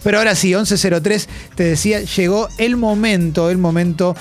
Pero 0.00 0.18
ahora 0.18 0.36
sí, 0.36 0.52
11.03, 0.52 1.26
te 1.56 1.64
decía, 1.64 2.00
llegó 2.02 2.48
el 2.58 2.76
momento, 2.76 3.50
el 3.50 3.58
momento 3.58 4.14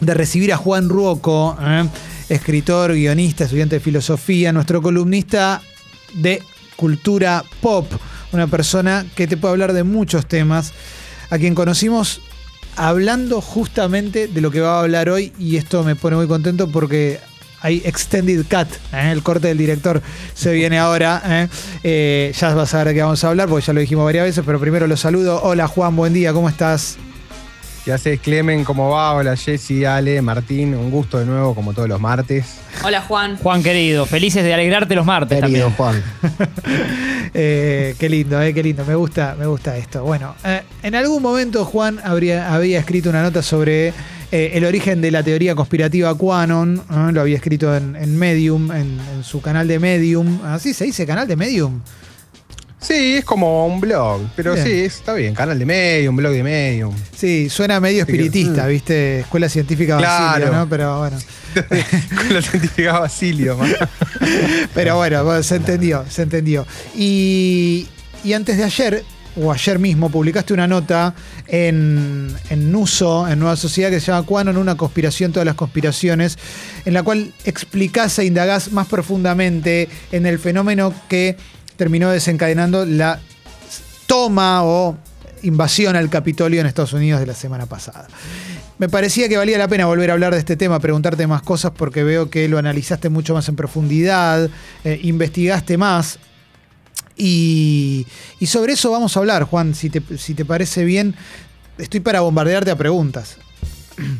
de 0.00 0.14
recibir 0.14 0.50
a 0.50 0.56
Juan 0.56 0.88
Ruoco, 0.88 1.58
¿eh? 1.60 1.86
escritor, 2.30 2.94
guionista, 2.94 3.44
estudiante 3.44 3.76
de 3.76 3.80
filosofía, 3.80 4.50
nuestro 4.50 4.80
columnista 4.80 5.60
de 6.14 6.42
cultura 6.76 7.44
pop, 7.60 7.86
una 8.32 8.46
persona 8.46 9.04
que 9.14 9.26
te 9.26 9.36
puede 9.36 9.52
hablar 9.52 9.74
de 9.74 9.84
muchos 9.84 10.26
temas, 10.26 10.72
a 11.28 11.36
quien 11.36 11.54
conocimos 11.54 12.22
hablando 12.74 13.42
justamente 13.42 14.26
de 14.26 14.40
lo 14.40 14.50
que 14.50 14.62
va 14.62 14.78
a 14.78 14.80
hablar 14.80 15.10
hoy 15.10 15.34
y 15.38 15.56
esto 15.56 15.84
me 15.84 15.96
pone 15.96 16.16
muy 16.16 16.28
contento 16.28 16.70
porque 16.70 17.20
hay 17.64 17.80
extended 17.86 18.44
cut, 18.44 18.68
¿eh? 18.92 19.10
el 19.10 19.22
corte 19.22 19.48
del 19.48 19.56
director 19.56 20.02
se 20.34 20.52
viene 20.52 20.78
ahora. 20.78 21.22
¿eh? 21.24 21.48
Eh, 21.82 22.32
ya 22.38 22.54
vas 22.54 22.74
a 22.74 22.78
ver 22.78 22.88
de 22.88 22.94
qué 22.94 23.02
vamos 23.02 23.24
a 23.24 23.28
hablar, 23.30 23.48
porque 23.48 23.64
ya 23.64 23.72
lo 23.72 23.80
dijimos 23.80 24.04
varias 24.04 24.26
veces, 24.26 24.44
pero 24.44 24.60
primero 24.60 24.86
los 24.86 25.00
saludo. 25.00 25.40
Hola 25.42 25.66
Juan, 25.66 25.96
buen 25.96 26.12
día, 26.12 26.34
¿cómo 26.34 26.50
estás? 26.50 26.98
¿Qué 27.82 27.92
haces, 27.92 28.20
Clemen? 28.20 28.64
¿Cómo 28.64 28.90
va? 28.90 29.14
Hola, 29.14 29.34
Jessy, 29.34 29.86
Ale, 29.86 30.20
Martín. 30.20 30.74
Un 30.74 30.90
gusto 30.90 31.18
de 31.18 31.26
nuevo, 31.26 31.54
como 31.54 31.72
todos 31.72 31.88
los 31.88 32.00
martes. 32.00 32.56
Hola, 32.82 33.00
Juan. 33.02 33.36
Juan, 33.36 33.62
querido, 33.62 34.06
felices 34.06 34.42
de 34.42 34.54
alegrarte 34.54 34.94
los 34.94 35.04
martes 35.04 35.40
Querido 35.40 35.70
también. 35.70 36.02
Juan. 36.22 36.50
Eh, 37.36 37.96
qué 37.98 38.08
lindo, 38.08 38.40
eh, 38.40 38.54
qué 38.54 38.62
lindo. 38.62 38.84
Me 38.84 38.94
gusta, 38.94 39.34
me 39.36 39.46
gusta 39.46 39.76
esto. 39.76 40.04
Bueno, 40.04 40.36
eh, 40.44 40.62
en 40.84 40.94
algún 40.94 41.20
momento 41.20 41.64
Juan 41.64 41.98
habría, 42.04 42.54
había 42.54 42.78
escrito 42.78 43.10
una 43.10 43.22
nota 43.22 43.42
sobre 43.42 43.92
eh, 44.32 44.52
el 44.54 44.64
origen 44.64 45.00
de 45.00 45.10
la 45.10 45.22
teoría 45.22 45.54
conspirativa 45.54 46.14
Quanon. 46.16 46.76
¿eh? 46.90 47.12
Lo 47.12 47.20
había 47.20 47.36
escrito 47.36 47.74
en, 47.76 47.96
en 47.96 48.18
Medium, 48.18 48.70
en, 48.72 48.98
en 49.14 49.24
su 49.24 49.40
canal 49.40 49.68
de 49.68 49.78
Medium. 49.78 50.40
¿Así 50.44 50.74
se 50.74 50.84
dice 50.84 51.06
canal 51.06 51.26
de 51.28 51.36
Medium? 51.36 51.80
Sí, 52.80 53.14
es 53.14 53.24
como 53.24 53.66
un 53.66 53.80
blog, 53.80 54.20
pero 54.36 54.52
Bien. 54.52 54.66
sí, 54.66 54.72
está 54.80 55.14
bien. 55.14 55.34
Canal 55.34 55.58
de 55.58 55.64
Medium, 55.64 56.14
blog 56.16 56.32
de 56.34 56.42
Medium. 56.42 56.94
Sí, 57.16 57.48
suena 57.48 57.80
medio 57.80 58.02
espiritista, 58.02 58.66
¿viste? 58.66 59.20
Escuela 59.20 59.48
científica 59.48 59.94
Basilio, 59.96 60.48
Claro. 60.48 60.52
¿no? 60.52 60.68
Pero 60.68 60.98
bueno. 60.98 61.16
Con 62.18 62.34
la 62.34 62.42
científica 62.42 62.98
Basilio. 62.98 63.56
man. 63.56 63.74
Pero 64.74 64.96
bueno, 64.96 65.24
bueno, 65.24 65.42
se 65.42 65.56
entendió, 65.56 66.04
se 66.10 66.22
entendió. 66.24 66.66
Y, 66.94 67.86
y 68.22 68.34
antes 68.34 68.58
de 68.58 68.64
ayer, 68.64 69.02
o 69.36 69.52
ayer 69.52 69.78
mismo, 69.78 70.10
publicaste 70.10 70.52
una 70.52 70.66
nota 70.66 71.14
en, 71.46 72.34
en 72.50 72.72
Nuso, 72.72 73.28
en 73.28 73.38
Nueva 73.38 73.56
Sociedad, 73.56 73.90
que 73.90 74.00
se 74.00 74.12
llama 74.12 74.26
Quanon, 74.26 74.56
una 74.56 74.76
conspiración, 74.76 75.32
todas 75.32 75.46
las 75.46 75.54
conspiraciones, 75.54 76.38
en 76.84 76.94
la 76.94 77.02
cual 77.02 77.32
explicás 77.44 78.18
e 78.18 78.24
indagás 78.24 78.72
más 78.72 78.86
profundamente 78.86 79.88
en 80.12 80.26
el 80.26 80.38
fenómeno 80.38 80.92
que 81.08 81.36
terminó 81.76 82.10
desencadenando 82.10 82.84
la 82.84 83.20
toma 84.06 84.64
o 84.64 84.96
invasión 85.42 85.96
al 85.96 86.08
Capitolio 86.08 86.60
en 86.60 86.66
Estados 86.66 86.92
Unidos 86.92 87.20
de 87.20 87.26
la 87.26 87.34
semana 87.34 87.66
pasada. 87.66 88.06
Me 88.78 88.88
parecía 88.88 89.28
que 89.28 89.36
valía 89.36 89.56
la 89.56 89.68
pena 89.68 89.86
volver 89.86 90.10
a 90.10 90.14
hablar 90.14 90.32
de 90.32 90.40
este 90.40 90.56
tema, 90.56 90.80
preguntarte 90.80 91.26
más 91.26 91.42
cosas 91.42 91.72
porque 91.76 92.02
veo 92.02 92.28
que 92.28 92.48
lo 92.48 92.58
analizaste 92.58 93.08
mucho 93.08 93.32
más 93.32 93.48
en 93.48 93.56
profundidad, 93.56 94.50
eh, 94.84 94.98
investigaste 95.02 95.78
más. 95.78 96.18
Y, 97.16 98.06
y 98.40 98.46
sobre 98.46 98.72
eso 98.72 98.90
vamos 98.90 99.16
a 99.16 99.20
hablar, 99.20 99.44
Juan, 99.44 99.74
si 99.74 99.90
te, 99.90 100.02
si 100.18 100.34
te 100.34 100.44
parece 100.44 100.84
bien. 100.84 101.14
Estoy 101.78 102.00
para 102.00 102.20
bombardearte 102.20 102.70
a 102.70 102.76
preguntas. 102.76 103.38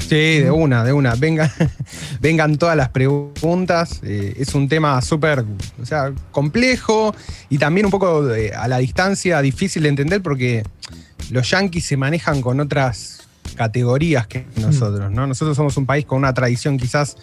Sí, 0.08 0.40
de 0.40 0.50
una, 0.50 0.84
de 0.84 0.92
una. 0.92 1.14
Vengan, 1.14 1.50
vengan 2.20 2.56
todas 2.56 2.76
las 2.76 2.90
preguntas. 2.90 4.00
Eh, 4.02 4.34
es 4.38 4.54
un 4.54 4.68
tema 4.68 5.00
súper, 5.02 5.44
o 5.80 5.86
sea, 5.86 6.12
complejo 6.30 7.14
y 7.48 7.58
también 7.58 7.86
un 7.86 7.90
poco 7.90 8.32
eh, 8.34 8.52
a 8.54 8.68
la 8.68 8.78
distancia 8.78 9.40
difícil 9.42 9.82
de 9.82 9.88
entender 9.88 10.22
porque 10.22 10.62
los 11.30 11.50
yanquis 11.50 11.86
se 11.86 11.96
manejan 11.96 12.40
con 12.40 12.60
otras 12.60 13.22
categorías 13.56 14.26
que 14.26 14.46
nosotros, 14.56 15.10
¿no? 15.10 15.26
Nosotros 15.26 15.56
somos 15.56 15.76
un 15.76 15.86
país 15.86 16.04
con 16.04 16.18
una 16.18 16.34
tradición 16.34 16.76
quizás 16.76 17.16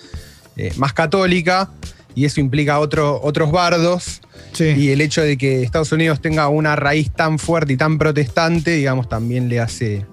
eh, 0.58 0.74
más 0.78 0.94
católica 0.94 1.70
y 2.16 2.26
eso 2.26 2.40
implica 2.40 2.80
otro, 2.80 3.20
otros 3.22 3.52
bardos. 3.52 4.22
Sí. 4.54 4.66
Y 4.66 4.90
el 4.90 5.02
hecho 5.02 5.22
de 5.22 5.38
que 5.38 5.64
Estados 5.64 5.92
Unidos 5.92 6.22
tenga 6.22 6.48
una 6.50 6.76
raíz 6.76 7.12
tan 7.12 7.40
fuerte 7.40 7.74
y 7.74 7.78
tan 7.78 7.98
protestante, 7.98 8.72
digamos, 8.72 9.08
también 9.08 9.50
le 9.50 9.60
hace, 9.60 10.06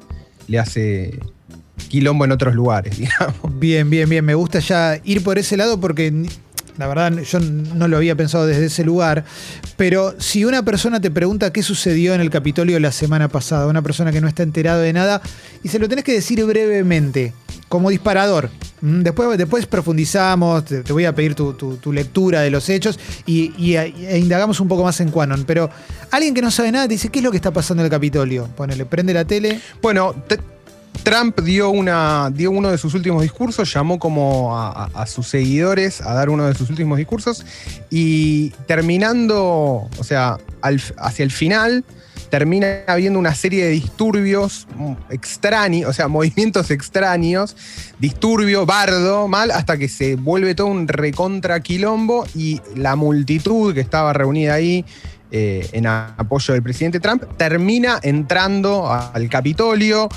le 0.47 0.59
hace 0.59 1.19
quilombo 1.89 2.25
en 2.25 2.33
otros 2.33 2.55
lugares, 2.55 2.97
digamos. 2.99 3.59
Bien, 3.59 3.89
bien, 3.91 4.09
bien. 4.09 4.25
Me 4.25 4.35
gusta 4.35 4.59
ya 4.61 5.01
ir 5.05 5.23
por 5.23 5.39
ese 5.39 5.57
lado 5.57 5.81
porque 5.81 6.13
la 6.79 6.87
verdad 6.87 7.13
yo 7.23 7.41
no 7.41 7.89
lo 7.89 7.97
había 7.97 8.15
pensado 8.15 8.47
desde 8.47 8.67
ese 8.67 8.85
lugar. 8.85 9.25
Pero 9.77 10.15
si 10.19 10.45
una 10.45 10.65
persona 10.65 11.01
te 11.01 11.11
pregunta 11.11 11.53
qué 11.53 11.63
sucedió 11.63 12.15
en 12.15 12.21
el 12.21 12.31
Capitolio 12.31 12.79
la 12.79 12.93
semana 12.93 13.29
pasada, 13.29 13.67
una 13.67 13.83
persona 13.83 14.13
que 14.13 14.21
no 14.21 14.29
está 14.29 14.45
enterado 14.45 14.81
de 14.81 14.93
nada, 14.93 15.21
y 15.63 15.69
se 15.69 15.79
lo 15.79 15.89
tenés 15.89 16.05
que 16.05 16.13
decir 16.13 16.45
brevemente, 16.45 17.33
como 17.69 17.91
disparador. 17.91 18.51
¿M? 18.83 19.03
Después, 19.03 19.37
después 19.39 19.67
profundizamos, 19.67 20.65
te, 20.65 20.83
voy 20.93 21.05
a 21.05 21.15
pedir 21.15 21.35
tu, 21.35 21.53
tu- 21.55 21.77
tu 21.77 21.93
lectura 21.93 22.41
de 22.41 22.51
los 22.51 22.69
hechos 22.69 22.99
y, 23.27 23.53
y- 23.59 23.77
e 23.77 24.19
indagamos 24.19 24.61
un 24.61 24.69
poco 24.69 24.85
más 24.85 25.01
en 25.01 25.11
Quanon. 25.11 25.45
Pero 25.45 25.71
alguien 26.11 26.35
que 26.35 26.43
no 26.43 26.51
sabe 26.51 26.73
nada 26.73 26.87
te 26.89 26.95
dice, 26.95 27.09
¿qué 27.09 27.19
es 27.19 27.25
lo 27.25 27.31
que 27.31 27.37
está 27.37 27.51
pasando 27.53 27.83
en 27.83 27.87
el 27.87 27.91
Capitolio? 27.91 28.49
Ponele, 28.57 28.85
prende 28.87 29.13
la 29.15 29.25
tele. 29.25 29.61
Bueno, 29.83 30.15
Trump 31.05 31.41
dio, 31.41 31.71
una, 31.71 32.31
dio 32.35 32.51
uno 32.51 32.71
de 32.71 32.77
sus 32.77 32.93
últimos 32.93 33.23
discursos, 33.23 33.73
llamó 33.73 33.99
como 33.99 34.59
a, 34.59 35.07
sus 35.07 35.29
seguidores 35.29 36.01
a 36.01 36.13
dar 36.13 36.29
uno 36.29 36.47
de 36.47 36.55
sus 36.55 36.69
últimos 36.71 36.99
discursos 36.99 37.47
y 37.89 38.51
terminando, 38.67 39.89
o 39.97 40.05
sea, 40.05 40.39
hacia 40.61 41.23
el 41.23 41.31
final, 41.31 41.85
termina 42.31 42.83
habiendo 42.87 43.19
una 43.19 43.35
serie 43.35 43.65
de 43.65 43.71
disturbios 43.71 44.67
mm, 44.77 44.93
extraños, 45.11 45.91
o 45.91 45.93
sea, 45.93 46.09
movimientos 46.09 46.71
extraños, 46.71 47.57
disturbio, 47.99 48.67
bardo, 48.67 49.29
mal, 49.29 49.51
hasta 49.51 49.77
que 49.77 49.89
se 49.89 50.17
vuelve 50.17 50.55
todo 50.55 50.69
un 50.69 50.89
recontra 50.89 51.61
quilombo 51.61 52.27
y 52.35 52.61
la 52.75 52.97
multitud 52.97 53.75
que 53.75 53.81
estaba 53.81 54.13
reunida 54.13 54.55
ahí 54.55 54.85
eh, 55.31 55.69
en 55.73 55.87
apoyo 55.87 56.55
del 56.55 56.63
presidente 56.63 57.01
Trump 57.01 57.25
termina 57.37 57.99
entrando 58.03 58.91
al 58.91 59.29
Capitolio. 59.29 60.09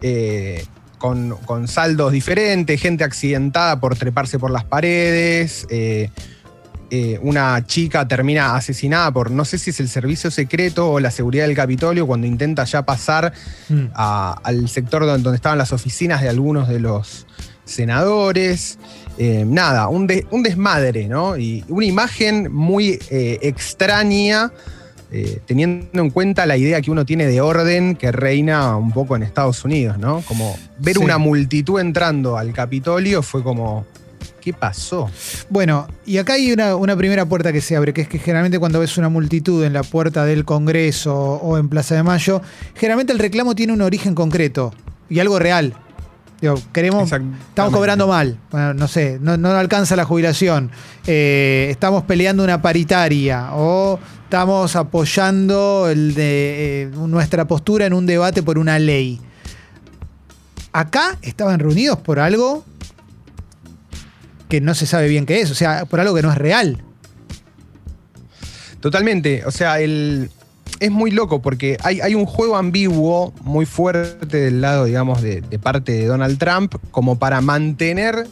eh, 0.00 0.64
con, 1.02 1.36
con 1.46 1.66
saldos 1.66 2.12
diferentes, 2.12 2.80
gente 2.80 3.02
accidentada 3.02 3.80
por 3.80 3.96
treparse 3.96 4.38
por 4.38 4.52
las 4.52 4.62
paredes, 4.62 5.66
eh, 5.68 6.10
eh, 6.94 7.18
una 7.22 7.64
chica 7.66 8.06
termina 8.06 8.54
asesinada 8.54 9.10
por 9.12 9.30
no 9.30 9.46
sé 9.46 9.56
si 9.56 9.70
es 9.70 9.80
el 9.80 9.88
servicio 9.88 10.30
secreto 10.30 10.90
o 10.90 11.00
la 11.00 11.10
seguridad 11.10 11.46
del 11.46 11.56
Capitolio 11.56 12.06
cuando 12.06 12.26
intenta 12.26 12.64
ya 12.64 12.82
pasar 12.82 13.32
Mm. 13.70 13.84
a- 13.94 14.38
al 14.44 14.68
sector 14.68 15.06
donde, 15.06 15.22
donde 15.22 15.36
estaban 15.36 15.56
las 15.56 15.72
oficinas 15.72 16.20
de 16.20 16.28
algunos 16.28 16.68
de 16.68 16.80
los 16.80 17.26
senadores. 17.64 18.78
Eh, 19.18 19.44
nada, 19.46 19.88
un, 19.88 20.06
de- 20.06 20.26
un 20.30 20.42
desmadre, 20.42 21.08
¿no? 21.08 21.36
Y 21.38 21.64
una 21.68 21.86
imagen 21.86 22.52
muy 22.52 22.98
eh, 23.10 23.38
extraña, 23.42 24.52
eh, 25.10 25.40
teniendo 25.46 26.00
en 26.02 26.10
cuenta 26.10 26.46
la 26.46 26.56
idea 26.56 26.80
que 26.80 26.90
uno 26.90 27.04
tiene 27.04 27.26
de 27.26 27.40
orden 27.40 27.96
que 27.96 28.12
reina 28.12 28.76
un 28.76 28.92
poco 28.92 29.14
en 29.16 29.22
Estados 29.22 29.64
Unidos, 29.64 29.98
¿no? 29.98 30.22
Como 30.28 30.56
ver 30.78 30.96
Sí. 30.96 31.02
una 31.02 31.18
multitud 31.18 31.80
entrando 31.80 32.36
al 32.38 32.52
Capitolio 32.52 33.22
fue 33.22 33.42
como, 33.42 33.84
¿qué 34.40 34.52
pasó? 34.52 35.10
Bueno, 35.48 35.86
y 36.06 36.18
acá 36.18 36.34
hay 36.34 36.52
una, 36.52 36.76
una 36.76 36.96
primera 36.96 37.26
puerta 37.26 37.52
que 37.52 37.60
se 37.60 37.76
abre, 37.76 37.92
que 37.92 38.02
es 38.02 38.08
que 38.08 38.18
generalmente 38.18 38.58
cuando 38.58 38.80
ves 38.80 38.98
una 38.98 39.08
multitud 39.08 39.64
en 39.64 39.72
la 39.72 39.82
puerta 39.82 40.24
del 40.24 40.44
Congreso 40.44 41.14
o 41.14 41.58
en 41.58 41.68
Plaza 41.68 41.94
de 41.94 42.02
Mayo, 42.02 42.42
generalmente 42.74 43.12
el 43.12 43.18
reclamo 43.18 43.54
tiene 43.54 43.72
un 43.72 43.82
origen 43.82 44.14
concreto 44.14 44.74
y 45.08 45.20
algo 45.20 45.38
real. 45.38 45.74
Digo, 46.40 46.58
queremos, 46.72 47.04
estamos 47.12 47.72
cobrando 47.72 48.08
mal, 48.08 48.36
Bueno, 48.50 48.74
no 48.74 48.88
sé, 48.88 49.18
no, 49.20 49.36
no 49.36 49.50
alcanza 49.50 49.94
la 49.94 50.04
jubilación, 50.04 50.72
eh, 51.06 51.68
estamos 51.70 52.02
peleando 52.02 52.42
una 52.42 52.60
paritaria 52.60 53.50
o 53.54 54.00
estamos 54.24 54.74
apoyando 54.74 55.88
el 55.88 56.14
de, 56.14 56.82
eh, 56.82 56.90
nuestra 56.96 57.46
postura 57.46 57.86
en 57.86 57.92
un 57.92 58.06
debate 58.06 58.42
por 58.42 58.58
una 58.58 58.80
ley. 58.80 59.20
Acá 60.72 61.16
estaban 61.22 61.60
reunidos 61.60 61.98
por 61.98 62.18
algo 62.18 62.64
que 64.52 64.60
no 64.60 64.74
se 64.74 64.84
sabe 64.84 65.08
bien 65.08 65.24
qué 65.24 65.40
es, 65.40 65.50
o 65.50 65.54
sea, 65.54 65.86
por 65.86 65.98
algo 65.98 66.14
que 66.14 66.20
no 66.20 66.30
es 66.30 66.36
real. 66.36 66.84
Totalmente, 68.80 69.46
o 69.46 69.50
sea, 69.50 69.80
el, 69.80 70.28
es 70.78 70.90
muy 70.90 71.10
loco 71.10 71.40
porque 71.40 71.78
hay, 71.82 72.02
hay 72.02 72.14
un 72.14 72.26
juego 72.26 72.56
ambiguo 72.56 73.32
muy 73.40 73.64
fuerte 73.64 74.36
del 74.36 74.60
lado, 74.60 74.84
digamos, 74.84 75.22
de, 75.22 75.40
parte 75.58 75.92
de 75.92 76.04
Donald 76.04 76.36
Trump, 76.36 76.74
como 76.90 77.18
para 77.18 77.40
mantener 77.40 78.26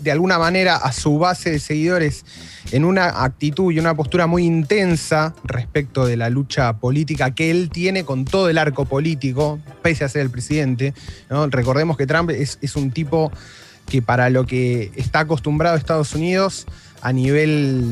de 0.00 0.10
alguna 0.10 0.36
manera 0.40 0.74
a 0.74 0.90
su 0.90 1.20
base 1.20 1.52
de 1.52 1.60
seguidores 1.60 2.24
en 2.72 2.84
una 2.84 3.22
actitud 3.22 3.70
y 3.70 3.78
una 3.78 3.94
postura 3.94 4.26
muy 4.26 4.44
intensa 4.44 5.32
respecto 5.44 6.06
de 6.06 6.16
la 6.16 6.28
lucha 6.28 6.72
política 6.72 7.36
que 7.36 7.52
él 7.52 7.70
tiene 7.70 8.04
con 8.04 8.24
todo 8.24 8.48
el 8.48 8.58
arco 8.58 8.84
político, 8.84 9.60
pese 9.80 10.02
a 10.02 10.08
ser 10.08 10.22
el 10.22 10.30
presidente. 10.30 10.92
Recordemos 11.50 11.96
que 11.96 12.08
Trump 12.08 12.30
es 12.30 12.74
un 12.74 12.90
tipo 12.90 13.30
que 13.90 14.00
para 14.00 14.30
lo 14.30 14.46
que 14.46 14.90
está 14.96 15.20
acostumbrado 15.20 15.76
Estados 15.76 16.14
Unidos 16.14 16.66
a 17.02 17.12
nivel 17.12 17.84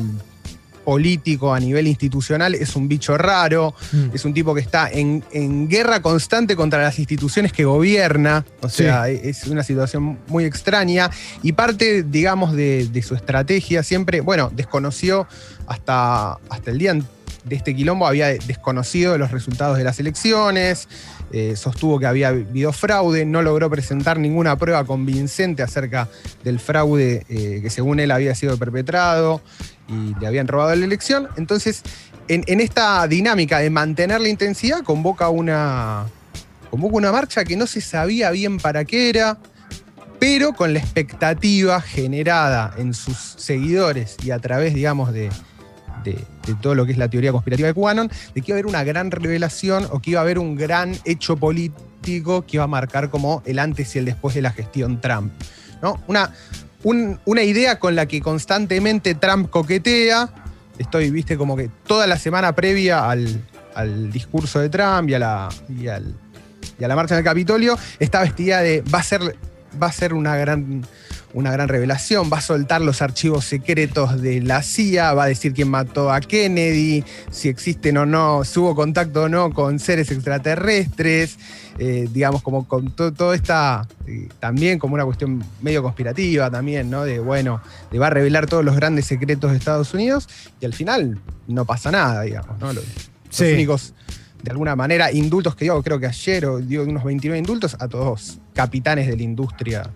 político, 0.85 1.53
a 1.53 1.59
nivel 1.59 1.85
institucional, 1.87 2.55
es 2.55 2.75
un 2.75 2.87
bicho 2.87 3.15
raro, 3.15 3.75
Mm. 3.91 4.09
es 4.15 4.25
un 4.25 4.33
tipo 4.33 4.55
que 4.55 4.61
está 4.61 4.89
en, 4.89 5.23
en 5.31 5.67
guerra 5.67 6.01
constante 6.01 6.55
contra 6.55 6.81
las 6.81 6.97
instituciones 6.97 7.53
que 7.53 7.63
gobierna, 7.65 8.43
o 8.61 8.69
Sí. 8.69 8.83
sea, 8.83 9.07
es 9.09 9.45
una 9.45 9.61
situación 9.63 10.17
muy 10.27 10.45
extraña 10.45 11.11
y 11.43 11.51
parte, 11.51 12.01
digamos, 12.01 12.53
de, 12.53 12.87
de 12.87 13.01
su 13.03 13.13
estrategia 13.13 13.83
siempre, 13.83 14.21
bueno, 14.21 14.51
desconoció 14.55 15.27
hasta, 15.67 16.39
hasta 16.49 16.71
el 16.71 16.79
día 16.79 16.99
de 17.43 17.55
este 17.55 17.75
quilombo, 17.75 18.07
había 18.07 18.27
desconocido 18.27 19.17
los 19.17 19.31
resultados 19.31 19.77
de 19.77 19.83
las 19.83 19.99
elecciones, 19.99 20.87
eh, 21.31 21.55
sostuvo 21.55 21.99
que 21.99 22.05
había 22.05 22.29
habido 22.29 22.73
fraude, 22.73 23.25
no 23.25 23.41
logró 23.41 23.69
presentar 23.69 24.19
ninguna 24.19 24.57
prueba 24.57 24.83
convincente 24.83 25.61
acerca 25.61 26.07
del 26.43 26.59
fraude 26.59 27.25
eh, 27.29 27.59
que 27.61 27.69
según 27.69 27.99
él 27.99 28.11
había 28.11 28.33
sido 28.35 28.57
perpetrado 28.57 29.41
y 29.87 30.19
le 30.19 30.27
habían 30.27 30.47
robado 30.47 30.75
la 30.75 30.85
elección. 30.85 31.27
Entonces, 31.37 31.83
en, 32.27 32.43
en 32.47 32.61
esta 32.61 33.07
dinámica 33.07 33.59
de 33.59 33.69
mantener 33.69 34.21
la 34.21 34.29
intensidad, 34.29 34.83
convoca 34.83 35.29
una, 35.29 36.05
convoca 36.69 36.95
una 36.95 37.11
marcha 37.11 37.43
que 37.43 37.55
no 37.55 37.67
se 37.67 37.81
sabía 37.81 38.31
bien 38.31 38.57
para 38.57 38.85
qué 38.85 39.09
era, 39.09 39.37
pero 40.19 40.53
con 40.53 40.73
la 40.73 40.79
expectativa 40.79 41.79
generada 41.79 42.73
en 42.77 42.93
sus 42.93 43.17
seguidores 43.37 44.17
y 44.23 44.31
a 44.31 44.39
través, 44.39 44.73
digamos, 44.73 45.13
de, 45.13 45.29
de, 46.15 46.53
todo 46.61 46.75
lo 46.75 46.85
que 46.85 46.91
es 46.93 46.97
la 46.97 47.07
teoría 47.09 47.31
conspirativa 47.31 47.67
de 47.67 47.73
QAnon, 47.73 48.09
de 48.33 48.41
que 48.41 48.51
iba 48.51 48.55
a 48.55 48.59
haber 48.59 48.65
una 48.67 48.83
gran 48.83 49.11
revelación 49.11 49.87
o 49.91 49.99
que 50.01 50.11
iba 50.11 50.19
a 50.19 50.23
haber 50.23 50.39
un 50.39 50.55
gran 50.55 50.95
hecho 51.05 51.37
político 51.37 52.45
que 52.45 52.57
iba 52.57 52.63
a 52.63 52.67
marcar 52.67 53.09
como 53.09 53.41
el 53.45 53.59
antes 53.59 53.95
y 53.95 53.99
el 53.99 54.05
después 54.05 54.33
de 54.35 54.41
la 54.41 54.51
gestión 54.51 55.01
Trump. 55.01 55.31
¿no? 55.81 56.01
Una, 56.07 56.31
un- 56.83 57.19
una 57.25 57.43
idea 57.43 57.79
con 57.79 57.95
la 57.95 58.05
que 58.07 58.21
constantemente 58.21 59.15
Trump 59.15 59.49
coquetea. 59.49 60.29
Estoy, 60.77 61.09
viste, 61.11 61.37
como 61.37 61.55
que 61.57 61.69
toda 61.85 62.07
la 62.07 62.17
semana 62.17 62.53
previa 62.55 63.09
al, 63.09 63.41
al 63.75 64.11
discurso 64.11 64.59
de 64.59 64.69
Trump 64.69 65.09
y 65.09 65.13
a 65.13 65.19
la, 65.19 65.49
y 65.67 65.87
al- 65.87 66.15
y 66.79 66.83
a 66.83 66.87
la 66.87 66.95
marcha 66.95 67.13
en 67.15 67.19
el 67.19 67.25
Capitolio, 67.25 67.77
está 67.99 68.21
vestida 68.21 68.61
de. 68.61 68.81
Va 68.93 68.99
a 68.99 69.03
ser, 69.03 69.35
va 69.81 69.87
a 69.87 69.91
ser 69.91 70.13
una 70.13 70.37
gran 70.37 70.85
una 71.33 71.51
gran 71.51 71.67
revelación, 71.67 72.29
va 72.31 72.37
a 72.39 72.41
soltar 72.41 72.81
los 72.81 73.01
archivos 73.01 73.45
secretos 73.45 74.21
de 74.21 74.41
la 74.41 74.63
CIA, 74.63 75.13
va 75.13 75.25
a 75.25 75.27
decir 75.27 75.53
quién 75.53 75.69
mató 75.69 76.11
a 76.11 76.21
Kennedy, 76.21 77.03
si 77.29 77.49
existen 77.49 77.97
o 77.97 78.05
no, 78.05 78.43
si 78.43 78.59
hubo 78.59 78.73
contacto 78.75 79.23
o 79.23 79.29
no 79.29 79.51
con 79.53 79.77
seres 79.79 80.09
extraterrestres, 80.11 81.37
eh, 81.77 82.07
digamos, 82.11 82.41
como 82.41 82.67
con 82.67 82.91
to- 82.91 83.13
toda 83.13 83.35
esta, 83.35 83.87
eh, 84.07 84.27
también 84.39 84.79
como 84.79 84.95
una 84.95 85.05
cuestión 85.05 85.43
medio 85.61 85.81
conspirativa 85.83 86.49
también, 86.49 86.89
¿no? 86.89 87.03
De, 87.05 87.19
bueno, 87.19 87.61
de 87.91 87.99
va 87.99 88.07
a 88.07 88.09
revelar 88.09 88.47
todos 88.47 88.65
los 88.65 88.75
grandes 88.75 89.05
secretos 89.05 89.51
de 89.51 89.57
Estados 89.57 89.93
Unidos 89.93 90.27
y 90.59 90.65
al 90.65 90.73
final 90.73 91.19
no 91.47 91.65
pasa 91.65 91.91
nada, 91.91 92.21
digamos, 92.23 92.59
¿no? 92.59 92.73
Los, 92.73 92.83
Sí. 93.29 93.43
los 93.43 93.53
únicos, 93.53 93.93
de 94.43 94.51
alguna 94.51 94.75
manera, 94.75 95.11
indultos 95.11 95.55
que 95.55 95.65
dio, 95.65 95.81
creo 95.83 95.99
que 95.99 96.07
ayer, 96.07 96.45
o 96.47 96.57
dio 96.59 96.83
unos 96.83 97.03
29 97.03 97.37
indultos 97.37 97.75
a 97.79 97.87
todos 97.87 98.39
capitanes 98.55 99.07
de 99.07 99.15
la 99.15 99.23
industria 99.23 99.89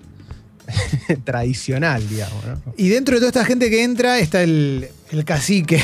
tradicional, 1.24 2.08
digamos, 2.10 2.46
¿no? 2.46 2.74
Y 2.78 2.90
dentro 2.90 3.16
de 3.16 3.20
toda 3.20 3.30
esta 3.30 3.46
gente 3.46 3.70
que 3.70 3.84
entra 3.84 4.20
está 4.20 4.42
el, 4.44 4.88
el 5.12 5.26
cacique. 5.26 5.82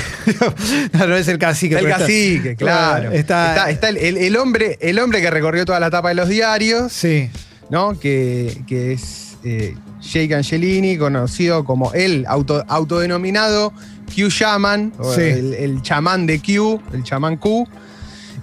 no, 0.93 1.07
no 1.07 1.15
es 1.15 1.27
el 1.27 1.37
cacique. 1.37 1.75
el 1.75 1.81
pero 1.81 1.93
está- 1.95 2.05
cacique, 2.05 2.55
claro. 2.55 3.11
Está, 3.11 3.49
Está, 3.51 3.69
está 3.69 3.89
el, 3.89 3.97
el- 3.97 4.17
el 4.17 4.37
hombre, 4.37 4.77
el 4.81 4.99
hombre 4.99 5.21
que 5.21 5.29
recorrió 5.29 5.65
toda 5.65 5.79
la 5.79 5.89
tapa 5.89 6.09
de 6.09 6.15
los 6.15 6.29
diarios, 6.29 6.91
Sí, 6.93 7.29
¿no? 7.69 7.99
Que, 7.99 8.61
que 8.67 8.93
es 8.93 9.37
eh, 9.43 9.75
Jake 10.01 10.33
Angelini, 10.35 10.97
conocido 10.97 11.63
como 11.63 11.93
el 11.93 12.25
auto- 12.27 12.65
autodenominado 12.67 13.71
Q 14.15 14.29
Shaman, 14.29 14.93
Sí. 15.15 15.21
el, 15.21 15.53
el 15.53 15.81
chamán 15.81 16.25
de 16.25 16.39
Q, 16.39 16.81
el 16.93 17.03
chamán 17.03 17.37
Q. 17.37 17.67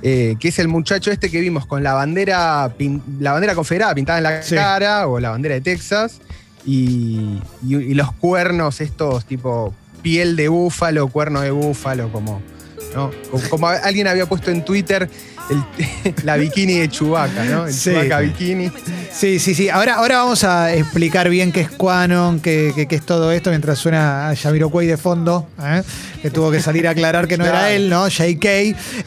eh, 0.03 0.37
que 0.39 0.49
es 0.49 0.59
el 0.59 0.69
muchacho 0.69 1.11
este 1.11 1.31
que 1.31 1.41
vimos 1.41 1.67
con 1.67 1.83
la 1.83 1.95
bandera, 1.95 2.73
la 3.21 3.33
bandera 3.33 3.55
confederada 3.55 3.95
pintada 3.95 4.19
en 4.19 4.25
la 4.25 4.43
Sí. 4.43 4.55
cara, 4.55 5.09
o 5.09 5.19
la 5.21 5.31
bandera 5.31 5.55
de 5.57 5.61
Texas, 5.61 6.21
y, 6.65 7.41
y- 7.67 7.77
y 7.77 7.95
los 7.95 8.13
cuernos 8.13 8.81
estos 8.81 9.25
tipo 9.25 9.75
piel 10.03 10.37
de 10.37 10.49
búfalo, 10.49 11.09
cuerno 11.09 11.41
de 11.41 11.51
búfalo, 11.51 12.11
como, 12.13 12.41
¿no? 12.95 13.11
como, 13.31 13.49
como 13.49 13.69
alguien 13.69 14.07
había 14.09 14.27
puesto 14.27 14.51
en 14.51 14.65
Twitter 14.65 15.09
el- 15.51 16.15
la 16.25 16.37
bikini 16.37 16.75
de 16.79 16.89
Chewbacca, 16.89 17.45
¿no? 17.45 17.67
El 17.67 17.73
Sí. 17.73 17.91
Chewbacca 17.91 18.21
bikini. 18.21 18.71
sí, 19.13 19.39
sí. 19.39 19.55
sí. 19.55 19.69
Ahora, 19.69 19.95
ahora 19.97 20.19
vamos 20.19 20.45
a 20.45 20.75
explicar 20.75 21.29
bien 21.29 21.53
qué 21.53 21.63
es 21.63 21.71
Quanon, 21.71 22.41
qué, 22.41 22.73
qué- 22.75 22.87
qué 22.87 22.97
es 22.97 23.03
todo 23.07 23.33
esto, 23.33 23.51
mientras 23.51 23.79
suena 23.79 24.29
a 24.29 24.35
Yamiroquai 24.35 24.87
de 24.87 24.97
fondo, 24.97 25.49
¿eh? 25.63 25.83
que 26.23 26.31
tuvo 26.31 26.51
que 26.51 26.61
salir 26.61 26.89
a 26.89 26.91
aclarar 26.91 27.29
que 27.29 27.37
no 27.39 27.45
era 27.47 27.71
él, 27.71 27.89
¿no? 27.89 28.09
JK. 28.09 28.45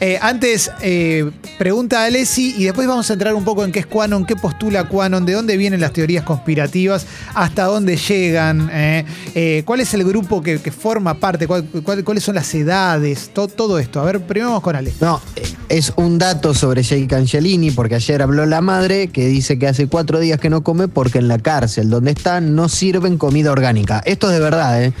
Eh, 0.00 0.18
antes, 0.22 0.70
eh, 0.80 1.30
pregunta 1.58 2.02
a 2.02 2.04
Alessi 2.06 2.54
y 2.56 2.64
después 2.64 2.86
vamos 2.88 3.10
a 3.10 3.12
entrar 3.12 3.34
un 3.34 3.44
poco 3.44 3.64
en 3.64 3.72
qué 3.72 3.80
es 3.80 3.86
Quanon, 3.86 4.24
qué 4.24 4.36
postula 4.36 4.84
Quanon, 4.84 5.26
de 5.26 5.34
dónde 5.34 5.56
vienen 5.56 5.80
las 5.80 5.92
teorías 5.92 6.24
conspirativas, 6.24 7.06
hasta 7.34 7.64
dónde 7.64 7.96
llegan, 7.96 8.70
¿eh? 8.72 9.04
Eh, 9.34 9.62
cuál 9.66 9.80
es 9.80 9.92
el 9.94 10.04
grupo 10.04 10.42
que, 10.42 10.60
que 10.60 10.70
forma 10.72 11.14
parte, 11.14 11.46
cuál- 11.46 11.64
cuál- 11.84 12.04
cuáles 12.04 12.24
son 12.24 12.36
las 12.36 12.54
edades, 12.54 13.30
to- 13.34 13.48
todo 13.48 13.78
esto. 13.78 14.00
A 14.00 14.04
ver, 14.04 14.20
primero 14.20 14.48
vamos 14.50 14.62
con 14.62 14.76
Ale. 14.76 14.92
No, 15.00 15.20
eh, 15.36 15.42
es 15.70 15.92
un 15.94 16.18
dato 16.18 16.52
sobre 16.52 16.82
Jake 16.82 17.14
Angelini, 17.14 17.70
porque 17.70 17.94
ayer 17.94 18.20
habló 18.20 18.44
la 18.44 18.60
madre 18.60 19.06
que 19.08 19.28
dice 19.28 19.56
que 19.56 19.68
hace 19.68 19.86
cuatro 19.86 20.18
días 20.18 20.40
que 20.40 20.50
no 20.50 20.62
come 20.62 20.88
porque 20.88 21.18
en 21.18 21.28
la 21.28 21.38
cárcel 21.38 21.88
donde 21.88 22.10
está 22.10 22.40
no 22.40 22.68
sirven 22.68 23.16
comida 23.16 23.52
orgánica. 23.52 24.02
Esto 24.04 24.26
es 24.26 24.34
de 24.34 24.40
verdad, 24.40 24.82
¿eh? 24.82 24.92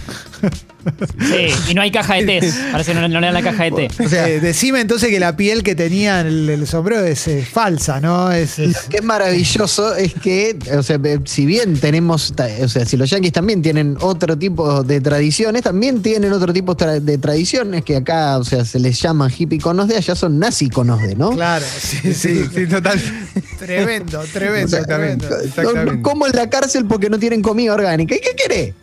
Sí, 1.18 1.48
y 1.70 1.74
no 1.74 1.82
hay 1.82 1.90
caja 1.90 2.14
de 2.14 2.24
té. 2.24 2.52
Parece 2.72 2.92
que 2.92 3.00
no, 3.00 3.06
no 3.08 3.20
le 3.20 3.26
dan 3.26 3.34
la 3.34 3.42
caja 3.42 3.64
de 3.64 3.70
té. 3.72 3.88
O 4.04 4.08
sea, 4.08 4.28
Eh, 4.28 4.40
decime 4.40 4.80
entonces 4.80 5.10
que 5.10 5.20
la 5.20 5.36
piel 5.36 5.62
que 5.62 5.74
tenía 5.74 6.20
en 6.20 6.26
el, 6.28 6.48
el 6.50 6.66
sombrero 6.66 7.04
es 7.04 7.26
eh, 7.28 7.44
falsa, 7.44 8.00
¿no? 8.00 8.32
Es, 8.32 8.58
es- 8.58 8.72
Lo 8.84 8.88
que 8.88 8.96
es 8.98 9.02
maravilloso 9.04 9.94
es 9.94 10.14
que, 10.14 10.56
o 10.76 10.82
sea, 10.82 10.98
eh, 11.04 11.18
si 11.26 11.44
bien 11.46 11.78
tenemos, 11.78 12.32
o 12.62 12.68
sea, 12.68 12.86
si 12.86 12.96
los 12.96 13.10
yanquis 13.10 13.32
también 13.32 13.60
tienen 13.60 13.96
otro 14.00 14.38
tipo 14.38 14.82
de 14.82 15.00
tradiciones, 15.00 15.62
también 15.62 16.00
tienen 16.02 16.32
otro 16.32 16.52
tipo 16.52 16.76
tra- 16.76 17.00
de 17.00 17.18
tradiciones 17.18 17.84
que 17.84 17.96
acá, 17.96 18.38
o 18.38 18.44
sea, 18.44 18.64
se 18.64 18.78
les 18.78 19.00
llaman 19.00 19.30
hippie-conos 19.36 19.86
de, 19.88 19.96
allá 19.96 20.14
son 20.14 20.38
nazi-conos 20.38 21.00
de, 21.02 21.14
¿no? 21.14 21.30
Claro, 21.32 21.64
sí, 21.78 22.14
Sí, 22.14 22.44
sí, 22.54 22.66
total. 22.66 22.98
Tremendo, 23.58 24.22
tremendo, 24.32 24.82
tremendo. 24.84 25.28
Exactamente. 25.40 26.02
¿Cómo 26.02 26.26
en 26.26 26.32
la 26.34 26.48
cárcel 26.48 26.86
porque 26.86 27.10
no 27.10 27.18
tienen 27.18 27.42
comida 27.42 27.74
orgánica? 27.74 28.14
¿Y 28.14 28.20
qué 28.20 28.34
querés? 28.34 28.74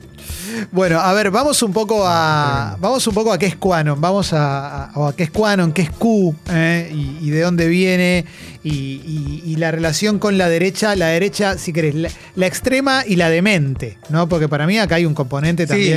Bueno, 0.71 0.99
a 0.99 1.13
ver, 1.13 1.31
vamos 1.31 1.61
un 1.63 1.73
poco 1.73 2.03
a. 2.05 2.77
Vamos 2.79 3.05
un 3.07 3.13
poco 3.13 3.31
a 3.33 3.37
qué 3.37 3.45
es 3.47 3.55
Quanon. 3.55 3.99
Vamos 3.99 4.33
a, 4.33 4.85
a- 4.85 4.91
o 4.99 5.07
a 5.07 5.15
qué 5.15 5.23
es 5.23 5.31
Quanon, 5.31 5.71
qué 5.71 5.83
es 5.83 5.89
Q, 5.91 6.35
eh, 6.51 6.91
y, 6.93 7.27
y 7.27 7.29
de 7.29 7.41
dónde 7.41 7.67
viene, 7.67 8.25
y, 8.63 8.69
y- 8.71 9.43
y 9.45 9.55
la 9.57 9.71
relación 9.71 10.19
con 10.19 10.37
la 10.37 10.49
derecha, 10.49 10.95
la 10.95 11.07
derecha, 11.07 11.57
si 11.57 11.73
querés, 11.73 11.95
la, 11.95 12.09
la 12.35 12.47
extrema 12.47 13.03
y 13.05 13.15
la 13.17 13.29
demente, 13.29 13.97
¿no? 14.09 14.27
Porque 14.29 14.47
para 14.47 14.65
mí 14.67 14.77
acá 14.79 14.95
hay 14.95 15.05
un 15.05 15.13
componente 15.13 15.65
Sí. 15.67 15.91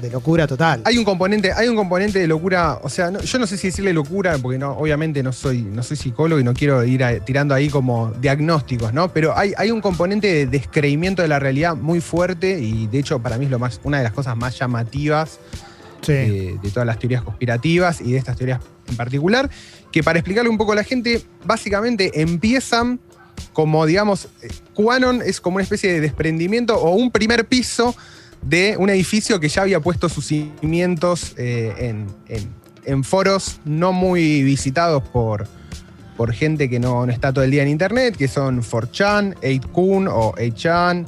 De 0.00 0.10
locura 0.10 0.46
total. 0.46 0.82
Hay 0.84 0.98
un 0.98 1.04
componente, 1.04 1.52
hay 1.52 1.68
un 1.68 1.76
componente 1.76 2.18
de 2.18 2.26
locura, 2.26 2.78
o 2.82 2.88
sea, 2.88 3.10
no- 3.10 3.20
yo 3.20 3.38
no 3.38 3.46
sé 3.46 3.56
si 3.56 3.68
decirle 3.68 3.92
locura, 3.92 4.36
porque 4.38 4.58
no, 4.58 4.72
obviamente 4.72 5.22
no 5.22 5.32
soy, 5.32 5.62
no 5.62 5.82
soy 5.82 5.96
psicólogo 5.96 6.40
y 6.40 6.44
no 6.44 6.52
quiero 6.54 6.84
ir 6.84 7.02
a- 7.04 7.18
tirando 7.20 7.54
ahí 7.54 7.68
como 7.68 8.10
diagnósticos, 8.20 8.92
¿no? 8.92 9.12
Pero 9.12 9.36
hay, 9.36 9.52
hay 9.56 9.70
un 9.70 9.80
componente 9.80 10.26
de 10.28 10.46
descreimiento 10.46 11.22
de 11.22 11.28
la 11.28 11.38
realidad 11.38 11.74
muy 11.76 12.00
fuerte 12.00 12.58
y 12.60 12.86
de 12.86 12.98
hecho 12.98 13.18
para 13.20 13.38
mí 13.38 13.46
es 13.46 13.50
lo 13.50 13.58
más, 13.58 13.80
una 13.84 13.98
de 13.98 14.04
las 14.04 14.12
cosas 14.12 14.36
más 14.36 14.58
llamativas 14.58 15.38
Sí. 16.02 16.12
de, 16.12 16.58
de 16.62 16.70
todas 16.70 16.86
las 16.86 16.98
teorías 16.98 17.22
conspirativas 17.22 18.02
y 18.02 18.12
de 18.12 18.18
estas 18.18 18.36
teorías 18.36 18.60
en 18.88 18.96
particular, 18.96 19.48
que 19.90 20.02
para 20.02 20.18
explicarle 20.18 20.50
un 20.50 20.58
poco 20.58 20.72
a 20.72 20.74
la 20.74 20.84
gente, 20.84 21.22
básicamente 21.46 22.20
empiezan 22.20 23.00
como, 23.54 23.86
digamos, 23.86 24.28
eh, 24.42 24.48
QAnon 24.74 25.22
es 25.22 25.40
como 25.40 25.56
una 25.56 25.62
especie 25.62 25.90
de 25.92 26.00
desprendimiento 26.02 26.76
o 26.76 26.90
un 26.94 27.10
primer 27.10 27.46
piso 27.46 27.94
de 28.46 28.76
un 28.78 28.90
edificio 28.90 29.40
que 29.40 29.48
ya 29.48 29.62
había 29.62 29.80
puesto 29.80 30.08
sus 30.08 30.26
cimientos 30.26 31.34
eh, 31.36 31.72
en, 31.78 32.06
en- 32.28 33.04
foros 33.04 33.60
no 33.64 33.92
muy 33.92 34.42
visitados 34.42 35.02
por, 35.02 35.46
por 36.16 36.32
gente 36.32 36.68
que 36.68 36.78
no, 36.78 37.06
no 37.06 37.12
está 37.12 37.32
todo 37.32 37.42
el 37.44 37.50
día 37.50 37.62
en 37.62 37.68
internet, 37.68 38.14
que 38.16 38.28
son 38.28 38.60
4chan, 38.62 39.34
8kun 39.40 40.08
o 40.12 40.34
8chan, 40.34 41.06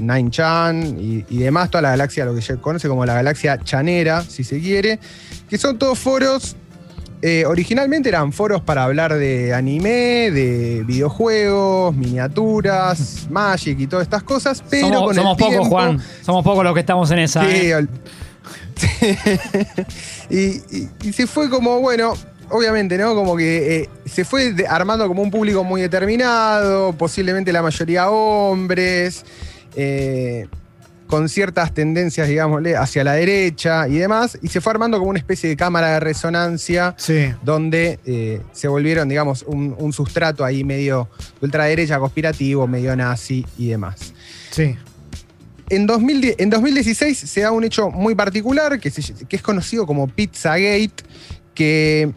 9chan 0.00 0.98
y, 1.00 1.24
y 1.28 1.38
demás, 1.38 1.70
toda 1.70 1.82
la 1.82 1.90
galaxia, 1.90 2.24
lo 2.24 2.34
que 2.34 2.42
se 2.42 2.56
conoce 2.56 2.88
como 2.88 3.06
la 3.06 3.14
galaxia 3.14 3.58
chanera, 3.62 4.22
si 4.22 4.42
se 4.42 4.58
quiere, 4.60 4.98
que 5.48 5.58
son 5.58 5.78
todos 5.78 5.98
foros 5.98 6.56
eh, 7.22 7.44
originalmente 7.46 8.08
eran 8.08 8.32
foros 8.32 8.60
para 8.62 8.84
hablar 8.84 9.14
de 9.14 9.54
anime, 9.54 10.30
de 10.32 10.82
videojuegos, 10.84 11.94
miniaturas, 11.96 13.26
Magic 13.30 13.78
y 13.80 13.86
todas 13.86 14.04
estas 14.04 14.22
cosas, 14.24 14.62
pero 14.68 14.88
Somos, 14.88 15.02
con 15.04 15.14
somos 15.14 15.32
el 15.32 15.38
pocos, 15.38 15.54
tiempo- 15.54 15.68
Juan. 15.70 15.98
Somos 16.22 16.44
pocos 16.44 16.64
los 16.64 16.74
que 16.74 16.80
estamos 16.80 17.10
en 17.12 17.18
esa. 17.20 17.42
Sí, 17.44 17.48
¿eh? 17.72 17.86
y, 20.30 20.36
y- 20.76 20.88
y 21.02 21.12
se 21.12 21.26
fue 21.26 21.48
como, 21.48 21.80
bueno, 21.80 22.14
obviamente, 22.50 22.98
¿no? 22.98 23.14
Como 23.14 23.36
que 23.36 23.82
eh, 23.82 23.88
se 24.06 24.24
fue 24.24 24.52
de- 24.52 24.66
armando 24.66 25.06
como 25.08 25.22
un 25.22 25.30
público 25.30 25.62
muy 25.64 25.80
determinado, 25.80 26.92
posiblemente 26.94 27.52
la 27.52 27.62
mayoría 27.62 28.10
hombres. 28.10 29.24
eh, 29.76 30.46
con 31.12 31.28
ciertas 31.28 31.74
tendencias, 31.74 32.26
digámosle, 32.26 32.74
hacia 32.74 33.04
la 33.04 33.12
derecha 33.12 33.86
y 33.86 33.98
demás, 33.98 34.38
y 34.40 34.48
se 34.48 34.62
fue 34.62 34.70
armando 34.72 34.96
como 34.98 35.10
una 35.10 35.18
especie 35.18 35.46
de 35.50 35.56
cámara 35.58 35.88
de 35.92 36.00
resonancia 36.00 36.94
Sí. 36.96 37.34
donde 37.42 37.98
eh, 38.06 38.40
se 38.52 38.66
volvieron, 38.66 39.10
digamos, 39.10 39.42
un, 39.46 39.74
un 39.78 39.92
sustrato 39.92 40.42
ahí 40.42 40.64
medio 40.64 41.10
de 41.38 41.44
ultraderecha, 41.48 41.98
conspirativo, 41.98 42.66
medio 42.66 42.96
nazi 42.96 43.44
y 43.58 43.68
demás. 43.68 44.14
Sí. 44.52 44.74
En, 45.68 45.86
2010 45.86 46.36
en 46.38 46.48
2016 46.48 47.18
se 47.18 47.40
da 47.42 47.52
un 47.52 47.64
hecho 47.64 47.90
muy 47.90 48.14
particular 48.14 48.80
que, 48.80 48.88
se- 48.90 49.26
que 49.26 49.36
es 49.36 49.42
conocido 49.42 49.86
como 49.86 50.08
Pizzagate, 50.08 51.04
que 51.54 52.10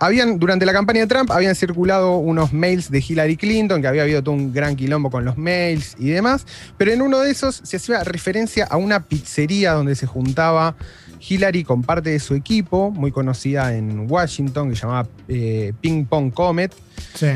habían, 0.00 0.38
durante 0.38 0.66
la 0.66 0.72
campaña 0.72 1.00
de 1.00 1.06
Trump 1.06 1.30
habían 1.30 1.54
circulado 1.54 2.16
unos 2.16 2.52
mails 2.52 2.90
de 2.90 3.04
Hillary 3.06 3.36
Clinton, 3.36 3.80
que 3.82 3.86
había 3.88 4.02
habido 4.02 4.22
todo 4.22 4.34
un 4.34 4.52
gran 4.52 4.74
quilombo 4.74 5.10
con 5.10 5.24
los 5.24 5.36
mails 5.38 5.94
y 5.98 6.08
demás, 6.10 6.46
pero 6.76 6.90
en 6.92 7.02
uno 7.02 7.20
de 7.20 7.30
esos 7.30 7.60
se 7.62 7.76
hacía 7.76 8.02
referencia 8.02 8.64
a 8.64 8.76
una 8.76 9.00
pizzería 9.04 9.72
donde 9.72 9.94
se 9.94 10.06
juntaba 10.06 10.74
Hillary 11.28 11.64
con 11.64 11.82
parte 11.82 12.10
de 12.10 12.18
su 12.18 12.34
equipo, 12.34 12.90
muy 12.90 13.12
conocida 13.12 13.74
en 13.76 14.10
Washington, 14.10 14.70
que 14.70 14.76
se 14.76 14.82
llamaba 14.82 15.06
eh, 15.28 15.72
Ping 15.80 16.06
Pong 16.06 16.32
Comet, 16.32 16.72
Sí. 17.14 17.28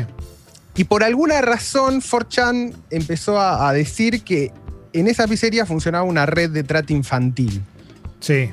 y 0.75 0.83
por 0.85 1.03
alguna 1.03 1.41
razón, 1.41 2.01
4chan 2.01 2.73
empezó 2.89 3.39
a, 3.39 3.69
a 3.69 3.73
decir 3.73 4.23
que 4.23 4.51
en 4.93 5.07
esa 5.07 5.27
pizzería 5.27 5.65
funcionaba 5.65 6.03
una 6.03 6.25
red 6.25 6.49
de 6.49 6.63
trata 6.63 6.93
infantil. 6.93 7.61
Sí. 8.19 8.49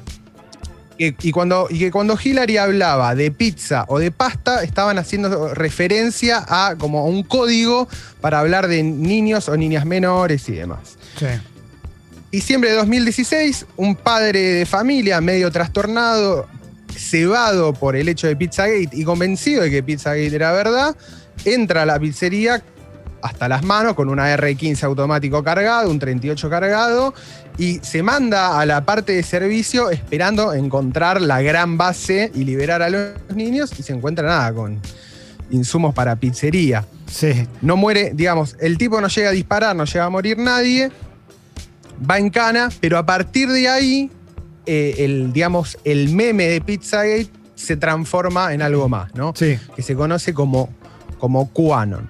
Que- 1.11 1.29
y, 1.29 1.33
cuando, 1.33 1.67
y 1.69 1.79
que 1.81 1.91
cuando 1.91 2.17
Hillary 2.23 2.59
hablaba 2.59 3.15
de 3.17 3.31
pizza 3.33 3.85
o 3.89 3.99
de 3.99 4.11
pasta, 4.13 4.63
estaban 4.63 4.99
haciendo 4.99 5.53
referencia 5.53 6.45
a 6.49 6.77
como 6.79 7.07
un 7.07 7.25
código 7.25 7.89
para 8.21 8.39
hablar 8.39 8.69
de 8.69 8.83
niños 8.85 9.49
o 9.49 9.57
niñas 9.57 9.85
menores 9.85 10.49
y 10.49 10.53
demás. 10.53 10.97
Sí. 11.19 11.27
Diciembre 12.31 12.71
de 12.71 12.77
2016, 12.77 13.67
un 13.77 13.97
padre 13.97 14.41
de 14.41 14.67
familia 14.67 15.21
medio 15.21 15.51
trastornado, 15.51 16.47
cebado 16.97 17.73
por 17.75 17.97
el 17.97 18.09
hecho 18.09 18.27
de 18.27 18.37
Pizzagate 18.37 18.91
y 18.93 19.05
convencido 19.05 19.63
de 19.63 19.71
que 19.71 19.83
Pizzagate 19.83 20.35
era 20.35 20.53
verdad, 20.53 20.97
entra 21.45 21.83
a 21.83 21.87
la 21.87 21.99
pizzería 21.99 22.63
hasta 23.23 23.49
las 23.49 23.63
manos 23.63 23.95
con 23.95 24.09
una 24.09 24.35
R15 24.37 24.83
automático 24.85 25.45
cargado, 25.45 25.91
un 25.91 25.99
38 25.99 26.51
cargado, 26.51 27.15
y 27.59 27.81
se 27.83 28.03
manda 28.03 28.59
a 28.59 28.67
la 28.67 28.85
parte 28.85 29.13
de 29.13 29.23
servicio 29.23 29.91
esperando 29.91 30.55
encontrar 30.55 31.21
la 31.21 31.43
gran 31.43 31.77
base 31.77 32.31
y 32.35 32.45
liberar 32.45 32.83
a 32.83 32.91
los 32.91 33.11
niños 33.35 33.73
y 33.79 33.83
se 33.83 33.93
encuentra 33.93 34.27
nada 34.27 34.53
con 34.53 34.81
insumos 35.51 35.95
para 35.95 36.17
pizzería 36.17 36.85
Sí. 37.07 37.47
no 37.61 37.77
muere, 37.77 38.13
digamos, 38.15 38.57
el 38.59 38.79
tipo 38.79 38.99
no 39.01 39.09
llega 39.09 39.29
a 39.29 39.33
disparar, 39.33 39.77
no 39.77 39.85
llega 39.85 40.07
a 40.07 40.11
morir 40.11 40.39
nadie, 40.39 40.91
va 42.11 42.19
en 42.19 42.31
cana, 42.31 42.71
pero 42.81 42.97
a 42.97 43.05
partir 43.05 43.51
de 43.51 43.69
ahí, 43.69 44.11
eh, 44.65 44.95
el, 44.99 45.31
digamos, 45.31 45.77
el 45.85 46.09
meme 46.15 46.47
de 46.47 46.63
Pizzagate 46.63 47.29
se 47.55 47.77
transforma 47.77 48.55
en 48.55 48.63
algo 48.63 48.89
más, 48.89 49.15
¿no? 49.15 49.35
Sí. 49.37 49.59
Que 49.77 49.83
se 49.83 49.95
conoce 49.95 50.33
como, 50.33 50.71
como 51.19 51.51
QAnon. 51.53 52.09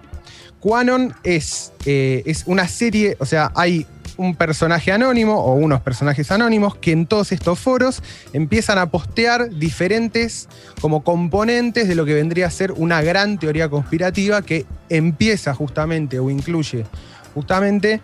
QAnon 0.61 1.15
es, 1.25 1.73
eh, 1.85 2.23
es 2.25 2.45
una 2.47 2.69
serie, 2.69 3.17
o 3.19 3.27
sea, 3.27 3.51
hay 3.57 3.85
un 4.23 4.37
personaje 4.37 4.93
anónimo 4.93 5.35
o 5.41 5.55
unos 5.55 5.81
personajes 5.81 6.31
anónimos 6.31 6.77
que 6.77 6.93
en 6.93 7.07
todos 7.07 7.33
estos 7.33 7.59
foros 7.59 8.03
empiezan 8.33 8.79
a 8.79 8.91
postear 8.91 9.51
diferentes 9.51 10.49
como 10.81 11.03
componentes 11.03 11.89
de 11.89 11.95
lo 11.95 12.05
que 12.05 12.15
vendría 12.15 12.47
a 12.47 12.51
ser 12.51 12.73
una 12.73 13.03
gran 13.03 13.39
teoría 13.39 13.69
conspirativa 13.69 14.43
que 14.43 14.65
empieza 14.89 15.55
justamente 15.55 16.19
o 16.19 16.31
incluye 16.31 16.87
justamente 17.35 18.01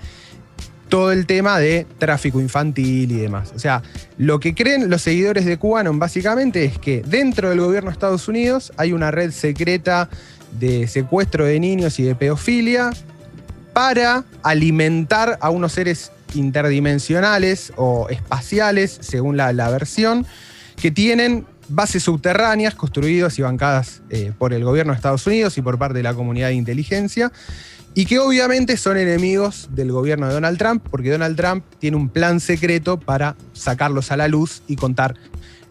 todo 0.89 1.13
el 1.13 1.27
tema 1.27 1.59
de 1.59 1.87
tráfico 1.99 2.41
infantil 2.41 3.13
y 3.13 3.17
demás. 3.17 3.53
O 3.55 3.59
sea, 3.59 3.83
lo 4.17 4.41
que 4.41 4.55
creen 4.55 4.91
los 4.91 5.03
seguidores 5.03 5.45
de 5.45 5.59
QAnon 5.59 5.99
básicamente 5.99 6.65
es 6.65 6.79
que 6.79 7.03
dentro 7.07 7.51
del 7.51 7.61
gobierno 7.61 7.91
de 7.91 7.93
Estados 7.93 8.27
Unidos 8.27 8.73
hay 8.77 8.93
una 8.93 9.11
red 9.11 9.31
secreta 9.31 10.09
de 10.59 10.89
secuestro 10.89 11.45
de 11.45 11.61
niños 11.61 11.99
y 11.99 12.05
de 12.05 12.15
pedofilia 12.15 12.91
para 13.79 14.25
alimentar 14.43 15.39
a 15.41 15.51
unos 15.51 15.71
seres 15.73 16.11
interdimensionales 16.35 17.73
o 17.77 18.09
espaciales, 18.11 18.99
según 19.01 19.37
la, 19.37 19.53
la 19.53 19.71
versión, 19.71 20.27
que 20.75 20.91
tienen 20.91 21.47
bases 21.69 22.03
subterráneas 22.03 22.75
construidas 22.75 23.39
y 23.39 23.43
bancadas 23.43 24.03
eh, 24.11 24.33
por 24.37 24.53
el 24.53 24.65
gobierno 24.65 24.93
de 24.93 24.97
Estados 24.97 25.25
Unidos 25.29 25.57
y 25.59 25.63
por 25.63 25.79
parte 25.79 25.99
de 25.99 26.03
la 26.03 26.13
comunidad 26.13 26.49
de 26.49 26.55
inteligencia, 26.55 27.31
y 27.95 28.05
que 28.07 28.19
obviamente 28.19 28.77
son 28.77 28.97
enemigos 28.97 29.69
del 29.71 29.93
gobierno 29.93 30.27
de 30.27 30.35
Donald 30.35 30.59
Trump, 30.59 30.83
porque 30.91 31.13
Donald 31.13 31.37
Trump 31.37 31.63
tiene 31.79 31.97
un 31.97 32.09
plan 32.09 32.41
secreto 32.41 32.99
para 32.99 33.37
sacarlos 33.53 34.11
a 34.11 34.17
la 34.17 34.27
luz 34.27 34.63
y 34.67 34.75
contar 34.75 35.15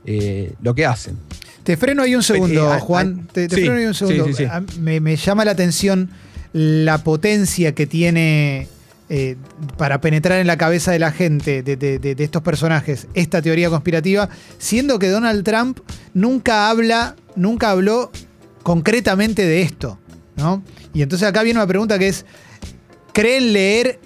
eh, 0.06 0.54
lo 0.62 0.74
que 0.74 0.86
hacen. 0.86 1.18
Te 1.64 1.76
freno 1.76 2.04
ahí 2.04 2.16
un 2.16 2.24
segundo, 2.24 2.72
Eh, 2.72 2.74
ah, 2.76 2.80
Juan. 2.80 3.26
ah, 3.28 3.30
Te, 3.34 3.50
te 3.50 3.56
sí, 3.56 3.62
freno 3.64 3.78
ahí 3.80 3.86
un 3.86 3.94
segundo. 3.94 4.24
sí, 4.28 4.34
sí, 4.34 4.44
sí. 4.46 4.50
A- 4.50 4.64
Me, 4.80 5.02
me 5.02 5.18
llama 5.18 5.44
la 5.44 5.52
atención 5.52 6.10
la 6.58 7.04
potencia 7.04 7.76
que 7.76 7.86
tiene 7.86 8.68
eh, 9.10 9.36
para 9.78 10.02
penetrar 10.02 10.40
en 10.40 10.48
la 10.48 10.58
cabeza 10.58 10.92
de 10.92 10.98
la 11.00 11.12
gente, 11.12 11.62
de, 11.62 12.16
estos 12.18 12.42
personajes, 12.42 13.08
esta 13.14 13.42
teoría 13.44 13.70
conspirativa, 13.70 14.28
siendo 14.58 14.98
que 14.98 15.10
Donald 15.10 15.44
Trump 15.44 15.80
nunca 16.16 16.70
habla, 16.70 17.16
nunca 17.36 17.70
habló 17.70 18.12
concretamente 18.64 19.46
de 19.46 19.62
esto, 19.62 20.00
¿no? 20.36 20.64
Y 20.94 21.04
entonces 21.04 21.28
acá 21.28 21.44
viene 21.44 21.60
una 21.60 21.68
pregunta 21.68 22.00
que 22.00 22.08
es, 22.08 22.26
¿creen 23.14 23.54
leer 23.54 24.00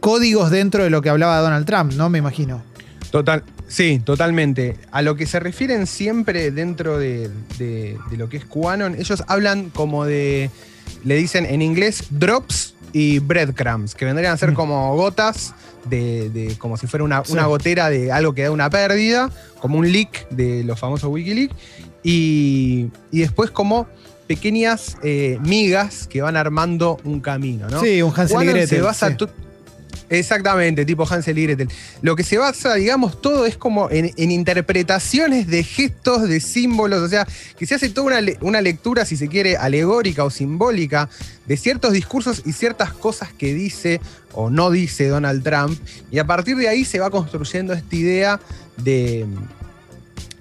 códigos 0.00 0.50
dentro 0.50 0.82
de 0.84 0.90
lo 0.90 1.02
que 1.02 1.10
hablaba 1.10 1.38
Donald 1.40 1.66
Trump, 1.66 1.92
no? 1.92 2.08
Me 2.08 2.18
imagino. 2.18 2.62
Total, 3.10 3.44
sí, 3.68 4.00
totalmente. 4.04 4.78
A 4.90 5.02
lo 5.02 5.16
que 5.16 5.26
se 5.26 5.38
refieren 5.38 5.86
siempre 5.86 6.50
dentro 6.50 6.98
de, 6.98 7.30
de- 7.58 7.98
de 8.10 8.16
lo 8.16 8.28
que 8.28 8.38
es 8.38 8.44
QAnon, 8.46 8.94
ellos 8.96 9.22
hablan 9.28 9.70
como 9.70 10.04
de, 10.06 10.50
le 11.04 11.16
dicen 11.16 11.46
en 11.46 11.62
inglés 11.62 12.04
drops 12.10 12.74
y 12.92 13.18
breadcrumbs, 13.18 13.94
que 13.94 14.04
vendrían 14.04 14.32
a 14.32 14.36
ser 14.36 14.52
Mm. 14.52 14.54
como 14.54 14.96
gotas 14.96 15.54
de, 15.84 16.30
de- 16.30 16.56
como 16.58 16.76
si 16.76 16.86
fuera 16.86 17.04
una, 17.04 17.24
Sí. 17.24 17.32
una 17.32 17.46
gotera 17.46 17.90
de 17.90 18.10
algo 18.10 18.34
que 18.34 18.42
da 18.44 18.50
una 18.50 18.70
pérdida, 18.70 19.30
como 19.60 19.78
un 19.78 19.90
leak 19.92 20.28
de 20.30 20.64
los 20.64 20.78
famosos 20.80 21.10
Wikileaks, 21.10 21.54
y, 22.02 22.88
y 23.10 23.20
después 23.20 23.50
como 23.50 23.86
pequeñas 24.26 24.96
eh, 25.02 25.38
migas 25.42 26.06
que 26.08 26.22
van 26.22 26.36
armando 26.36 26.98
un 27.04 27.20
camino, 27.20 27.68
¿no? 27.68 27.80
Sí, 27.80 28.02
un 28.02 28.12
Hansel 28.16 28.44
Gretel. 28.44 28.68
se 28.68 28.80
basa 28.80 29.08
sí. 29.10 29.16
Exactamente, 30.08 30.84
tipo 30.84 31.06
Hansel 31.08 31.38
y 31.38 31.44
Gretel. 31.44 31.68
Lo 32.02 32.16
que 32.16 32.22
se 32.22 32.38
basa, 32.38 32.74
digamos, 32.74 33.20
todo 33.20 33.46
es 33.46 33.56
como 33.56 33.88
en, 33.90 34.12
interpretaciones 34.30 35.46
de 35.46 35.62
gestos, 35.62 36.28
de 36.28 36.40
símbolos, 36.40 37.02
o 37.02 37.08
sea, 37.08 37.26
que 37.58 37.66
se 37.66 37.74
hace 37.74 37.88
toda 37.88 38.20
una 38.40 38.60
lectura, 38.60 39.04
si 39.04 39.16
se 39.16 39.28
quiere, 39.28 39.56
alegórica 39.56 40.24
o 40.24 40.30
simbólica 40.30 41.08
de 41.46 41.56
ciertos 41.56 41.92
discursos 41.92 42.42
y 42.44 42.52
ciertas 42.52 42.92
cosas 42.92 43.32
que 43.32 43.54
dice 43.54 44.00
o 44.32 44.50
no 44.50 44.70
dice 44.70 45.08
Donald 45.08 45.42
Trump, 45.42 45.78
y 46.10 46.18
a 46.18 46.26
partir 46.26 46.56
de 46.56 46.68
ahí 46.68 46.84
se 46.84 46.98
va 46.98 47.10
construyendo 47.10 47.72
esta 47.72 47.96
idea 47.96 48.40
de 48.76 49.24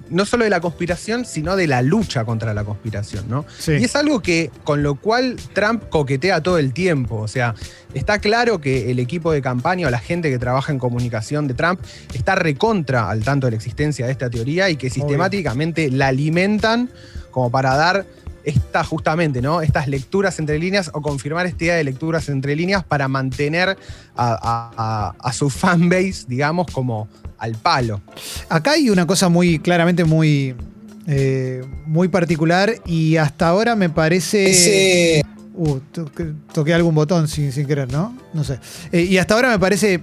no 0.10 0.26
solo 0.26 0.44
de 0.44 0.50
la 0.50 0.60
conspiración, 0.62 1.26
sino 1.26 1.56
de 1.56 1.68
la 1.68 1.82
lucha 1.82 2.26
contra 2.26 2.54
la 2.54 2.64
conspiración, 2.64 3.26
¿no? 3.30 3.46
Sí. 3.58 3.74
Y 3.74 3.84
es 3.86 3.96
algo 3.96 4.22
que 4.22 4.52
con 4.64 4.84
lo 4.84 4.96
cual 4.96 5.36
Trump 5.54 5.84
coquetea 5.90 6.42
todo 6.42 6.58
el 6.60 6.74
tiempo. 6.74 7.16
O 7.18 7.28
sea, 7.28 7.56
está 7.94 8.20
claro 8.20 8.62
que 8.62 8.92
el 8.92 9.00
equipo 9.00 9.32
de 9.32 9.42
campaña 9.42 9.88
o 9.88 9.90
la 9.90 10.00
gente 10.00 10.30
que 10.30 10.38
trabaja 10.38 10.72
en 10.72 10.80
comunicación 10.80 11.48
de 11.48 11.54
Trump 11.56 11.80
está 12.14 12.36
recontra 12.36 13.10
al 13.10 13.24
tanto 13.24 13.48
de 13.48 13.52
la 13.52 13.58
existencia 13.58 14.06
de 14.06 14.12
esta 14.12 14.30
teoría 14.30 14.70
y 14.70 14.76
que 14.76 14.90
sistemáticamente 14.90 15.90
la 15.90 16.08
alimentan 16.08 16.90
como 17.32 17.50
para 17.52 17.76
dar 17.76 18.06
esta 18.44 18.84
justamente, 18.84 19.42
¿no? 19.42 19.62
Estas 19.64 19.88
lecturas 19.88 20.38
entre 20.38 20.60
líneas 20.60 20.92
o 20.94 21.02
confirmar 21.02 21.48
esta 21.48 21.64
idea 21.64 21.76
de 21.78 21.84
lecturas 21.84 22.30
entre 22.30 22.56
líneas 22.56 22.84
para 22.84 23.08
mantener 23.08 23.70
a, 23.70 23.76
a- 24.16 24.72
a- 24.78 25.16
a 25.18 25.34
su 25.34 25.50
fanbase, 25.50 26.26
digamos, 26.28 26.68
como 26.72 27.08
al 27.38 27.54
palo. 27.56 28.02
Acá 28.50 28.72
hay 28.72 28.90
una 28.90 29.06
cosa 29.06 29.30
muy 29.30 29.60
claramente 29.60 30.04
muy, 30.06 30.56
eh, 31.08 31.64
muy 31.86 32.08
particular 32.08 32.74
y 32.86 33.18
hasta 33.18 33.48
ahora 33.48 33.76
me 33.76 33.90
parece. 33.90 35.22
Uh, 35.58 35.80
to- 35.92 36.12
toqué 36.54 36.74
algún 36.74 36.94
botón 36.96 37.28
sin, 37.28 37.52
sin 37.52 37.66
querer, 37.66 37.92
¿no? 37.92 38.16
No 38.34 38.44
sé. 38.44 38.60
Eh, 38.92 39.04
y 39.04 39.18
hasta 39.18 39.36
ahora 39.36 39.50
me 39.50 39.60
parece 39.60 40.02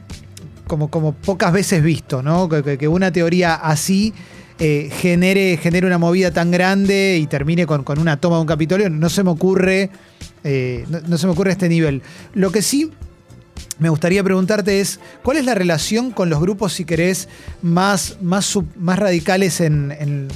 como, 0.66 0.88
como 0.90 1.12
pocas 1.12 1.52
veces 1.52 1.82
visto, 1.82 2.22
¿no? 2.22 2.48
Que, 2.48 2.78
que- 2.78 2.88
una 2.88 3.12
teoría 3.12 3.54
así 3.56 4.14
eh, 4.58 4.90
genere, 4.90 5.58
genere 5.60 5.86
una 5.86 5.98
movida 5.98 6.30
tan 6.30 6.50
grande 6.50 7.18
y 7.20 7.26
termine 7.26 7.66
con, 7.66 7.84
con 7.84 7.98
una 7.98 8.18
toma 8.18 8.36
de 8.36 8.42
un 8.42 8.46
Capitolio. 8.46 8.88
No 8.88 9.10
se 9.10 9.22
me 9.24 9.30
ocurre. 9.30 9.90
eh, 10.44 10.86
no, 10.88 11.00
no 11.06 11.18
se 11.18 11.26
me 11.26 11.32
ocurre 11.32 11.52
este 11.52 11.68
nivel. 11.68 12.00
Lo 12.34 12.50
que 12.50 12.62
sí 12.62 12.90
me 13.78 13.88
gustaría 13.88 14.22
preguntarte 14.22 14.80
es, 14.80 15.00
¿cuál 15.22 15.36
es 15.38 15.44
la 15.44 15.54
relación 15.54 16.10
con 16.12 16.30
los 16.30 16.40
grupos, 16.40 16.72
si 16.72 16.84
querés, 16.84 17.28
más, 17.62 18.16
más, 18.20 18.56
más 18.76 18.98
radicales 18.98 19.60
en, 19.60 19.90
eh, 19.90 20.28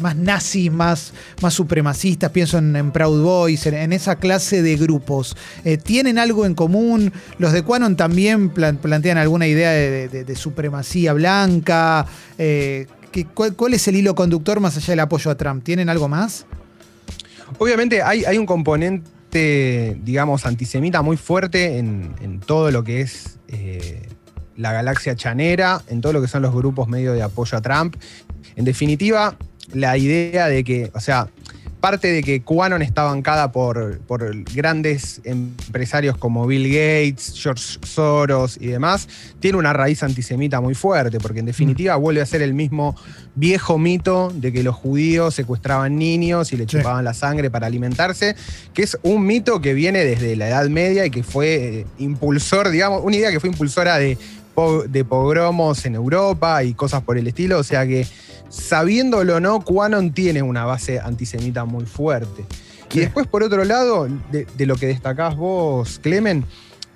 más 0.00 0.16
nazis, 0.16 0.70
más, 0.72 1.12
más 1.42 1.54
supremacistas, 1.54 2.30
pienso 2.30 2.58
en, 2.58 2.90
Proud 2.92 3.22
Boys, 3.22 3.66
en, 3.66 3.92
esa 3.92 4.16
clase 4.16 4.62
de 4.62 4.76
grupos. 4.76 5.36
Eh, 5.64 5.76
¿Tienen 5.76 6.18
algo 6.18 6.44
en 6.46 6.54
común? 6.54 7.12
Los 7.38 7.52
de 7.52 7.62
Quanon 7.62 7.96
también 7.96 8.50
plan- 8.50 8.78
plantean 8.78 9.18
alguna 9.18 9.46
idea 9.46 9.70
de, 9.70 10.36
supremacía 10.36 11.12
blanca. 11.12 12.06
Eh, 12.38 12.86
¿qué- 13.12 13.26
cuál, 13.26 13.54
cuál 13.54 13.74
es 13.74 13.86
el 13.88 13.96
hilo 13.96 14.14
conductor 14.14 14.60
más 14.60 14.76
allá 14.76 14.92
del 14.92 15.00
apoyo 15.00 15.30
a 15.30 15.36
Trump? 15.36 15.62
¿Tienen 15.64 15.88
algo 15.88 16.08
más? 16.08 16.46
Obviamente 17.58 18.02
hay, 18.02 18.24
hay 18.24 18.38
un 18.38 18.46
componente, 18.46 19.08
digamos, 19.38 20.46
antisemita 20.46 21.02
muy 21.02 21.16
fuerte 21.16 21.78
en, 21.78 22.40
todo 22.44 22.70
lo 22.70 22.84
que 22.84 23.00
es 23.00 23.38
eh, 23.48 24.08
la 24.56 24.72
galaxia 24.72 25.16
chanera, 25.16 25.82
en 25.88 26.00
todo 26.00 26.12
lo 26.12 26.20
que 26.20 26.28
son 26.28 26.42
los 26.42 26.54
grupos 26.54 26.88
medio 26.88 27.12
de 27.12 27.22
apoyo 27.22 27.58
a 27.58 27.60
Trump. 27.60 27.96
En 28.56 28.64
definitiva, 28.64 29.36
la 29.72 29.96
idea 29.96 30.48
de 30.48 30.64
que, 30.64 30.90
o 30.94 31.00
sea, 31.00 31.28
parte 31.86 32.08
de 32.08 32.20
que 32.24 32.42
QAnon 32.42 32.82
está 32.82 33.04
bancada 33.04 33.52
por, 33.52 34.00
por 34.08 34.34
grandes 34.52 35.20
empresarios 35.22 36.16
como 36.18 36.44
Bill 36.44 36.64
Gates, 36.66 37.32
George 37.36 37.78
Soros 37.84 38.58
y 38.60 38.66
demás, 38.66 39.08
tiene 39.38 39.56
una 39.56 39.72
raíz 39.72 40.02
antisemita 40.02 40.60
muy 40.60 40.74
fuerte, 40.74 41.20
porque 41.20 41.38
en 41.38 41.46
definitiva 41.46 41.94
vuelve 41.94 42.22
a 42.22 42.26
ser 42.26 42.42
el 42.42 42.54
mismo 42.54 42.96
viejo 43.36 43.78
mito 43.78 44.32
de 44.34 44.52
que 44.52 44.64
los 44.64 44.74
judíos 44.74 45.36
secuestraban 45.36 45.96
niños 45.96 46.52
y 46.52 46.56
le 46.56 46.64
Sí. 46.64 46.78
chupaban 46.78 47.04
la 47.04 47.14
sangre 47.14 47.50
para 47.52 47.68
alimentarse, 47.68 48.34
que 48.74 48.82
es 48.82 48.98
un 49.04 49.24
mito 49.24 49.60
que 49.60 49.72
viene 49.72 50.04
desde 50.04 50.34
la 50.34 50.48
Edad 50.48 50.68
Media 50.68 51.06
y 51.06 51.10
que 51.10 51.22
fue 51.22 51.54
eh, 51.54 51.86
impulsor, 51.98 52.70
digamos, 52.70 53.02
una 53.04 53.14
idea 53.14 53.30
que 53.30 53.38
fue 53.38 53.48
impulsora 53.50 53.96
de, 53.98 54.18
de 54.88 55.04
pogromos 55.04 55.84
en 55.84 55.94
Europa 55.94 56.64
y 56.64 56.74
cosas 56.74 57.02
por 57.02 57.18
el 57.18 57.26
estilo, 57.26 57.58
o 57.58 57.62
sea 57.62 57.86
que 57.86 58.06
sabiéndolo 58.48 59.36
o 59.36 59.40
no, 59.40 59.60
QAnon 59.60 60.12
tiene 60.12 60.42
una 60.42 60.64
base 60.64 60.98
antisemita 60.98 61.64
muy 61.64 61.84
fuerte. 61.84 62.44
Y 62.92 63.00
después, 63.00 63.26
por 63.26 63.42
otro 63.42 63.62
lado, 63.64 64.08
de, 64.32 64.46
de 64.56 64.66
lo 64.66 64.76
que 64.76 64.86
destacás 64.86 65.36
vos, 65.36 65.98
Clemen, 66.02 66.46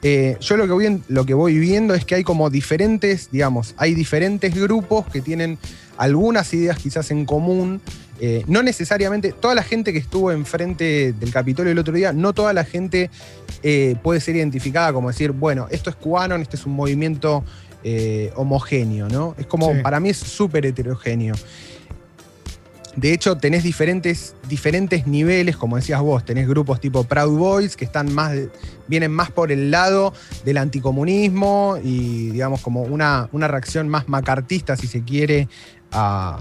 eh, 0.02 0.36
yo 0.40 0.56
lo 0.56 0.66
que, 0.66 0.72
voy, 0.72 1.02
lo 1.08 1.26
que 1.26 1.34
voy 1.34 1.58
viendo 1.58 1.94
es 1.94 2.04
que 2.04 2.14
hay 2.14 2.24
como 2.24 2.48
diferentes, 2.50 3.28
digamos, 3.30 3.74
hay 3.76 3.94
diferentes 3.94 4.54
grupos 4.54 5.06
que 5.06 5.20
tienen 5.20 5.58
algunas 5.98 6.52
ideas 6.54 6.78
quizás 6.78 7.10
en 7.10 7.26
común. 7.26 7.80
eh, 8.22 8.44
no 8.46 8.62
necesariamente, 8.62 9.32
toda 9.32 9.54
la 9.54 9.62
gente 9.62 9.92
que 9.94 9.98
estuvo 9.98 10.30
enfrente 10.30 11.14
del 11.14 11.32
Capitolio 11.32 11.72
el 11.72 11.78
otro 11.78 11.94
día, 11.94 12.12
no 12.12 12.34
toda 12.34 12.52
la 12.52 12.64
gente 12.64 13.10
eh, 13.62 13.96
puede 14.02 14.20
ser 14.20 14.36
identificada 14.36 14.92
como 14.92 15.08
decir, 15.08 15.30
bueno, 15.32 15.68
esto 15.70 15.88
es 15.88 15.96
QAnon, 15.96 16.42
este 16.42 16.56
es 16.56 16.66
un 16.66 16.72
movimiento 16.72 17.44
homogéneo, 18.36 19.08
¿no? 19.08 19.34
Es 19.38 19.46
como, 19.46 19.72
Sí. 19.72 19.80
para 19.82 20.00
mí 20.00 20.10
es 20.10 20.18
súper 20.18 20.66
heterogéneo. 20.66 21.34
De 22.96 23.12
hecho, 23.12 23.36
tenés 23.36 23.62
diferentes, 23.62 24.34
diferentes 24.48 25.06
niveles, 25.06 25.56
como 25.56 25.76
decías 25.76 26.00
vos, 26.00 26.24
tenés 26.24 26.48
grupos 26.48 26.80
tipo 26.80 27.04
Proud 27.04 27.38
Boys 27.38 27.76
que 27.76 27.84
están 27.84 28.12
más, 28.12 28.32
vienen 28.88 29.12
más 29.12 29.30
por 29.30 29.52
el 29.52 29.70
lado 29.70 30.12
del 30.44 30.58
anticomunismo 30.58 31.78
y 31.82 32.30
digamos 32.30 32.60
como 32.60 32.82
una, 32.82 33.28
una 33.32 33.46
reacción 33.46 33.88
más 33.88 34.08
macartista, 34.08 34.76
si 34.76 34.86
se 34.88 35.02
quiere, 35.04 35.48
a, 35.92 36.40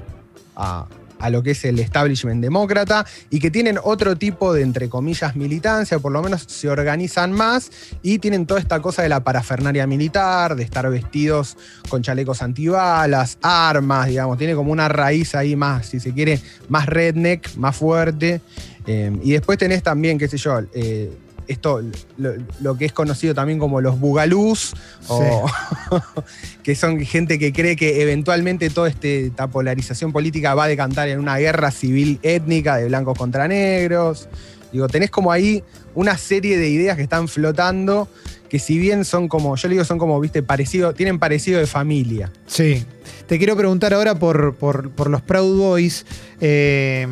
a- 0.55 0.87
a 1.19 1.29
lo 1.29 1.43
que 1.43 1.51
es 1.51 1.65
el 1.65 1.79
establishment 1.79 2.41
demócrata 2.41 3.05
y 3.29 3.39
que 3.39 3.51
tienen 3.51 3.77
otro 3.83 4.15
tipo 4.15 4.53
de, 4.53 4.61
entre 4.61 4.89
comillas, 4.89 5.35
militancia, 5.35 5.99
por 5.99 6.11
lo 6.11 6.21
menos 6.21 6.43
se 6.47 6.69
organizan 6.69 7.31
más 7.31 7.71
y 8.01 8.19
tienen 8.19 8.45
toda 8.45 8.59
esta 8.59 8.81
cosa 8.81 9.03
de 9.03 9.09
la 9.09 9.23
parafernaria 9.23 9.85
militar, 9.85 10.55
de 10.55 10.63
estar 10.63 10.89
vestidos 10.89 11.57
con 11.89 12.01
chalecos 12.01 12.41
antibalas, 12.41 13.37
armas, 13.41 14.07
digamos, 14.07 14.37
tiene 14.37 14.55
como 14.55 14.71
una 14.71 14.87
raíz 14.87 15.35
ahí 15.35 15.55
más, 15.55 15.87
si 15.87 15.99
se 15.99 16.13
quiere, 16.13 16.39
más 16.69 16.85
redneck, 16.85 17.55
más 17.55 17.75
fuerte. 17.75 18.41
Eh, 18.87 19.11
y 19.23 19.31
después 19.31 19.57
tenés 19.57 19.83
también, 19.83 20.17
qué 20.17 20.27
sé 20.27 20.37
yo, 20.37 20.61
eh, 20.73 21.11
esto, 21.49 21.81
lo, 22.17 22.33
lo 22.61 22.77
que 22.77 22.85
es 22.85 22.93
conocido 22.93 23.33
también 23.35 23.59
como 23.59 23.81
los 23.81 23.99
bugalús, 23.99 24.73
o 25.07 25.45
que 26.63 26.75
son 26.75 26.99
gente 27.01 27.37
que 27.39 27.51
cree 27.51 27.75
que 27.75 28.01
eventualmente 28.01 28.69
toda 28.69 28.89
esta 28.89 29.47
polarización 29.47 30.11
política 30.13 30.53
va 30.55 30.65
a 30.65 30.67
decantar 30.67 31.09
en 31.09 31.19
una 31.19 31.37
guerra 31.37 31.71
civil 31.71 32.19
étnica 32.23 32.77
de 32.77 32.85
blancos 32.85 33.17
contra 33.17 33.47
negros. 33.47 34.29
Digo, 34.71 34.87
tenés 34.87 35.09
como 35.09 35.31
ahí 35.31 35.63
una 35.95 36.17
serie 36.17 36.57
de 36.57 36.69
ideas 36.69 36.95
que 36.95 37.03
están 37.03 37.27
flotando, 37.27 38.07
que 38.49 38.59
si 38.59 38.77
bien 38.77 39.03
son 39.03 39.27
como, 39.27 39.55
yo 39.55 39.67
le 39.67 39.73
digo, 39.73 39.83
son 39.85 39.97
como, 39.97 40.19
viste, 40.19 40.43
parecido, 40.43 40.93
tienen 40.93 41.17
parecido 41.19 41.59
de 41.59 41.65
familia. 41.67 42.31
Sí. 42.45 42.85
Te 43.27 43.37
quiero 43.39 43.55
preguntar 43.57 43.93
ahora 43.93 44.13
por, 44.15 44.55
por- 44.55 44.91
por 44.91 45.09
los 45.09 45.21
Proud 45.23 45.57
Boys. 45.57 46.05
Eh, 46.39 47.07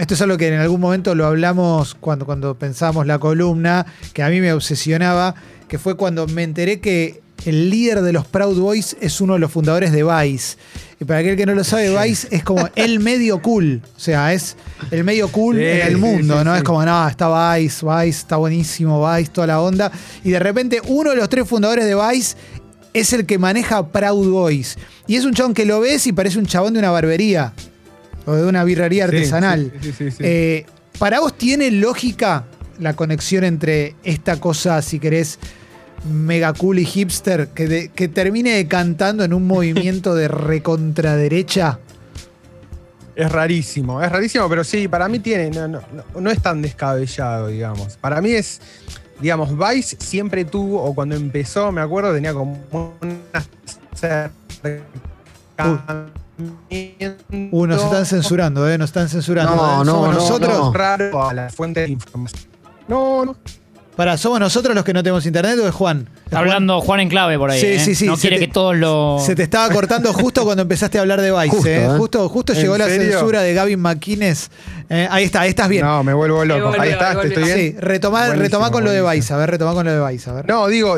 esto 0.00 0.14
es 0.14 0.22
algo 0.22 0.38
que 0.38 0.48
en 0.48 0.58
algún 0.58 0.80
momento 0.80 1.14
lo 1.14 1.26
hablamos 1.26 1.94
cuando, 1.94 2.24
cuando 2.24 2.54
pensábamos 2.54 3.06
la 3.06 3.18
columna, 3.18 3.84
que 4.14 4.22
a 4.22 4.30
mí 4.30 4.40
me 4.40 4.50
obsesionaba, 4.54 5.34
que 5.68 5.78
fue 5.78 5.94
cuando 5.94 6.26
me 6.26 6.42
enteré 6.42 6.80
que 6.80 7.20
el 7.44 7.68
líder 7.68 8.00
de 8.00 8.14
los 8.14 8.26
Proud 8.26 8.58
Boys 8.58 8.96
es 9.02 9.20
uno 9.20 9.34
de 9.34 9.40
los 9.40 9.52
fundadores 9.52 9.92
de 9.92 10.02
Vice. 10.02 10.56
Y 11.00 11.04
para 11.04 11.20
aquel 11.20 11.36
que 11.36 11.44
no 11.44 11.54
lo 11.54 11.64
sabe, 11.64 11.94
Vice 11.94 12.28
es 12.30 12.42
como 12.42 12.66
el 12.76 12.98
medio 13.00 13.42
cool. 13.42 13.82
O 13.94 14.00
sea, 14.00 14.32
es 14.32 14.56
el 14.90 15.04
medio 15.04 15.28
cool 15.28 15.56
Sí, 15.56 15.64
en 15.64 15.86
el 15.86 15.98
mundo, 15.98 16.38
sí, 16.38 16.44
¿no? 16.46 16.56
Es 16.56 16.62
como, 16.62 16.82
no, 16.82 17.06
está 17.06 17.56
Vice, 17.56 17.84
Vice, 17.84 18.08
está 18.08 18.36
buenísimo, 18.36 19.06
Vice, 19.06 19.30
toda 19.30 19.48
la 19.48 19.60
onda. 19.60 19.92
Y 20.24 20.30
de 20.30 20.38
repente 20.38 20.80
uno 20.86 21.10
de 21.10 21.16
los 21.16 21.28
tres 21.28 21.46
fundadores 21.46 21.84
de 21.84 21.94
Vice 21.94 22.36
es 22.94 23.12
el 23.12 23.26
que 23.26 23.36
maneja 23.36 23.86
Proud 23.88 24.30
Boys. 24.30 24.78
Y 25.06 25.16
es 25.16 25.26
un 25.26 25.34
chabón 25.34 25.52
que 25.52 25.66
lo 25.66 25.78
ves 25.80 26.06
y 26.06 26.12
parece 26.14 26.38
un 26.38 26.46
chabón 26.46 26.72
de 26.72 26.78
una 26.78 26.90
barbería 26.90 27.52
o 28.30 28.36
de 28.36 28.46
una 28.46 28.64
birrería 28.64 29.04
artesanal. 29.04 29.72
sí, 29.80 29.92
sí, 29.92 29.94
sí, 29.98 30.10
sí. 30.10 30.16
Eh, 30.20 30.66
¿Para 30.98 31.20
vos 31.20 31.36
tiene 31.36 31.70
lógica 31.70 32.44
la 32.78 32.94
conexión 32.94 33.44
entre 33.44 33.94
esta 34.04 34.38
cosa, 34.40 34.80
si 34.82 34.98
querés, 34.98 35.38
mega 36.10 36.52
cool 36.54 36.78
y 36.78 36.84
hipster, 36.84 37.48
que, 37.48 37.66
de- 37.68 37.88
que 37.90 38.08
termine 38.08 38.66
cantando 38.68 39.22
en 39.24 39.34
un 39.34 39.46
movimiento 39.46 40.14
de 40.14 40.28
recontraderecha? 40.28 41.78
Es 43.16 43.30
rarísimo, 43.30 44.02
es 44.02 44.10
rarísimo, 44.10 44.48
pero 44.48 44.64
sí, 44.64 44.88
para 44.88 45.08
mí 45.08 45.18
tiene, 45.18 45.50
no, 45.50 45.68
no- 45.68 45.82
no- 45.92 46.20
no 46.20 46.30
es 46.30 46.40
tan 46.40 46.62
descabellado, 46.62 47.48
digamos. 47.48 47.96
Para 47.98 48.22
mí 48.22 48.30
es, 48.30 48.60
digamos, 49.20 49.50
Vice 49.58 49.96
siempre 50.00 50.44
tuvo, 50.46 50.82
o 50.82 50.94
cuando 50.94 51.16
empezó, 51.16 51.70
me 51.72 51.82
acuerdo, 51.82 52.14
tenía 52.14 52.32
como 52.32 52.58
una 53.02 53.16
acercamiento 53.92 54.30
Uh, 57.50 57.66
nos 57.66 57.82
están 57.84 58.06
censurando, 58.06 58.68
¿eh? 58.68 58.78
Nos 58.78 58.90
están 58.90 59.08
censurando. 59.08 59.56
No, 59.56 59.82
¿eh? 59.82 59.84
no, 59.84 59.92
¿Somos 59.92 60.08
no, 60.08 60.12
nosotros? 60.14 60.58
no. 60.58 60.72
raro 60.72 61.28
a 61.28 61.34
la 61.34 61.50
fuente 61.50 61.80
de 61.80 61.88
información. 61.88 62.42
No, 62.88 63.24
no. 63.24 63.36
Para, 63.96 64.16
¿somos 64.16 64.40
nosotros 64.40 64.74
los 64.74 64.82
que 64.84 64.94
no 64.94 65.02
tenemos 65.02 65.26
internet 65.26 65.58
o 65.62 65.68
es 65.68 65.74
Juan? 65.74 66.08
¿Es 66.14 66.24
Está 66.26 66.38
hablando 66.38 66.80
Juan 66.80 67.00
en 67.00 67.08
clave 67.10 67.36
por 67.36 67.50
ahí. 67.50 67.60
Sí, 67.60 67.66
¿eh? 67.66 67.80
sí, 67.80 67.94
sí, 67.94 68.06
No 68.06 68.16
se 68.16 68.22
quiere 68.22 68.38
te- 68.38 68.46
que 68.46 68.52
todos 68.52 68.74
lo. 68.74 69.18
Se 69.20 69.34
te 69.34 69.42
estaba 69.42 69.68
cortando 69.68 70.12
justo 70.14 70.44
cuando 70.44 70.62
empezaste 70.62 70.96
a 70.96 71.02
hablar 71.02 71.20
de 71.20 71.30
Vice. 71.30 71.48
Justo, 71.50 71.68
¿eh? 71.68 71.84
¿eh? 71.84 71.88
Justo, 71.98 72.28
justo 72.30 72.52
¿En 72.54 72.60
llegó 72.60 72.78
la 72.78 72.86
censura 72.86 73.42
de 73.42 73.52
Gavin 73.52 73.80
McInnes. 73.80 74.50
Eh, 74.88 75.06
ahí 75.10 75.24
está, 75.24 75.42
ahí 75.42 75.50
estás 75.50 75.68
bien. 75.68 75.84
No, 75.84 76.02
me 76.02 76.14
vuelvo 76.14 76.44
loco. 76.44 76.72
Ahí 76.72 76.80
ahí 76.80 76.90
estás, 76.92 77.20
te 77.20 77.28
estoy 77.28 77.44
bien. 77.44 77.58
Sí, 77.58 77.76
retomá, 77.78 78.70
con 78.70 78.84
lo 78.84 78.90
de. 78.90 79.02
Vice, 79.02 79.34
a 79.34 79.36
ver, 79.36 79.50
retomá 79.50 79.74
con 79.74 79.84
lo 79.84 79.92
de 79.92 80.12
Vice, 80.12 80.30
a 80.30 80.32
ver. 80.32 80.48
No, 80.48 80.66
digo, 80.68 80.96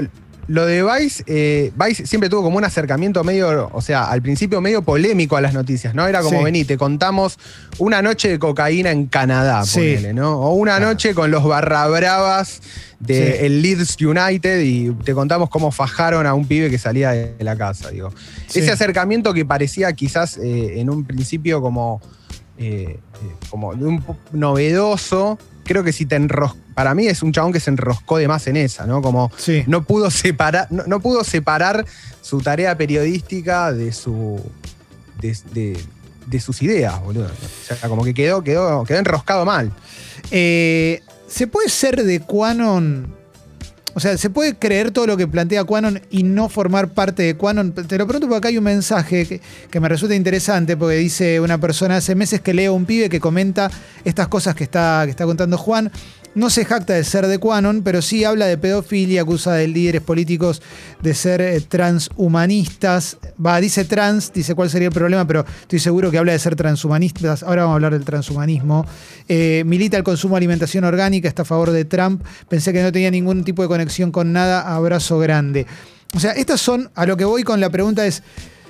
lo 0.49 0.67
de 0.67 0.83
Vice, 0.83 1.23
eh, 1.27 1.73
Vice 1.77 2.07
siempre 2.07 2.29
tuvo 2.29 2.43
como 2.43 2.57
un 2.59 2.65
acercamiento 2.65 3.23
medio, 3.25 3.71
o 3.73 3.81
sea, 3.81 4.11
al 4.11 4.23
principio 4.23 4.61
medio 4.61 4.83
polémico 4.83 5.37
a 5.37 5.41
las 5.41 5.55
noticias, 5.55 5.95
¿no? 5.95 6.07
Era 6.07 6.21
como, 6.23 6.39
Sí. 6.39 6.45
vení, 6.45 6.65
te 6.65 6.77
contamos 6.77 7.39
una 7.79 8.03
noche 8.03 8.29
de 8.29 8.39
cocaína 8.39 8.91
en 8.91 9.07
Canadá, 9.07 9.65
Sí. 9.65 9.79
ponele, 9.79 10.13
¿no? 10.15 10.39
O 10.41 10.55
una 10.55 10.77
Claro. 10.77 10.93
noche 10.93 11.15
con 11.15 11.31
los 11.31 11.45
barra 11.45 11.87
bravas 11.87 12.61
de 12.99 13.15
Sí. 13.39 13.45
el 13.47 13.63
Leeds 13.63 13.97
United 14.01 14.61
y 14.63 14.91
te 15.05 15.15
contamos 15.15 15.49
cómo 15.49 15.71
fajaron 15.71 16.27
a 16.27 16.35
un 16.35 16.47
pibe 16.47 16.71
que 16.71 16.79
salía 16.79 17.11
de 17.13 17.35
la 17.41 17.57
casa, 17.57 17.91
digo. 17.91 18.13
Ese 18.53 18.71
acercamiento 18.71 19.33
que 19.35 19.45
parecía 19.45 19.93
quizás 19.93 20.39
eh, 20.39 20.81
en 20.81 20.91
un 20.91 21.05
principio 21.05 21.61
como, 21.61 22.01
eh, 22.59 22.99
como 23.51 23.69
un 23.69 24.05
novedoso, 24.33 25.39
creo 25.65 25.83
que 25.85 25.93
si 25.93 26.07
te 26.07 26.17
enroscó, 26.17 26.59
para 26.75 26.95
mí 26.95 27.07
es 27.07 27.23
un 27.23 27.33
chabón 27.33 27.53
que 27.53 27.61
se 27.61 27.71
enroscó 27.71 28.19
de 28.19 28.29
más 28.29 28.47
en 28.47 28.57
esa, 28.57 28.87
¿no? 28.87 29.03
Como 29.03 29.31
Sí. 29.37 29.65
no 29.67 29.83
pudo 29.85 30.11
separar, 30.11 30.67
no, 30.71 30.85
no 30.87 31.01
pudo 31.01 31.25
separar 31.25 31.85
su 32.21 32.41
tarea 32.41 32.77
periodística 32.77 33.73
de 33.73 33.93
su. 33.93 34.41
de, 35.21 35.37
de- 35.53 35.79
de 36.27 36.39
sus 36.41 36.63
ideas, 36.63 37.01
boludo. 37.03 37.27
O 37.27 37.75
sea, 37.75 37.89
como 37.89 38.05
que 38.05 38.15
quedó, 38.15 38.45
quedó, 38.45 38.85
quedó 38.85 38.99
enroscado 38.99 39.45
mal. 39.45 39.73
Eh, 40.31 41.01
¿Se 41.27 41.47
puede 41.49 41.69
ser 41.69 42.05
de 42.05 42.21
Quanon? 42.21 43.13
O 43.95 44.01
sea, 44.01 44.17
¿se 44.17 44.31
puede 44.31 44.55
creer 44.57 44.91
todo 44.93 45.07
lo 45.07 45.17
que 45.17 45.27
plantea 45.27 45.65
Quanon 45.65 46.01
y 46.11 46.23
no 46.23 46.49
formar 46.49 46.91
parte 46.95 47.25
de 47.25 47.37
Quanon? 47.37 47.73
Te 47.73 47.99
lo 47.99 48.07
pregunto 48.07 48.29
porque 48.29 48.39
acá 48.39 48.49
hay 48.49 48.57
un 48.59 48.65
mensaje 48.65 49.27
que, 49.27 49.41
que 49.71 49.81
me 49.81 49.89
resulta 49.89 50.15
interesante 50.15 50.77
porque 50.77 50.97
dice 50.97 51.41
una 51.41 51.59
persona, 51.59 51.97
hace 51.97 52.15
meses 52.15 52.41
que 52.41 52.55
leo 52.55 52.73
a 52.73 52.77
un 52.77 52.87
pibe 52.87 53.09
que 53.11 53.19
comenta 53.21 53.71
estas 54.05 54.29
cosas 54.29 54.55
que 54.55 54.65
está, 54.65 55.03
que 55.05 55.11
está 55.11 55.25
contando 55.27 55.59
Juan 55.59 55.91
no 56.35 56.51
se 56.51 56.65
jacta 56.65 56.95
de 56.95 57.05
ser 57.05 57.27
de 57.27 57.39
Quanon, 57.39 57.83
pero 57.83 58.01
sí 58.01 58.25
habla 58.25 58.47
de 58.47 58.57
pedofilia, 58.57 59.23
acusa 59.23 59.53
de 59.55 59.69
líderes 59.69 60.01
políticos 60.01 60.63
de 61.03 61.15
ser 61.15 61.41
eh, 61.41 61.61
transhumanistas. 61.61 63.19
Va, 63.45 63.61
dice 63.61 63.85
trans, 63.85 64.33
dice 64.33 64.55
cuál 64.55 64.71
sería 64.71 64.89
el 64.89 64.95
problema, 64.95 65.27
pero 65.27 65.45
estoy 65.63 65.79
seguro 65.79 66.11
que 66.11 66.19
habla 66.19 66.33
de 66.33 66.39
ser 66.39 66.57
transhumanistas. 66.57 67.43
Ahora 67.43 67.63
vamos 67.63 67.75
a 67.75 67.77
hablar 67.77 67.93
del 67.93 68.05
transhumanismo. 68.05 68.87
Eh, 69.29 69.63
milita 69.67 69.97
el 69.97 70.05
consumo 70.05 70.35
de 70.35 70.39
alimentación 70.39 70.85
orgánica, 70.85 71.29
está 71.29 71.43
a 71.43 71.47
favor 71.47 71.71
de 71.71 71.85
Trump. 71.85 72.23
Pensé 72.49 72.73
que 72.73 72.83
no 72.83 72.93
tenía 72.93 73.11
ningún 73.11 73.45
tipo 73.45 73.63
de 73.63 73.69
conexión 73.69 74.11
con 74.11 74.33
nada. 74.33 74.75
Abrazo 74.75 75.19
grande. 75.19 75.67
O 76.15 76.21
sea, 76.21 76.33
estas 76.33 76.61
son, 76.61 76.91
a 76.95 77.07
lo 77.07 77.17
que 77.17 77.25
voy 77.25 77.43
con 77.43 77.61
la 77.61 77.71
pregunta 77.71 78.07
es, 78.07 78.23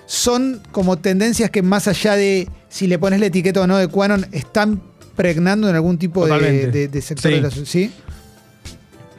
son 0.07 0.61
como 0.73 0.99
tendencias 0.99 1.51
que 1.51 1.63
más 1.63 1.89
allá 1.89 2.17
de 2.17 2.49
si 2.69 2.87
le 2.87 2.99
pones 2.99 3.21
la 3.21 3.27
etiqueta 3.27 3.61
o 3.61 3.67
no 3.67 3.77
de 3.79 3.89
Quanon, 3.89 4.27
están 4.33 4.83
pregnando 5.17 5.69
en 5.69 5.75
algún 5.75 5.99
tipo 5.99 6.27
de, 6.27 6.69
de- 6.69 6.89
de 6.89 7.03
sector 7.03 7.31
Sí. 7.31 7.37
de 7.37 7.43
la 7.43 7.51
sociedad. 7.51 7.91
¿Sí? 7.91 7.93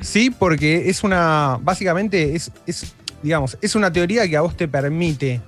Sí, 0.02 0.30
porque 0.30 0.90
es 0.90 1.04
una. 1.04 1.58
Básicamente 1.62 2.36
es, 2.36 2.52
es, 2.68 2.94
digamos, 3.22 3.58
es 3.62 3.76
una 3.76 3.92
teoría 3.92 4.28
que 4.28 4.36
a 4.36 4.42
vos 4.42 4.58
te 4.58 4.68
permite 4.68 5.40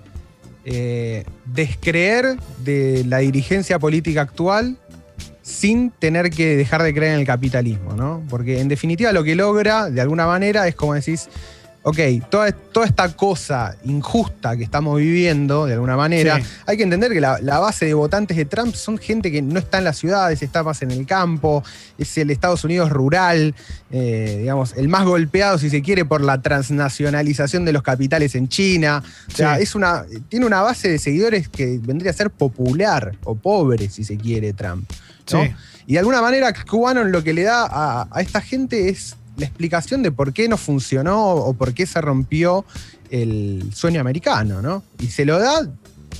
eh, 0.63 1.25
descreer 1.45 2.37
de 2.63 3.03
la 3.05 3.17
dirigencia 3.19 3.79
política 3.79 4.21
actual 4.21 4.77
sin 5.41 5.91
tener 5.91 6.29
que 6.31 6.55
dejar 6.55 6.81
de 6.83 6.93
creer 6.93 7.13
en 7.15 7.19
el 7.19 7.25
capitalismo, 7.25 7.93
¿no? 7.93 8.23
Porque 8.29 8.59
en 8.61 8.67
definitiva 8.67 9.11
lo 9.11 9.23
que 9.23 9.35
logra, 9.35 9.89
de 9.91 10.01
alguna 10.01 10.25
manera, 10.25 10.67
es 10.67 10.73
como 10.75 10.93
decís, 10.95 11.27
ok, 11.87 11.97
toda, 12.31 12.51
toda 12.51 12.87
esta 12.87 13.15
cosa 13.15 13.75
injusta 13.85 14.57
que 14.57 14.63
estamos 14.63 14.97
viviendo, 14.97 15.67
de 15.67 15.73
alguna 15.73 15.95
manera, 15.95 16.37
Sí. 16.39 16.43
hay 16.65 16.77
que 16.77 16.83
entender 16.83 17.11
que 17.13 17.21
la, 17.21 17.37
la 17.41 17.59
base 17.59 17.85
de 17.85 17.93
votantes 17.93 18.35
de 18.35 18.45
Trump 18.45 18.73
son 18.73 18.97
gente 18.97 19.31
que 19.31 19.43
no 19.43 19.59
está 19.59 19.77
en 19.77 19.83
las 19.83 19.97
ciudades, 19.97 20.41
está 20.41 20.63
más 20.63 20.81
en 20.81 20.89
el 20.89 21.05
campo, 21.05 21.63
es 21.99 22.17
el 22.17 22.31
Estados 22.31 22.63
Unidos 22.63 22.89
rural, 22.89 23.53
eh, 23.91 24.37
digamos, 24.39 24.73
el 24.75 24.87
más 24.87 25.05
golpeado, 25.05 25.59
si 25.59 25.69
se 25.69 25.83
quiere, 25.83 26.05
por 26.05 26.21
la 26.21 26.41
transnacionalización 26.41 27.65
de 27.65 27.73
los 27.73 27.83
capitales 27.83 28.33
en 28.33 28.47
China. 28.49 29.03
O 29.27 29.31
sea, 29.31 29.57
Sí. 29.57 29.63
es 29.63 29.75
una, 29.75 30.05
tiene 30.27 30.47
una 30.47 30.61
base 30.61 30.89
de 30.89 30.97
seguidores 30.97 31.49
que 31.49 31.79
vendría 31.81 32.09
a 32.11 32.13
ser 32.15 32.31
popular 32.31 33.13
o 33.25 33.35
pobre, 33.35 33.89
si 33.89 34.03
se 34.03 34.17
quiere, 34.17 34.53
Trump. 34.53 34.89
¿no? 35.31 35.43
Sí. 35.43 35.51
Y 35.87 35.93
de 35.93 35.99
alguna 35.99 36.21
manera, 36.21 36.51
Quanon 36.51 37.11
lo 37.11 37.23
que 37.23 37.33
le 37.33 37.43
da 37.43 37.67
a, 37.69 38.07
a 38.09 38.21
esta 38.21 38.41
gente 38.41 38.89
es 38.89 39.15
la 39.37 39.45
explicación 39.45 40.03
de 40.03 40.11
por 40.11 40.33
qué 40.33 40.47
no 40.47 40.57
funcionó 40.57 41.31
o 41.31 41.53
por 41.53 41.73
qué 41.73 41.85
se 41.85 42.01
rompió 42.01 42.65
el 43.09 43.69
sueño 43.73 44.01
americano, 44.01 44.61
¿no? 44.61 44.83
Y 44.99 45.07
se 45.07 45.25
lo 45.25 45.39
da 45.39 45.67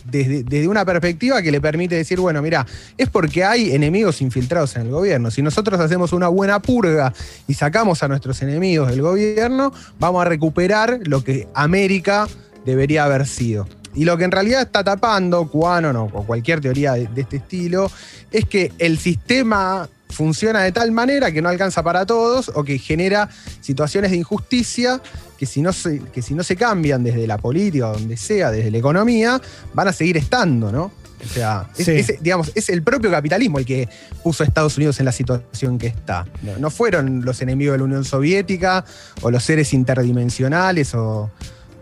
desde, 0.06 0.43
desde 0.43 0.67
una 0.67 0.86
perspectiva 0.86 1.41
que 1.41 1.51
le 1.51 1.62
permite 1.62 1.95
decir, 1.95 2.19
bueno, 2.19 2.41
mira, 2.41 2.65
es 2.97 3.10
porque 3.10 3.43
hay 3.43 3.73
enemigos 3.73 4.21
infiltrados 4.21 4.75
en 4.75 4.84
el 4.84 4.89
gobierno. 4.89 5.32
Si 5.32 5.41
nosotros 5.41 5.80
hacemos 5.80 6.13
una 6.13 6.28
buena 6.28 6.62
purga 6.62 7.13
y 7.47 7.54
sacamos 7.54 8.04
a 8.04 8.08
nuestros 8.08 8.41
enemigos 8.41 8.89
del 8.89 9.01
gobierno, 9.01 9.73
vamos 9.99 10.21
a 10.21 10.25
recuperar 10.25 10.99
lo 11.06 11.23
que 11.23 11.47
América 11.54 12.28
debería 12.65 13.06
haber 13.06 13.25
sido. 13.25 13.67
Y 13.95 14.04
lo 14.04 14.17
que 14.17 14.25
en 14.25 14.32
realidad 14.32 14.62
está 14.62 14.84
tapando 14.84 15.47
Quanon 15.47 15.95
o 15.95 16.06
o 16.06 16.25
cualquier 16.25 16.60
teoría 16.60 16.93
de 16.93 17.21
este 17.21 17.38
estilo 17.38 17.89
es 18.32 18.45
que 18.45 18.73
el 18.78 18.97
sistema 18.97 19.88
funciona 20.09 20.61
de 20.63 20.71
tal 20.71 20.91
manera 20.91 21.31
que 21.31 21.41
no 21.41 21.49
alcanza 21.49 21.83
para 21.83 22.05
todos 22.05 22.51
o 22.53 22.63
que 22.63 22.77
genera 22.77 23.29
situaciones 23.61 24.11
de 24.11 24.17
injusticia 24.17 25.01
que 25.37 25.45
si 25.45 25.61
no 25.61 25.73
se, 25.73 25.99
que 26.13 26.21
si 26.21 26.33
no 26.33 26.43
se 26.43 26.55
cambian 26.55 27.03
desde 27.03 27.27
la 27.27 27.37
política 27.37 27.89
o 27.89 27.93
donde 27.93 28.15
sea, 28.15 28.51
desde 28.51 28.71
la 28.71 28.77
economía, 28.77 29.41
van 29.73 29.87
a 29.87 29.93
seguir 29.93 30.17
estando, 30.17 30.71
¿no? 30.71 30.91
O 31.23 31.27
sea, 31.27 31.67
es, 31.77 31.85
Sí. 31.85 31.91
es, 31.91 32.21
digamos, 32.21 32.51
es 32.55 32.69
el 32.69 32.83
propio 32.83 33.09
capitalismo 33.09 33.57
el 33.57 33.65
que 33.65 33.89
puso 34.23 34.43
a 34.43 34.45
Estados 34.45 34.77
Unidos 34.77 34.99
en 34.99 35.05
la 35.05 35.11
situación 35.11 35.77
que 35.79 35.87
está. 35.87 36.25
No, 36.43 36.57
no 36.59 36.69
fueron 36.69 37.25
los 37.25 37.41
enemigos 37.41 37.73
de 37.73 37.77
la 37.79 37.83
Unión 37.85 38.05
Soviética 38.05 38.85
o 39.21 39.31
los 39.31 39.43
seres 39.43 39.73
interdimensionales 39.73 40.93
o 40.93 41.31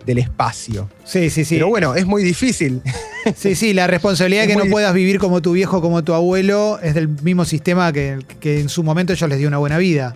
del 0.05 0.17
espacio. 0.17 0.89
Sí, 1.03 1.29
sí, 1.29 1.45
sí. 1.45 1.55
Pero 1.55 1.69
bueno, 1.69 1.95
es 1.95 2.05
muy 2.05 2.23
difícil. 2.23 2.81
Sí, 3.37 3.55
sí, 3.55 3.73
la 3.73 3.87
responsabilidad 3.87 4.41
de 4.41 4.47
que 4.49 4.57
no 4.57 4.65
puedas 4.65 4.93
vivir 4.93 5.17
como 5.17 5.41
tu 5.41 5.53
viejo, 5.53 5.79
como 5.79 6.03
tu 6.03 6.13
abuelo, 6.13 6.77
es 6.83 6.93
del 6.93 7.07
mismo 7.07 7.45
sistema 7.45 7.93
que, 7.93 8.19
que 8.41 8.59
en 8.59 8.67
su 8.67 8.83
momento 8.83 9.13
ellos 9.13 9.29
les 9.29 9.39
dio 9.39 9.47
una 9.47 9.59
buena 9.59 9.77
vida. 9.77 10.13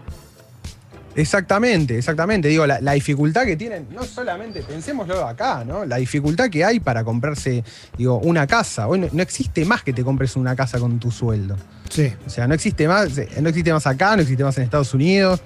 Exactamente, 1.18 1.98
exactamente. 1.98 2.48
Digo, 2.48 2.68
la, 2.68 2.80
la 2.80 2.92
dificultad 2.92 3.46
que 3.46 3.56
tienen, 3.56 3.88
no 3.92 4.04
solamente, 4.04 4.62
pensémoslo 4.62 5.26
acá, 5.26 5.64
¿no? 5.66 5.84
La 5.84 5.96
dificultad 5.96 6.50
que 6.50 6.64
hay 6.64 6.80
para 6.80 7.04
comprarse, 7.04 7.64
digo, 7.98 8.20
una 8.20 8.46
casa. 8.46 8.88
Hoy 8.88 9.00
no, 9.00 9.08
no 9.12 9.24
existe 9.24 9.66
más 9.66 9.82
que 9.82 9.94
te 9.94 10.04
compres 10.04 10.36
una 10.36 10.56
casa 10.56 10.78
con 10.78 11.00
tu 11.00 11.10
sueldo. 11.10 11.56
Sí. 11.90 12.14
O 12.26 12.30
sea, 12.30 12.46
no 12.48 12.54
existe 12.54 12.88
más, 12.88 13.18
eh, 13.18 13.30
no 13.42 13.50
existe 13.50 13.74
más 13.74 13.88
acá, 13.88 14.16
no 14.16 14.22
existe 14.22 14.44
más 14.44 14.58
en 14.58 14.66
Estados 14.66 14.94
Unidos. 14.94 15.42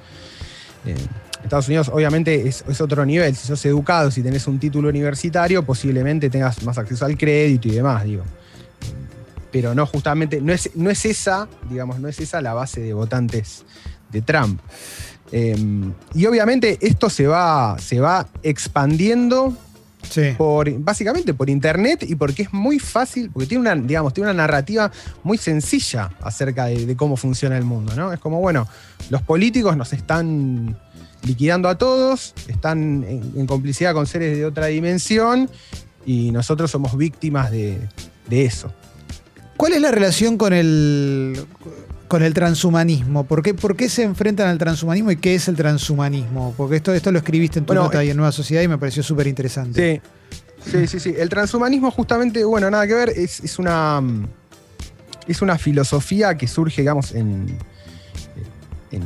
Eh, 0.85 0.95
Estados 1.43 1.67
Unidos, 1.67 1.89
obviamente, 1.93 2.47
es, 2.47 2.63
es 2.67 2.81
otro 2.81 3.05
nivel. 3.05 3.35
Si 3.35 3.47
sos 3.47 3.63
educado, 3.65 4.11
si 4.11 4.21
tenés 4.21 4.47
un 4.47 4.59
título 4.59 4.89
universitario, 4.89 5.63
posiblemente 5.63 6.29
tengas 6.29 6.63
más 6.63 6.77
acceso 6.77 7.05
al 7.05 7.17
crédito 7.17 7.67
y 7.67 7.71
demás, 7.71 8.03
digo. 8.03 8.23
Pero 9.51 9.75
no, 9.75 9.85
justamente, 9.85 10.39
no 10.39 10.53
es, 10.53 10.71
no 10.75 10.89
es 10.89 11.05
esa, 11.05 11.47
digamos, 11.69 11.99
no 11.99 12.07
es 12.07 12.19
esa 12.19 12.41
la 12.41 12.53
base 12.53 12.81
de 12.81 12.93
votantes 12.93 13.65
de 14.09 14.21
Trump. 14.21 14.61
Eh, 15.31 15.55
y 16.13 16.25
obviamente 16.25 16.77
esto 16.81 17.09
se 17.09 17.27
va, 17.27 17.77
se 17.79 17.99
va 17.99 18.27
expandiendo 18.43 19.55
Sí. 20.09 20.33
por, 20.35 20.71
básicamente 20.79 21.33
por 21.35 21.47
internet 21.47 22.03
y 22.09 22.15
porque 22.15 22.41
es 22.41 22.53
muy 22.53 22.79
fácil, 22.79 23.29
porque 23.29 23.47
tiene 23.47 23.61
una, 23.61 23.75
digamos, 23.75 24.13
tiene 24.13 24.31
una 24.31 24.41
narrativa 24.41 24.91
muy 25.23 25.37
sencilla 25.37 26.09
acerca 26.21 26.65
de, 26.65 26.87
de 26.87 26.95
cómo 26.95 27.15
funciona 27.17 27.55
el 27.55 27.65
mundo, 27.65 27.93
¿no? 27.95 28.11
Es 28.11 28.19
como, 28.19 28.39
bueno, 28.39 28.67
los 29.11 29.21
políticos 29.21 29.77
nos 29.77 29.93
están 29.93 30.75
liquidando 31.23 31.69
a 31.69 31.77
todos, 31.77 32.33
están 32.47 33.03
en, 33.03 33.33
en 33.35 33.47
complicidad 33.47 33.93
con 33.93 34.07
seres 34.07 34.37
de 34.37 34.45
otra 34.45 34.67
dimensión 34.67 35.49
y 36.05 36.31
nosotros 36.31 36.71
somos 36.71 36.97
víctimas 36.97 37.51
de, 37.51 37.79
de 38.27 38.45
eso. 38.45 38.73
¿Cuál 39.57 39.73
es 39.73 39.81
la 39.81 39.91
relación 39.91 40.37
con 40.37 40.53
el, 40.53 41.45
con 42.07 42.23
el 42.23 42.33
transhumanismo? 42.33 43.25
¿Por 43.25 43.43
qué, 43.43 43.53
por 43.53 43.75
qué 43.75 43.89
se 43.89 44.01
enfrentan 44.01 44.47
al 44.47 44.57
transhumanismo 44.57 45.11
y 45.11 45.17
qué 45.17 45.35
es 45.35 45.47
el 45.47 45.55
transhumanismo? 45.55 46.55
Porque 46.57 46.77
esto, 46.77 46.93
esto 46.93 47.11
lo 47.11 47.19
escribiste 47.19 47.59
en 47.59 47.65
tu 47.65 47.73
Bueno, 47.73 47.83
nota 47.83 47.99
eh, 47.99 48.01
ahí 48.01 48.09
en 48.09 48.17
Nueva 48.17 48.31
Sociedad 48.31 48.63
y 48.63 48.67
me 48.67 48.79
pareció 48.79 49.03
súper 49.03 49.27
interesante. 49.27 50.01
Sí, 50.65 50.71
sí, 50.71 50.87
sí, 50.87 50.99
sí. 50.99 51.13
El 51.15 51.29
transhumanismo 51.29 51.91
justamente, 51.91 52.43
bueno, 52.43 52.71
nada 52.71 52.87
que 52.87 52.95
ver, 52.95 53.09
es, 53.09 53.41
es 53.41 53.59
una, 53.59 54.01
es 55.27 55.41
una 55.43 55.59
filosofía 55.59 56.35
que 56.35 56.47
surge, 56.47 56.81
digamos, 56.81 57.11
en, 57.11 57.55
en 58.91 59.03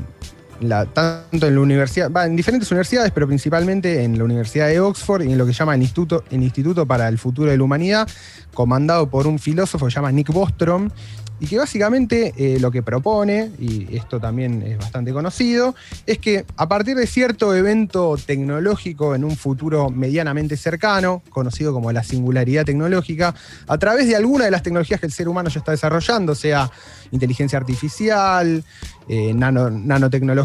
tanto 0.93 1.47
en 1.47 1.55
la 1.55 1.61
universidad, 1.61 2.25
en 2.25 2.35
diferentes 2.35 2.71
universidades, 2.71 3.11
pero 3.11 3.27
principalmente 3.27 4.03
en 4.03 4.17
la 4.17 4.23
Universidad 4.23 4.67
de 4.67 4.79
Oxford 4.79 5.23
y 5.23 5.31
en 5.31 5.37
lo 5.37 5.45
que 5.45 5.53
llama 5.53 5.75
el 5.75 5.81
Instituto, 5.81 6.23
el 6.31 6.43
Instituto 6.43 6.85
para 6.85 7.07
el 7.07 7.17
Futuro 7.17 7.51
de 7.51 7.57
la 7.57 7.63
Humanidad, 7.63 8.07
comandado 8.53 9.09
por 9.09 9.27
un 9.27 9.39
filósofo 9.39 9.85
que 9.85 9.91
se 9.91 9.95
llama 9.95 10.11
Nick 10.11 10.31
Bostrom, 10.31 10.89
y 11.37 11.47
que 11.47 11.57
básicamente 11.57 12.33
eh, 12.37 12.61
lo 12.61 12.71
que 12.71 12.81
propone, 12.81 13.51
y 13.59 13.93
esto 13.97 14.21
también 14.21 14.63
es 14.65 14.77
bastante 14.77 15.11
conocido, 15.11 15.75
es 16.05 16.17
que 16.17 16.45
a 16.55 16.69
partir 16.69 16.95
de 16.95 17.05
cierto 17.07 17.53
evento 17.53 18.15
tecnológico 18.25 19.15
en 19.15 19.25
un 19.25 19.35
futuro 19.35 19.89
medianamente 19.89 20.55
cercano, 20.55 21.21
conocido 21.29 21.73
como 21.73 21.91
la 21.91 22.03
singularidad 22.03 22.63
tecnológica, 22.63 23.35
a 23.67 23.77
través 23.77 24.07
de 24.07 24.15
alguna 24.15 24.45
de 24.45 24.51
las 24.51 24.63
tecnologías 24.63 25.01
que 25.01 25.07
el 25.07 25.11
ser 25.11 25.27
humano 25.27 25.49
ya 25.49 25.59
está 25.59 25.71
desarrollando, 25.71 26.35
sea 26.35 26.71
inteligencia 27.11 27.59
artificial, 27.59 28.63
eh, 29.09 29.33
nano- 29.33 29.69
nanotecnología 29.69 30.44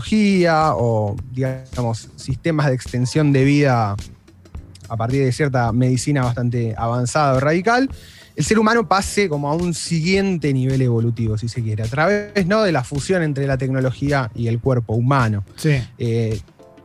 o, 0.77 1.17
digamos, 1.33 2.09
sistemas 2.17 2.67
de 2.67 2.75
extensión 2.75 3.33
de 3.33 3.45
vida 3.45 3.97
a 4.89 4.97
partir 4.97 5.25
de 5.25 5.31
cierta 5.33 5.73
medicina 5.73 6.25
bastante 6.25 6.75
avanzada 6.77 7.35
o 7.35 7.41
radical, 7.41 7.89
el 8.37 8.45
ser 8.45 8.59
humano 8.59 8.89
pase 8.89 9.29
como 9.29 9.49
a 9.49 9.55
un 9.55 9.73
siguiente 9.75 10.53
nivel 10.53 10.83
evolutivo, 10.83 11.39
si 11.39 11.49
se 11.49 11.63
quiere, 11.63 11.83
a 11.85 11.87
través 11.87 12.47
¿no? 12.47 12.63
de 12.63 12.73
la 12.73 12.83
fusión 12.83 13.23
entre 13.23 13.47
la 13.47 13.57
tecnología 13.57 14.31
y 14.35 14.49
el 14.49 14.59
cuerpo 14.59 14.95
humano. 14.95 15.45
Sí. 15.57 15.81
Eh, 15.99 16.41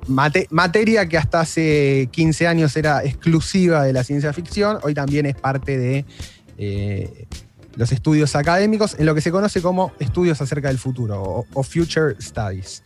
mate- 0.08 0.48
materia 0.52 1.08
que 1.08 1.18
hasta 1.18 1.40
hace 1.40 2.10
15 2.12 2.46
años 2.48 2.76
era 2.76 3.04
exclusiva 3.04 3.84
de 3.84 3.94
la 3.94 4.04
ciencia 4.04 4.34
ficción, 4.34 4.78
hoy 4.84 4.94
también 4.94 5.26
es 5.26 5.36
parte 5.36 5.78
de 5.78 6.06
eh, 6.58 7.26
los 7.76 7.92
estudios 7.92 8.36
académicos 8.36 8.96
en 8.98 9.06
lo 9.06 9.16
que 9.16 9.22
se 9.22 9.32
conoce 9.32 9.62
como 9.62 9.92
estudios 10.00 10.42
acerca 10.42 10.70
del 10.70 10.78
futuro 10.78 11.46
o, 11.54 11.64
Future 11.64 12.16
Studies. 12.20 12.84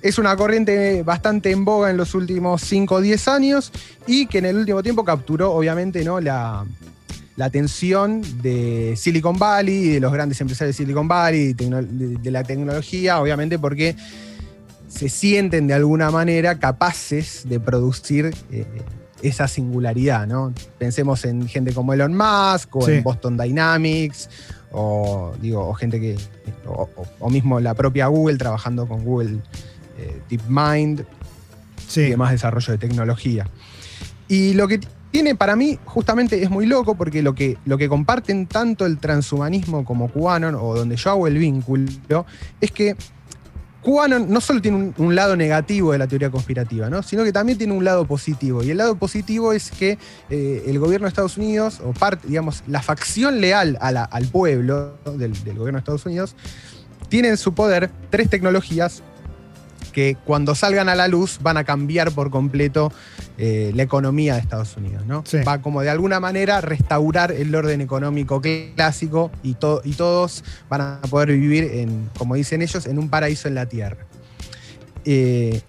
Es 0.00 0.18
una 0.18 0.36
corriente 0.36 1.02
bastante 1.02 1.50
en 1.50 1.64
boga 1.64 1.90
en 1.90 1.96
los 1.96 2.14
últimos 2.14 2.62
5 2.62 2.94
o 2.94 3.00
10 3.00 3.28
años 3.28 3.72
y 4.06 4.26
que 4.26 4.38
en 4.38 4.46
el 4.46 4.56
último 4.56 4.82
tiempo 4.82 5.04
capturó 5.04 5.52
obviamente 5.52 6.04
¿no? 6.04 6.20
la, 6.20 6.64
la 7.36 7.44
atención 7.44 8.22
de 8.42 8.94
Silicon 8.96 9.38
Valley 9.38 9.88
de 9.88 10.00
los 10.00 10.12
grandes 10.12 10.40
empresarios 10.40 10.76
de 10.76 10.84
Silicon 10.84 11.08
Valley, 11.08 11.52
de 11.52 12.30
la 12.30 12.44
tecnología, 12.44 13.20
obviamente 13.20 13.58
porque 13.58 13.96
se 14.88 15.08
sienten 15.08 15.66
de 15.66 15.74
alguna 15.74 16.10
manera 16.10 16.58
capaces 16.58 17.42
de 17.48 17.60
producir 17.60 18.34
eh, 18.50 18.64
esa 19.22 19.48
singularidad, 19.48 20.26
¿no? 20.26 20.52
Pensemos 20.78 21.24
en 21.24 21.48
gente 21.48 21.72
como 21.72 21.92
Elon 21.92 22.16
Musk 22.16 22.76
o 22.76 22.82
Sí. 22.82 22.92
en 22.92 23.02
Boston 23.02 23.36
Dynamics 23.36 24.28
o 24.70 25.34
digo, 25.40 25.66
o 25.66 25.74
gente 25.74 26.00
que, 26.00 26.16
o, 26.66 27.30
mismo 27.30 27.58
la 27.60 27.74
propia 27.74 28.06
Google 28.06 28.36
trabajando 28.36 28.86
con 28.86 29.04
Google 29.04 29.38
eh, 29.98 30.20
DeepMind 30.28 31.04
y 31.96 32.00
demás 32.00 32.30
desarrollo 32.32 32.72
de 32.72 32.78
tecnología. 32.78 33.48
Y 34.28 34.52
lo 34.52 34.68
que 34.68 34.80
tiene 35.10 35.34
para 35.34 35.56
mí 35.56 35.78
justamente 35.86 36.42
es 36.42 36.50
muy 36.50 36.66
loco 36.66 36.94
porque 36.94 37.22
lo 37.22 37.34
que, 37.34 37.56
lo 37.64 37.78
que 37.78 37.88
comparten 37.88 38.46
tanto 38.46 38.84
el 38.84 38.98
transhumanismo 38.98 39.84
como 39.84 40.08
QAnon, 40.08 40.54
o 40.54 40.76
donde 40.76 40.96
yo 40.96 41.10
hago 41.10 41.26
el 41.26 41.38
vínculo, 41.38 42.26
es 42.60 42.70
que 42.70 42.94
QAnon 43.82 44.28
no 44.28 44.40
solo 44.40 44.60
tiene 44.60 44.92
un, 44.96 45.14
lado 45.14 45.36
negativo 45.36 45.92
de 45.92 45.98
la 45.98 46.06
teoría 46.06 46.30
conspirativa, 46.30 46.90
¿no? 46.90 47.02
sino 47.02 47.24
que 47.24 47.32
también 47.32 47.58
tiene 47.58 47.72
un 47.72 47.84
lado 47.84 48.06
positivo. 48.06 48.62
Y 48.62 48.70
el 48.70 48.78
lado 48.78 48.96
positivo 48.96 49.52
es 49.52 49.70
que 49.70 49.98
eh, 50.30 50.64
el 50.66 50.78
gobierno 50.78 51.04
de 51.04 51.10
Estados 51.10 51.36
Unidos, 51.36 51.80
o 51.84 51.92
parte, 51.92 52.26
digamos, 52.28 52.62
la 52.66 52.82
facción 52.82 53.40
leal 53.40 53.78
al 53.80 54.26
pueblo 54.26 54.94
del, 55.16 55.32
del 55.44 55.56
gobierno 55.56 55.78
de 55.78 55.80
Estados 55.80 56.06
Unidos, 56.06 56.34
tiene 57.08 57.28
en 57.28 57.36
su 57.36 57.54
poder 57.54 57.90
tres 58.10 58.28
tecnologías 58.28 59.02
que 59.92 60.16
cuando 60.24 60.54
salgan 60.54 60.88
a 60.88 60.94
la 60.94 61.08
luz 61.08 61.38
van 61.40 61.56
a 61.56 61.64
cambiar 61.64 62.12
por 62.12 62.30
completo 62.30 62.92
eh, 63.36 63.72
la 63.74 63.82
economía 63.82 64.34
de 64.34 64.40
Estados 64.40 64.76
Unidos. 64.76 65.04
¿no? 65.06 65.24
Sí. 65.26 65.38
Va 65.46 65.60
como 65.62 65.80
de 65.82 65.90
alguna 65.90 66.20
manera 66.20 66.60
restaurar 66.60 67.32
el 67.32 67.54
orden 67.54 67.80
económico 67.80 68.40
clásico 68.40 69.30
y, 69.42 69.54
to- 69.54 69.80
y 69.84 69.92
todos 69.94 70.44
van 70.68 70.80
a 70.80 71.00
poder 71.08 71.32
vivir, 71.32 71.64
en, 71.64 72.10
como 72.18 72.34
dicen 72.34 72.62
ellos, 72.62 72.86
en 72.86 72.98
un 72.98 73.08
paraíso 73.08 73.48
en 73.48 73.54
la 73.54 73.66
tierra. 73.66 73.98
Eh, 75.04 75.60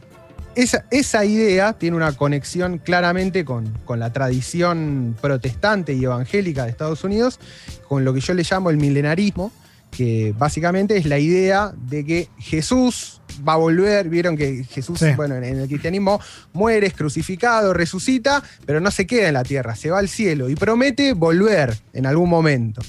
esa, 0.55 0.83
esa 0.91 1.23
idea 1.23 1.73
tiene 1.73 1.95
una 1.95 2.11
conexión 2.11 2.79
claramente 2.79 3.45
con, 3.45 3.69
con 3.85 3.99
la 3.99 4.11
tradición 4.11 5.15
protestante 5.21 5.93
y 5.93 6.03
evangélica 6.03 6.65
de 6.65 6.71
Estados 6.71 7.03
Unidos, 7.03 7.39
con 7.87 8.03
lo 8.03 8.13
que 8.13 8.19
yo 8.19 8.33
le 8.33 8.43
llamo 8.43 8.69
el 8.69 8.77
milenarismo, 8.77 9.51
que 9.91 10.33
básicamente 10.37 10.97
es 10.97 11.05
la 11.05 11.19
idea 11.19 11.73
de 11.75 12.05
que 12.05 12.29
Jesús 12.37 13.21
va 13.47 13.53
a 13.53 13.57
volver, 13.57 14.09
vieron 14.09 14.37
que 14.37 14.63
Jesús, 14.63 14.99
Sí. 14.99 15.11
bueno, 15.15 15.35
en, 15.35 15.43
el 15.43 15.67
cristianismo 15.67 16.19
muere, 16.53 16.87
es 16.87 16.93
crucificado, 16.93 17.73
resucita, 17.73 18.43
pero 18.65 18.79
no 18.79 18.91
se 18.91 19.07
queda 19.07 19.27
en 19.27 19.33
la 19.35 19.43
tierra, 19.43 19.75
se 19.75 19.89
va 19.89 19.99
al 19.99 20.09
cielo 20.09 20.49
y 20.49 20.55
promete 20.55 21.13
volver 21.13 21.77
en 21.93 22.05
algún 22.05 22.29
momento. 22.29 22.81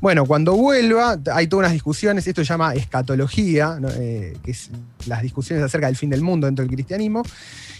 Bueno, 0.00 0.26
cuando 0.26 0.54
vuelva, 0.54 1.18
hay 1.32 1.48
todas 1.48 1.64
unas 1.64 1.72
discusiones, 1.72 2.26
esto 2.26 2.42
se 2.44 2.48
llama 2.48 2.74
escatología, 2.74 3.78
¿no? 3.80 3.88
Eh, 3.90 4.36
que 4.44 4.52
es 4.52 4.70
las 5.06 5.22
discusiones 5.22 5.64
acerca 5.64 5.88
del 5.88 5.96
fin 5.96 6.10
del 6.10 6.22
mundo 6.22 6.46
dentro 6.46 6.64
del 6.64 6.72
cristianismo. 6.72 7.24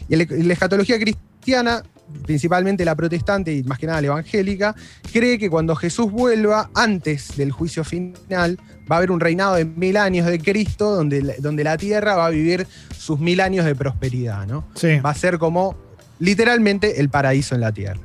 Y 0.09 0.17
la 0.17 0.53
escatología 0.53 0.99
cristiana, 0.99 1.85
principalmente 2.25 2.85
la 2.85 2.95
protestante 2.95 3.53
y 3.53 3.63
más 3.65 3.79
que 3.79 3.87
nada 3.87 4.01
la 4.01 4.07
evangélica, 4.09 4.75
cree 5.13 5.39
que 5.39 5.49
cuando 5.51 5.75
Jesús 5.77 6.11
vuelva, 6.11 6.71
antes 6.75 7.37
del 7.37 7.53
juicio 7.53 7.85
final, 7.85 8.59
va 8.91 8.97
a 8.97 8.99
haber 8.99 9.11
un 9.11 9.21
reinado 9.21 9.55
de 9.57 9.65
mil 9.65 9.97
años 9.97 10.27
de 10.27 10.39
Cristo, 10.39 10.95
donde, 10.95 11.23
la- 11.23 11.35
donde 11.39 11.65
la 11.65 11.77
tierra 11.77 12.17
va 12.17 12.27
a 12.27 12.31
vivir 12.31 12.67
sus 12.97 13.19
mil 13.21 13.41
años 13.41 13.65
de 13.65 13.75
prosperidad, 13.75 14.47
¿no? 14.47 14.65
Sí. 14.75 14.99
va 15.01 15.11
a 15.11 15.15
ser 15.15 15.39
como 15.39 15.77
literalmente 16.19 17.01
el 17.01 17.09
paraíso 17.11 17.55
en 17.55 17.61
la 17.63 17.73
tierra. 17.73 18.01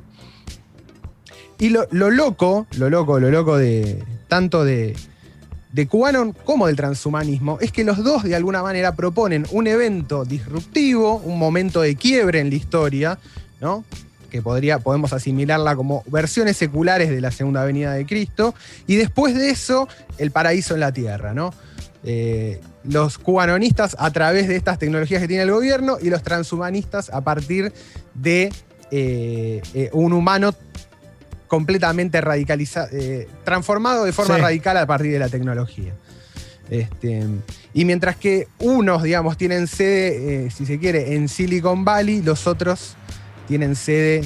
Y 1.58 1.68
lo, 1.70 1.86
lo 1.90 2.10
loco, 2.10 2.66
lo 2.76 2.90
loco, 2.90 3.18
lo 3.20 3.30
loco 3.30 3.56
de 3.56 4.02
tanto 4.28 4.64
de, 4.64 4.96
de 5.72 5.86
como 5.86 6.66
del 6.66 6.76
transhumanismo 6.76 7.58
es 7.60 7.70
que 7.72 7.84
los 7.84 8.02
dos 8.02 8.24
de 8.24 8.34
alguna 8.34 8.62
manera 8.62 8.94
proponen 8.96 9.46
un 9.52 9.66
evento 9.66 10.24
disruptivo, 10.24 11.16
un 11.16 11.38
momento 11.38 11.80
de 11.80 11.94
quiebre 11.96 12.40
en 12.40 12.50
la 12.50 12.56
historia, 12.56 13.18
¿no? 13.64 13.82
que 14.30 14.42
podría, 14.42 14.80
podemos 14.80 15.12
asimilarla 15.12 15.76
como 15.76 16.02
versiones 16.08 16.56
seculares 16.56 17.08
de 17.08 17.20
la 17.20 17.30
segunda 17.30 17.64
venida 17.64 17.92
de 17.92 18.04
Cristo, 18.04 18.52
y 18.84 18.96
después 18.96 19.32
de 19.36 19.50
eso, 19.50 19.88
el 20.18 20.32
paraíso 20.32 20.74
en 20.74 20.80
la 20.80 20.90
tierra, 20.92 21.32
¿no? 21.34 21.54
Eh, 22.02 22.60
los 22.82 23.16
cubanonistas 23.16 23.94
a 23.96 24.10
través 24.10 24.48
de 24.48 24.56
estas 24.56 24.80
tecnologías 24.80 25.22
que 25.22 25.28
tiene 25.28 25.44
el 25.44 25.52
gobierno 25.52 25.98
y 26.02 26.10
los 26.10 26.24
transhumanistas 26.24 27.10
a 27.10 27.20
partir 27.20 27.72
de 28.14 28.52
eh, 28.90 29.62
eh, 29.72 29.90
un 29.92 30.12
humano 30.12 30.52
completamente 31.46 32.20
radicalizado, 32.20 32.88
transformado 33.44 34.04
de 34.04 34.12
forma 34.12 34.34
Sí. 34.34 34.40
radical 34.40 34.76
a 34.78 34.86
partir 34.86 35.12
de 35.12 35.20
la 35.20 35.28
tecnología. 35.28 35.94
Este, 36.70 37.24
y 37.72 37.84
mientras 37.84 38.16
que 38.16 38.48
unos, 38.58 39.04
digamos, 39.04 39.36
tienen 39.36 39.68
sede, 39.68 40.50
si 40.50 40.66
se 40.66 40.80
quiere, 40.80 41.14
en 41.14 41.28
Silicon 41.28 41.84
Valley, 41.84 42.20
los 42.20 42.48
otros 42.48 42.96
tienen 43.46 43.76
sede 43.76 44.22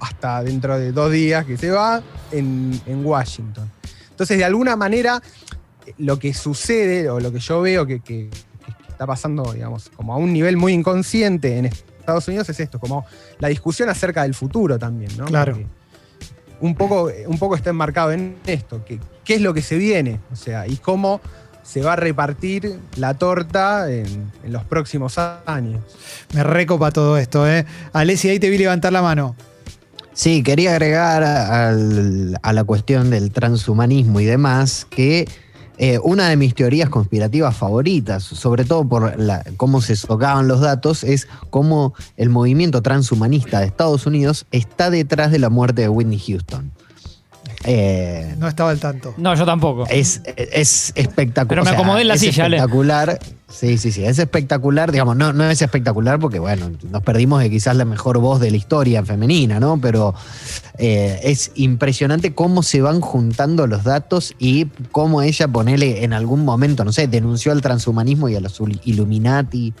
hasta 0.00 0.42
dentro 0.42 0.78
de 0.78 0.92
dos 0.92 1.10
días 1.12 1.44
que 1.44 1.56
se 1.56 1.70
va 1.70 2.02
en, 2.32 2.78
en 2.86 3.04
Washington. 3.04 3.70
Entonces, 4.10 4.38
de 4.38 4.44
alguna 4.44 4.76
manera, 4.76 5.22
lo 5.98 6.18
que 6.18 6.34
sucede, 6.34 7.08
o 7.10 7.20
lo 7.20 7.32
que 7.32 7.38
yo 7.40 7.60
veo 7.60 7.86
que, 7.86 8.00
que- 8.00 8.28
que 8.30 8.72
está 8.88 9.06
pasando, 9.06 9.52
digamos, 9.52 9.90
como 9.94 10.12
a 10.12 10.16
un 10.16 10.32
nivel 10.32 10.56
muy 10.56 10.72
inconsciente 10.72 11.56
en 11.58 11.66
Estados 11.66 12.26
Unidos, 12.28 12.48
es 12.48 12.58
esto, 12.60 12.78
como 12.80 13.06
la 13.38 13.48
discusión 13.48 13.88
acerca 13.88 14.22
del 14.22 14.34
futuro 14.34 14.78
también, 14.78 15.10
¿no? 15.16 15.26
Claro. 15.26 15.52
Porque 15.52 15.66
un 16.60 16.74
poco, 16.74 17.10
un 17.26 17.38
poco 17.38 17.54
está 17.54 17.70
enmarcado 17.70 18.10
en 18.12 18.36
esto, 18.46 18.84
que, 18.84 18.98
qué 19.24 19.34
es 19.36 19.40
lo 19.40 19.54
que 19.54 19.62
se 19.62 19.76
viene, 19.76 20.18
o 20.32 20.36
sea, 20.36 20.66
y 20.66 20.76
cómo 20.76 21.20
se 21.68 21.82
va 21.82 21.92
a 21.92 21.96
repartir 21.96 22.78
la 22.96 23.12
torta 23.14 23.92
en, 23.92 24.32
en 24.42 24.52
los 24.52 24.64
próximos 24.64 25.18
años. 25.44 25.82
Me 26.32 26.42
recopa 26.42 26.90
todo 26.92 27.18
esto, 27.18 27.46
¿eh? 27.46 27.66
Alessi, 27.92 28.30
ahí 28.30 28.38
te 28.38 28.48
vi 28.48 28.56
levantar 28.56 28.90
la 28.92 29.02
mano. 29.02 29.36
Sí, 30.14 30.42
quería 30.42 30.70
agregar 30.72 31.22
a 31.22 32.52
la 32.52 32.64
cuestión 32.64 33.10
del 33.10 33.30
transhumanismo 33.30 34.18
y 34.20 34.24
demás 34.24 34.86
que 34.88 35.28
eh, 35.76 36.00
una 36.02 36.28
de 36.28 36.36
mis 36.36 36.54
teorías 36.56 36.88
conspirativas 36.88 37.54
favoritas, 37.56 38.24
sobre 38.24 38.64
todo 38.64 38.88
por 38.88 39.16
la- 39.20 39.44
cómo 39.56 39.80
se 39.80 39.94
socavan 39.94 40.48
los 40.48 40.60
datos, 40.60 41.04
es 41.04 41.28
cómo 41.50 41.94
el 42.16 42.30
movimiento 42.30 42.82
transhumanista 42.82 43.60
de 43.60 43.66
Estados 43.66 44.06
Unidos 44.06 44.46
está 44.50 44.90
detrás 44.90 45.30
de 45.30 45.38
la 45.38 45.50
muerte 45.50 45.82
de 45.82 45.88
Whitney 45.88 46.18
Houston. 46.18 46.72
Eh, 47.64 48.34
No 48.38 48.46
estaba 48.48 48.70
al 48.70 48.78
tanto. 48.78 49.14
No, 49.16 49.34
yo 49.34 49.44
tampoco. 49.44 49.86
es, 49.90 50.22
es 50.36 50.92
espectacular. 50.94 51.48
Pero 51.48 51.64
me 51.64 51.70
acomodé 51.70 52.02
en 52.02 52.08
la 52.08 52.14
es 52.14 52.20
silla, 52.20 52.44
Ale. 52.44 52.56
espectacular. 52.56 53.18
Sí, 53.48 53.78
sí, 53.78 53.92
sí. 53.92 54.04
Es 54.04 54.18
espectacular. 54.18 54.92
Digamos, 54.92 55.16
no, 55.16 55.32
no 55.32 55.48
es 55.50 55.60
espectacular 55.62 56.18
porque, 56.20 56.38
bueno, 56.38 56.70
nos 56.90 57.02
perdimos 57.02 57.40
de 57.40 57.50
quizás 57.50 57.74
la 57.76 57.84
mejor 57.84 58.18
voz 58.18 58.40
de 58.40 58.50
la 58.50 58.56
historia 58.58 59.04
femenina, 59.04 59.58
¿no? 59.58 59.80
Pero 59.80 60.14
eh, 60.78 61.18
es 61.24 61.50
impresionante 61.54 62.34
cómo 62.34 62.62
se 62.62 62.80
van 62.82 63.00
juntando 63.00 63.66
los 63.66 63.84
datos 63.84 64.34
y 64.38 64.66
cómo 64.92 65.22
ella, 65.22 65.48
ponele 65.48 66.04
en 66.04 66.12
algún 66.12 66.44
momento, 66.44 66.84
no 66.84 66.92
sé, 66.92 67.08
denunció 67.08 67.52
al 67.52 67.62
transhumanismo 67.62 68.28
y 68.28 68.36
a 68.36 68.40
los 68.40 68.60
Illuminati. 68.84 69.72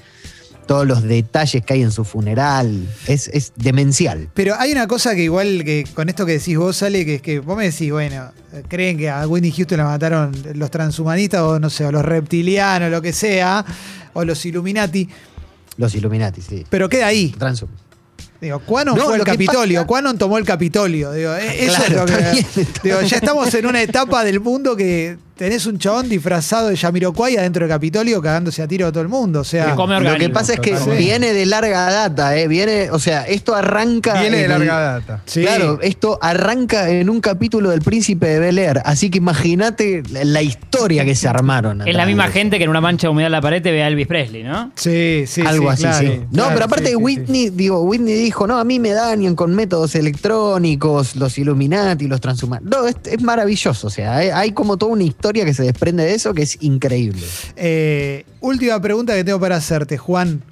Todos 0.68 0.86
los 0.86 1.02
detalles 1.02 1.64
que 1.64 1.72
hay 1.72 1.82
en 1.82 1.90
su 1.90 2.04
funeral. 2.04 2.86
Es, 3.08 3.26
es 3.28 3.52
demencial. 3.56 4.28
Pero 4.34 4.54
hay 4.58 4.70
una 4.70 4.86
cosa 4.86 5.14
que 5.16 5.22
igual 5.24 5.64
que 5.64 5.84
con 5.94 6.08
esto 6.08 6.24
que 6.26 6.32
decís 6.38 6.56
vos, 6.56 6.76
sale, 6.76 7.04
que 7.04 7.16
es 7.16 7.22
que 7.22 7.40
vos 7.40 7.56
me 7.56 7.64
decís, 7.70 7.90
bueno, 7.90 8.30
creen 8.68 8.96
que 8.98 9.10
a 9.10 9.26
Whitney 9.26 9.50
Houston 9.50 9.78
la 9.78 9.84
mataron 9.84 10.30
los 10.54 10.70
transhumanistas 10.70 11.40
o 11.40 11.58
no 11.58 11.70
sé, 11.70 11.84
o 11.86 11.90
los 11.90 12.04
reptilianos, 12.04 12.90
lo 12.90 13.02
que 13.02 13.12
sea, 13.12 13.64
o 14.12 14.24
los 14.24 14.44
Illuminati, 14.46 15.08
Los 15.76 15.94
Illuminati, 15.94 16.42
sí. 16.42 16.64
pero 16.70 16.88
queda 16.88 17.06
ahí. 17.08 17.34
Transhum- 17.38 17.68
Digo, 18.40 18.60
Quanon 18.60 18.96
No, 18.96 19.06
fue 19.06 19.16
el 19.16 19.24
Capitolio, 19.24 19.80
pasa- 19.80 19.86
Quanon 19.88 20.16
tomó 20.16 20.38
el 20.38 20.44
Capitolio. 20.44 21.10
Digo, 21.12 21.34
eh, 21.34 21.64
eso 21.64 21.74
Claro, 21.84 22.04
es 22.04 22.10
lo 22.12 22.62
que. 22.62 22.66
digo, 22.84 23.02
ya 23.02 23.16
estamos 23.16 23.52
en 23.54 23.66
una 23.66 23.82
etapa 23.82 24.22
del 24.22 24.38
mundo 24.38 24.76
que 24.76 25.18
tenés 25.38 25.66
un 25.66 25.78
chabón 25.78 26.08
disfrazado 26.08 26.68
de 26.68 26.74
Yamiroquai 26.76 27.36
adentro 27.36 27.60
del 27.64 27.70
Capitolio 27.72 28.20
cagándose 28.20 28.60
a 28.60 28.66
tiro 28.66 28.88
a 28.88 28.92
todo 28.92 29.02
el 29.02 29.08
mundo. 29.08 29.40
O 29.40 29.44
sea, 29.44 29.74
Lo 29.76 30.16
que 30.18 30.28
pasa 30.30 30.54
es 30.54 30.60
que 30.60 30.72
totalmente. 30.72 31.02
viene 31.04 31.32
de 31.32 31.46
larga 31.46 31.90
data, 31.92 32.36
¿eh? 32.36 32.48
Viene, 32.48 32.90
o 32.90 32.98
sea, 32.98 33.22
esto 33.22 33.54
arranca. 33.54 34.20
Viene 34.20 34.38
de 34.38 34.42
el- 34.44 34.50
larga 34.50 34.80
data. 34.80 35.22
sí. 35.26 35.42
Claro, 35.42 35.78
esto 35.80 36.18
arranca 36.20 36.90
en 36.90 37.08
un 37.08 37.20
capítulo 37.20 37.70
del 37.70 37.80
Príncipe 37.82 38.26
de 38.26 38.38
Bel 38.40 38.58
Air, 38.58 38.82
así 38.84 39.10
que 39.10 39.18
imagínate 39.18 40.02
la, 40.10 40.24
la 40.24 40.42
historia 40.42 41.04
que 41.04 41.14
se 41.14 41.28
armaron. 41.28 41.86
Es 41.86 41.94
la 41.94 42.04
misma 42.04 42.26
gente 42.28 42.58
que 42.58 42.64
en 42.64 42.70
una 42.70 42.80
mancha 42.80 43.06
de 43.06 43.12
humedad 43.12 43.26
en 43.28 43.32
la 43.32 43.40
pared 43.40 43.62
te 43.62 43.70
ve 43.70 43.84
a 43.84 43.86
Elvis 43.86 44.08
Presley, 44.08 44.42
¿no? 44.42 44.72
Sí, 44.74 45.22
sí, 45.28 45.42
Algo 45.46 45.74
sí, 45.76 45.84
así, 45.86 46.04
claro, 46.04 46.14
sí. 46.20 46.26
No, 46.32 46.48
pero 46.52 46.64
aparte 46.64 46.86
sí, 46.86 46.90
sí, 46.90 46.96
Whitney, 46.96 47.50
digo, 47.50 47.82
Whitney 47.82 48.14
dijo, 48.14 48.46
no, 48.48 48.58
a 48.58 48.64
mí 48.64 48.80
me 48.80 48.90
dañan 48.90 49.36
con 49.36 49.54
métodos 49.54 49.94
electrónicos, 49.94 51.14
los 51.14 51.38
Illuminati, 51.38 52.08
los 52.08 52.20
transhumanos. 52.20 52.68
No, 52.68 52.86
es, 52.86 52.96
es 53.04 53.22
maravilloso, 53.22 53.86
o 53.86 53.90
sea, 53.90 54.16
hay, 54.16 54.30
hay 54.30 54.50
como 54.52 54.76
toda 54.76 54.92
una 54.92 55.04
historia 55.04 55.27
que 55.44 55.54
se 55.54 55.62
desprende 55.62 56.04
de 56.04 56.14
eso 56.14 56.34
que 56.34 56.42
es 56.42 56.58
increíble. 56.62 57.22
Eh, 57.56 58.24
última 58.40 58.80
pregunta 58.80 59.14
que 59.14 59.24
tengo 59.24 59.40
para 59.40 59.56
hacerte, 59.56 59.98
Juan, 59.98 60.42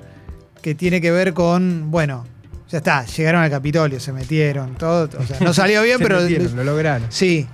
que 0.62 0.74
tiene 0.74 1.00
que 1.00 1.10
ver 1.10 1.32
con, 1.34 1.90
bueno, 1.90 2.24
ya 2.70 2.78
está, 2.78 3.04
llegaron 3.06 3.42
al 3.42 3.50
Capitolio, 3.50 4.00
se 4.00 4.12
metieron, 4.12 4.74
todo, 4.76 5.08
o 5.18 5.26
sea, 5.26 5.38
no 5.40 5.52
salió 5.54 5.82
bien, 5.82 5.98
Se 5.98 6.04
pero 6.04 6.20
metieron, 6.20 6.56
lo 6.56 6.64
lograron. 6.64 7.06
sí. 7.10 7.46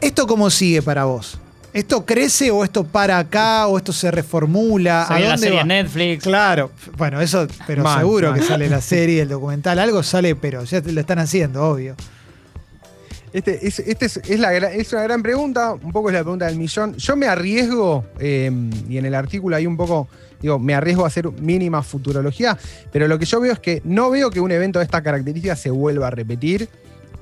¿Esto 0.00 0.26
cómo 0.26 0.50
sigue 0.50 0.82
para 0.82 1.04
vos? 1.04 1.38
¿Esto 1.72 2.04
crece 2.04 2.50
o 2.50 2.64
esto 2.64 2.84
para 2.84 3.18
acá 3.18 3.66
o 3.68 3.78
esto 3.78 3.92
se 3.92 4.10
reformula? 4.10 5.04
Salió 5.06 5.26
¿A 5.26 5.28
la 5.28 5.34
dónde 5.36 5.42
serie 5.46 5.56
va? 5.56 5.62
en 5.62 5.68
Netflix. 5.68 6.22
Claro, 6.24 6.70
bueno, 6.98 7.20
eso, 7.20 7.46
pero 7.66 7.84
seguro 7.96 8.34
que 8.34 8.42
sale 8.42 8.68
la 8.68 8.80
serie, 8.80 9.22
el 9.22 9.28
documental, 9.28 9.78
algo 9.78 10.02
sale, 10.02 10.34
pero 10.34 10.64
ya 10.64 10.80
lo 10.84 11.00
están 11.00 11.18
haciendo, 11.20 11.62
obvio. 11.64 11.94
Este, 13.32 13.66
es, 13.66 13.78
este 13.78 14.06
es, 14.06 14.16
es 14.18 14.38
la, 14.38 14.54
es 14.54 14.92
una 14.92 15.02
gran 15.02 15.22
pregunta, 15.22 15.72
un 15.72 15.90
poco 15.90 16.10
es 16.10 16.14
la 16.14 16.20
pregunta 16.20 16.46
del 16.46 16.56
millón. 16.56 16.94
Yo 16.96 17.16
me 17.16 17.26
arriesgo, 17.26 18.04
eh, 18.18 18.50
y 18.88 18.98
en 18.98 19.06
el 19.06 19.14
artículo 19.14 19.56
hay 19.56 19.66
un 19.66 19.76
poco, 19.76 20.08
digo, 20.40 20.58
me 20.58 20.74
arriesgo 20.74 21.04
a 21.04 21.06
hacer 21.06 21.30
mínima 21.40 21.82
futurología, 21.82 22.58
pero 22.92 23.08
lo 23.08 23.18
que 23.18 23.24
yo 23.24 23.40
veo 23.40 23.54
es 23.54 23.58
que 23.58 23.80
no 23.84 24.10
veo 24.10 24.30
que 24.30 24.40
un 24.40 24.52
evento 24.52 24.80
de 24.80 24.84
esta 24.84 25.02
característica 25.02 25.56
se 25.56 25.70
vuelva 25.70 26.08
a 26.08 26.10
repetir. 26.10 26.68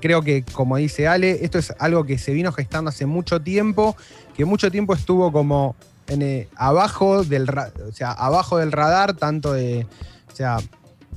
Creo 0.01 0.23
que, 0.23 0.44
como 0.53 0.79
dice 0.79 1.07
Ale, 1.07 1.44
esto 1.44 1.59
es 1.59 1.73
algo 1.79 2.05
que 2.05 2.18
se 2.18 2.33
vino 2.33 2.51
gestando 2.53 2.88
hace 2.88 3.07
mucho 3.07 3.40
tiempo, 3.40 3.96
que 4.35 4.44
mucho 4.44 4.70
tiempo 4.70 4.94
estuvo 4.94 5.31
como 5.31 5.77
en, 6.09 6.23
eh, 6.23 6.49
abajo, 6.57 7.23
del, 7.23 7.49
o 7.49 7.92
sea, 7.92 8.11
abajo 8.11 8.57
del 8.57 8.73
radar, 8.73 9.14
tanto 9.14 9.53
de, 9.53 9.87
o 10.33 10.35
sea, 10.35 10.57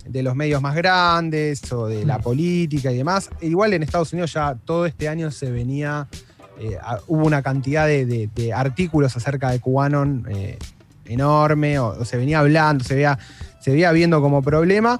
de 0.07 0.23
los 0.23 0.35
medios 0.35 0.61
más 0.61 0.75
grandes 0.75 1.71
o 1.71 1.87
de 1.87 2.05
la 2.05 2.19
política 2.19 2.91
y 2.91 2.97
demás. 2.97 3.29
E 3.41 3.47
igual 3.47 3.73
en 3.73 3.83
Estados 3.83 4.11
Unidos 4.13 4.33
ya 4.33 4.55
todo 4.65 4.85
este 4.85 5.07
año 5.09 5.31
se 5.31 5.51
venía, 5.51 6.07
eh, 6.59 6.77
a- 6.81 6.99
hubo 7.07 7.25
una 7.25 7.41
cantidad 7.41 7.87
de, 7.87 8.05
de- 8.05 8.29
de 8.35 8.53
artículos 8.53 9.15
acerca 9.15 9.49
de 9.51 9.59
QAnon 9.59 10.25
eh, 10.29 10.57
enorme, 11.05 11.79
o, 11.79 11.87
o 11.99 12.05
se 12.05 12.17
venía 12.17 12.39
hablando, 12.39 12.83
se 12.83 12.95
veía, 12.95 13.17
se 13.59 13.71
veía 13.71 13.91
viendo 13.91 14.21
como 14.21 14.41
problema. 14.41 14.99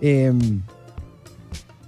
Eh, 0.00 0.32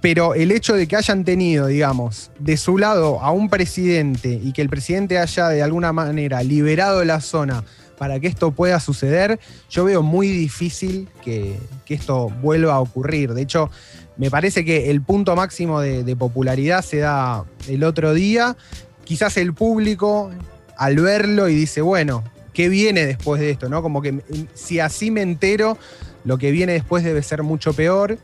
pero 0.01 0.35
el 0.35 0.51
hecho 0.51 0.75
de 0.75 0.87
que 0.87 0.95
hayan 0.95 1.23
tenido, 1.25 1.65
digamos, 1.65 2.29
de 2.37 2.57
su 2.57 2.77
lado 2.77 3.19
a 3.21 3.31
un 3.31 3.49
presidente 3.49 4.29
y 4.41 4.51
que 4.53 4.61
el 4.61 4.69
presidente 4.69 5.17
haya 5.17 5.47
de 5.49 5.63
alguna 5.63 5.93
manera 5.93 6.43
liberado 6.43 7.03
la 7.03 7.21
zona 7.21 7.63
para 7.97 8.19
que 8.19 8.27
esto 8.27 8.51
pueda 8.51 8.79
suceder, 8.79 9.39
yo 9.69 9.85
veo 9.85 10.03
muy 10.03 10.27
difícil 10.27 11.09
que, 11.23 11.57
que 11.85 11.93
esto 11.93 12.29
vuelva 12.41 12.73
a 12.73 12.79
ocurrir. 12.79 13.33
De 13.33 13.41
hecho, 13.41 13.69
me 14.17 14.31
parece 14.31 14.63
que 14.63 14.91
el 14.91 15.01
punto 15.01 15.35
máximo 15.35 15.81
de, 15.81 16.15
popularidad 16.15 16.83
se 16.83 16.97
da 16.97 17.43
el 17.67 17.83
otro 17.83 18.13
día. 18.13 18.55
Quizás 19.03 19.37
el 19.37 19.53
público, 19.53 20.31
al 20.77 20.95
verlo 20.97 21.49
y 21.49 21.55
dice, 21.55 21.81
bueno, 21.81 22.23
¿qué 22.53 22.69
viene 22.69 23.05
después 23.05 23.41
de 23.41 23.51
esto? 23.51 23.67
¿no? 23.67 23.81
Como 23.81 24.01
que 24.01 24.13
mm, 24.13 24.21
si 24.53 24.79
así 24.79 25.11
me 25.11 25.21
entero, 25.21 25.77
lo 26.23 26.37
que 26.37 26.51
viene 26.51 26.73
después 26.73 27.03
debe 27.03 27.21
ser 27.23 27.43
mucho 27.43 27.73
peor. 27.73 28.17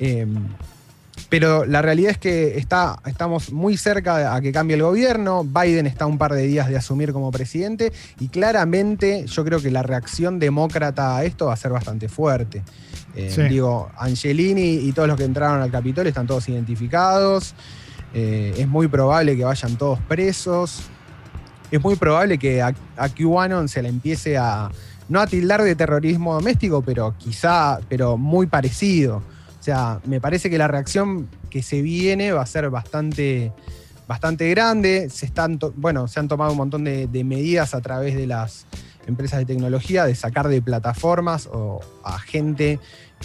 Eh, 0.00 0.26
pero 1.28 1.66
la 1.66 1.82
realidad 1.82 2.12
es 2.12 2.18
que 2.18 2.56
está, 2.56 2.98
estamos 3.06 3.52
muy 3.52 3.76
cerca 3.76 4.34
a 4.34 4.40
que 4.40 4.50
cambie 4.50 4.76
el 4.76 4.82
gobierno. 4.82 5.44
Biden 5.44 5.86
está 5.86 6.06
un 6.06 6.16
par 6.16 6.32
de 6.32 6.46
días 6.46 6.68
de 6.68 6.76
asumir 6.76 7.12
como 7.12 7.30
presidente 7.30 7.92
y 8.18 8.28
claramente 8.28 9.26
yo 9.26 9.44
creo 9.44 9.60
que 9.60 9.70
la 9.70 9.82
reacción 9.82 10.38
demócrata 10.38 11.16
a 11.18 11.24
esto 11.24 11.46
va 11.46 11.52
a 11.52 11.56
ser 11.56 11.72
bastante 11.72 12.08
fuerte. 12.08 12.62
Eh, 13.14 13.30
Sí. 13.34 13.42
Digo, 13.42 13.90
Angelini 13.98 14.76
y 14.76 14.92
todos 14.92 15.08
los 15.08 15.16
que 15.18 15.24
entraron 15.24 15.60
al 15.60 15.70
Capitolio 15.70 16.08
están 16.08 16.26
todos 16.26 16.48
identificados. 16.48 17.54
Eh, 18.14 18.54
es 18.56 18.66
muy 18.68 18.88
probable 18.88 19.36
que 19.36 19.44
vayan 19.44 19.76
todos 19.76 19.98
presos. 20.00 20.82
Es 21.70 21.82
muy 21.82 21.96
probable 21.96 22.38
que 22.38 22.62
a, 22.62 22.74
a 22.96 23.08
QAnon 23.10 23.68
se 23.68 23.82
le 23.82 23.90
empiece 23.90 24.38
a, 24.38 24.70
no 25.10 25.20
a 25.20 25.26
tildar 25.26 25.62
de 25.62 25.74
terrorismo 25.74 26.32
doméstico, 26.32 26.80
pero 26.80 27.14
quizá, 27.18 27.80
pero 27.88 28.16
muy 28.16 28.46
parecido. 28.46 29.22
O 29.58 29.62
sea, 29.62 30.00
me 30.04 30.20
parece 30.20 30.50
que 30.50 30.58
la 30.58 30.68
reacción 30.68 31.28
que 31.50 31.62
se 31.62 31.82
viene 31.82 32.32
va 32.32 32.42
a 32.42 32.46
ser 32.46 32.70
bastante, 32.70 33.52
bastante 34.06 34.48
grande. 34.50 35.10
Se 35.10 35.26
están, 35.26 35.58
bueno, 35.76 36.08
se 36.08 36.20
han 36.20 36.28
tomado 36.28 36.52
un 36.52 36.58
montón 36.58 36.84
de, 36.84 37.06
de 37.06 37.24
medidas 37.24 37.74
a 37.74 37.80
través 37.80 38.14
de 38.14 38.26
las 38.26 38.66
empresas 39.08 39.40
de 39.40 39.46
tecnología 39.46 40.04
de 40.04 40.14
sacar 40.14 40.48
de 40.48 40.60
plataformas 40.62 41.48
o 41.50 41.80
a 42.04 42.18
gente 42.18 42.78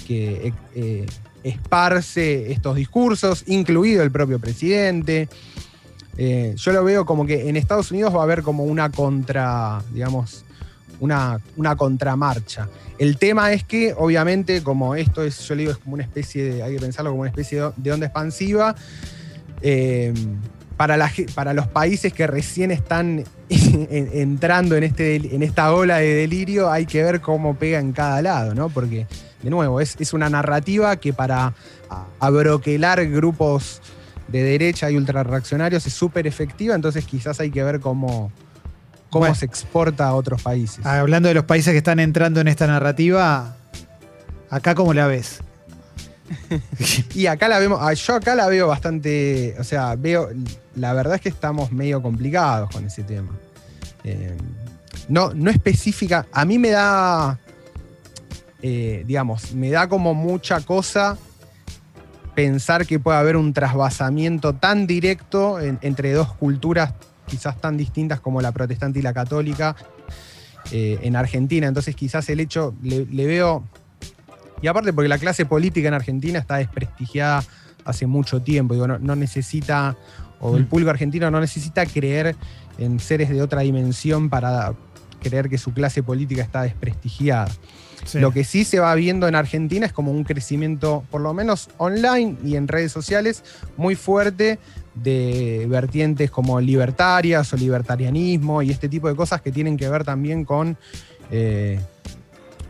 que 0.07 0.47
eh, 0.47 0.53
eh, 0.75 1.05
esparce 1.43 2.51
estos 2.51 2.75
discursos, 2.75 3.43
incluido 3.47 4.01
el 4.01 4.11
propio 4.11 4.39
presidente. 4.39 5.27
Eh, 6.17 6.53
yo 6.55 6.71
lo 6.71 6.83
veo 6.83 7.05
como 7.05 7.25
que 7.25 7.49
en 7.49 7.57
Estados 7.57 7.91
Unidos 7.91 8.15
va 8.15 8.21
a 8.21 8.23
haber 8.23 8.43
como 8.43 8.63
una 8.63 8.89
contra, 8.91 9.83
digamos, 9.91 10.45
una, 11.03 11.75
contramarcha. 11.77 12.67
El 12.97 13.17
tema 13.17 13.51
es 13.51 13.63
que, 13.63 13.93
obviamente, 13.97 14.63
como 14.63 14.95
esto 14.95 15.23
es, 15.23 15.39
yo 15.47 15.55
le 15.55 15.61
digo, 15.61 15.71
es 15.71 15.77
como 15.77 15.95
una 15.95 16.03
especie 16.03 16.43
de, 16.45 16.63
hay 16.63 16.75
que 16.75 16.79
pensarlo 16.79 17.11
como 17.11 17.21
una 17.21 17.29
especie 17.29 17.61
de, 17.75 17.91
onda 17.91 18.05
expansiva, 18.05 18.75
eh, 19.61 20.13
para, 20.77 20.97
para 21.35 21.53
los 21.53 21.67
países 21.67 22.13
que 22.13 22.25
recién 22.25 22.71
están 22.71 23.23
en- 23.49 24.09
entrando 24.13 24.75
en, 24.75 24.83
este, 24.83 25.15
en 25.15 25.43
esta 25.43 25.73
ola 25.73 25.97
de 25.97 26.13
delirio, 26.15 26.71
hay 26.71 26.85
que 26.85 27.03
ver 27.03 27.21
cómo 27.21 27.55
pega 27.55 27.79
en 27.79 27.91
cada 27.91 28.21
lado, 28.21 28.55
¿no? 28.55 28.69
Porque, 28.69 29.05
de 29.41 29.49
nuevo, 29.49 29.81
es, 29.81 29.95
es 29.99 30.13
una 30.13 30.29
narrativa 30.29 30.95
que 30.95 31.13
para 31.13 31.53
abroquelar 32.19 33.05
grupos 33.07 33.81
de 34.27 34.41
derecha 34.41 34.89
y 34.89 34.97
ultrarreaccionarios 34.97 35.85
es 35.85 35.93
súper 35.93 36.25
efectiva, 36.27 36.73
entonces 36.75 37.05
quizás 37.05 37.39
hay 37.39 37.51
que 37.51 37.63
ver 37.63 37.79
cómo, 37.79 38.31
cómo 39.13 39.21
Bueno. 39.21 39.35
se 39.35 39.45
exporta 39.45 40.07
a 40.07 40.13
otros 40.15 40.41
países. 40.41 40.85
Hablando 40.85 41.29
de 41.29 41.35
los 41.35 41.45
países 41.45 41.71
que 41.71 41.77
están 41.77 41.99
entrando 41.99 42.41
en 42.41 42.47
esta 42.49 42.67
narrativa, 42.67 43.55
acá 44.49 44.75
cómo 44.75 44.93
la 44.93 45.07
ves. 45.07 45.39
Y 47.15 47.27
acá 47.27 47.47
la 47.47 47.59
vemos, 47.59 47.79
ah, 47.81 47.93
yo 47.93 48.15
acá 48.15 48.35
la 48.35 48.47
veo 48.47 48.67
bastante, 48.67 49.55
o 49.59 49.63
sea, 49.63 49.95
veo, 49.95 50.29
la 50.75 50.93
verdad 50.93 51.15
es 51.15 51.21
que 51.21 51.29
estamos 51.29 51.71
medio 51.71 52.01
complicados 52.01 52.69
con 52.71 52.85
ese 52.85 53.03
tema. 53.03 53.29
Eh, 54.03 54.35
no, 55.09 55.31
no 55.33 55.51
específica, 55.51 56.25
a 56.31 56.45
mí 56.45 56.57
me 56.57 56.69
da, 56.71 57.39
eh, 58.61 59.03
digamos, 59.05 59.53
me 59.53 59.69
da 59.69 59.87
como 59.87 60.13
mucha 60.13 60.61
cosa 60.61 61.17
pensar 62.35 62.85
que 62.87 62.99
puede 62.99 63.17
haber 63.17 63.35
un 63.37 63.53
trasvasamiento 63.53 64.53
tan 64.53 64.87
directo 64.87 65.59
en- 65.59 65.77
entre 65.81 66.13
dos 66.13 66.33
culturas 66.33 66.93
quizás 67.27 67.59
tan 67.59 67.77
distintas 67.77 68.19
como 68.19 68.41
la 68.41 68.51
protestante 68.51 68.99
y 68.99 69.01
la 69.01 69.13
católica 69.13 69.75
eh, 70.71 70.99
en 71.01 71.15
Argentina. 71.15 71.67
Entonces 71.67 71.95
quizás 71.95 72.29
el 72.29 72.39
hecho, 72.39 72.73
le, 72.81 73.05
le 73.05 73.25
veo, 73.25 73.63
y 74.61 74.67
aparte 74.67 74.93
porque 74.93 75.09
la 75.09 75.17
clase 75.17 75.45
política 75.45 75.87
en 75.87 75.93
Argentina 75.93 76.39
está 76.39 76.57
desprestigiada 76.57 77.43
hace 77.85 78.07
mucho 78.07 78.41
tiempo, 78.41 78.73
digo, 78.73 78.87
no, 78.87 78.97
no 78.97 79.15
necesita, 79.15 79.97
o 80.39 80.55
el 80.55 80.63
Mm. 80.63 80.67
público 80.67 80.89
argentino 80.89 81.29
no 81.29 81.39
necesita 81.41 81.85
creer 81.85 82.35
en 82.77 82.99
seres 82.99 83.29
de 83.29 83.41
otra 83.41 83.61
dimensión 83.61 84.29
para 84.29 84.73
creer 85.21 85.49
que 85.49 85.57
su 85.57 85.73
clase 85.73 86.01
política 86.03 86.41
está 86.41 86.63
desprestigiada. 86.63 87.49
Sí. 88.05 88.19
Lo 88.19 88.31
que 88.31 88.43
sí 88.43 88.65
se 88.65 88.79
va 88.79 88.93
viendo 88.95 89.27
en 89.29 89.35
Argentina 89.35 89.85
es 89.85 89.93
como 89.93 90.11
un 90.11 90.25
crecimiento, 90.25 91.03
por 91.09 91.21
lo 91.21 91.33
menos 91.33 91.69
online 91.77 92.35
y 92.43 92.57
en 92.57 92.67
redes 92.67 92.91
sociales, 92.91 93.43
muy 93.77 93.95
fuerte 93.95 94.59
de 94.95 95.65
vertientes 95.69 96.29
como 96.29 96.61
libertarias 96.61 97.51
o 97.53 97.57
libertarianismo 97.57 98.61
y 98.61 98.69
este 98.71 98.89
tipo 98.89 99.07
de 99.07 99.15
cosas 99.15 99.41
que 99.41 99.51
tienen 99.51 99.75
que 99.77 99.89
ver 99.89 100.03
también 100.03 100.45
con, 100.45 100.77
eh, 101.31 101.79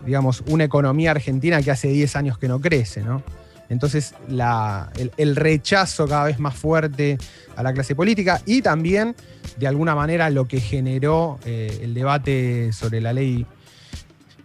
digamos, 0.05 0.43
una 0.47 0.63
economía 0.63 1.11
argentina 1.11 1.61
que 1.61 1.71
hace 1.71 1.89
10 1.89 2.15
años 2.15 2.37
que 2.37 2.47
no 2.47 2.59
crece, 2.61 3.01
¿no? 3.01 3.23
Entonces, 3.69 4.13
la- 4.29 4.91
el, 5.17 5.35
rechazo 5.35 6.07
cada 6.07 6.25
vez 6.25 6.39
más 6.39 6.53
fuerte 6.55 7.17
a 7.55 7.63
la 7.63 7.73
clase 7.73 7.95
política 7.95 8.41
y 8.45 8.61
también, 8.61 9.15
de 9.57 9.67
alguna 9.67 9.95
manera, 9.95 10.29
lo 10.29 10.47
que 10.47 10.59
generó 10.59 11.39
eh, 11.45 11.79
el 11.81 11.93
debate 11.93 12.71
sobre 12.73 13.01
la 13.01 13.13
ley 13.13 13.45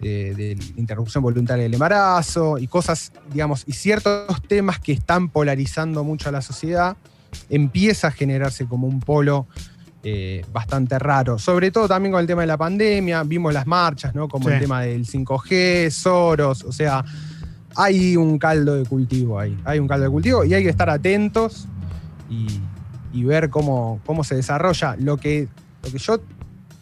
de, 0.01 0.35
de 0.35 0.59
interrupción 0.77 1.23
voluntaria 1.23 1.65
del 1.65 1.75
embarazo 1.75 2.59
y 2.59 2.69
cosas, 2.69 3.13
digamos, 3.33 3.65
y 3.67 3.73
ciertos 3.73 4.41
temas 4.47 4.79
que 4.79 4.93
están 4.93 5.29
polarizando 5.29 6.05
mucho 6.05 6.29
a 6.29 6.33
la 6.33 6.41
sociedad, 6.41 6.97
empieza 7.51 8.09
a 8.09 8.11
generarse 8.11 8.67
como 8.67 8.87
un 8.87 9.01
polo 9.01 9.47
eh, 10.05 10.45
bastante 10.53 10.99
raro. 10.99 11.39
Sobre 11.39 11.71
todo 11.71 11.89
también 11.89 12.13
con 12.13 12.21
el 12.21 12.27
tema 12.27 12.43
de 12.43 12.47
la 12.47 12.57
pandemia, 12.57 13.23
vimos 13.25 13.53
las 13.53 13.67
marchas, 13.67 14.15
¿no? 14.15 14.29
Como 14.29 14.49
Sí. 14.49 14.55
el 14.55 14.61
tema 14.61 14.83
del 14.83 15.05
5G, 15.07 15.91
Soros, 15.91 16.65
o 16.65 16.73
sea, 16.73 17.05
hay 17.77 18.17
un 18.17 18.39
caldo 18.39 18.75
de 18.77 18.85
cultivo 18.85 19.39
ahí, 19.39 19.59
hay 19.65 19.79
un 19.79 19.89
caldo 19.89 20.05
de 20.05 20.11
cultivo 20.11 20.45
y 20.45 20.55
hay 20.55 20.63
que 20.63 20.71
estar 20.71 20.89
atentos 20.89 21.67
y, 22.31 22.47
y 23.13 23.25
ver 23.25 23.51
cómo, 23.51 24.01
cómo 24.07 24.23
se 24.25 24.35
desarrolla. 24.37 24.97
Lo 24.99 25.17
que, 25.17 25.49
lo 25.85 25.91
que 25.91 25.99
yo 25.99 26.21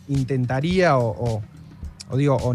intentaría 0.09 0.97
o, 0.99 1.09
o- 1.09 1.43
o 2.09 2.17
digo, 2.17 2.37
o, 2.37 2.55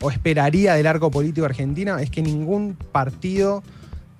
o 0.00 0.10
esperaría 0.10 0.74
del 0.74 0.86
arco 0.86 1.10
político 1.10 1.44
argentino 1.44 1.98
es 1.98 2.10
que 2.10 2.22
ningún 2.22 2.74
partido 2.92 3.62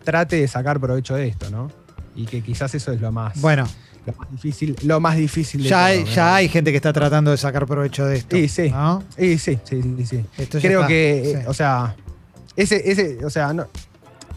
trate 0.04 0.36
de 0.36 0.48
sacar 0.48 0.78
provecho 0.80 1.14
de 1.14 1.28
esto, 1.28 1.50
¿no? 1.50 1.70
Y 2.16 2.24
que 2.24 2.40
quizás 2.42 2.74
eso 2.74 2.92
es 2.92 3.00
lo 3.00 3.12
más, 3.12 3.40
Bueno, 3.40 3.66
lo 4.06 4.12
más 4.14 4.30
difícil, 4.30 4.76
lo 4.84 5.00
más 5.00 5.16
difícil 5.16 5.62
de 5.62 5.68
ya, 5.68 5.92
todo, 5.92 6.04
ya 6.06 6.34
hay 6.36 6.48
gente 6.48 6.70
que 6.70 6.76
está 6.76 6.92
tratando 6.92 7.30
de 7.30 7.36
sacar 7.36 7.66
provecho 7.66 8.06
de 8.06 8.16
esto. 8.18 8.36
Sí, 8.36 8.48
sí. 8.48 8.70
¿no? 8.70 9.02
Sí, 9.16 9.38
sí, 9.38 9.58
sí, 9.64 9.82
sí, 9.82 10.06
sí. 10.06 10.24
Creo 10.60 10.80
está. 10.80 10.88
que, 10.88 11.38
Sí. 11.40 11.44
o 11.46 11.54
sea, 11.54 11.94
ese, 12.56 12.90
ese, 12.90 13.24
o 13.24 13.30
sea, 13.30 13.52
no- 13.52 13.66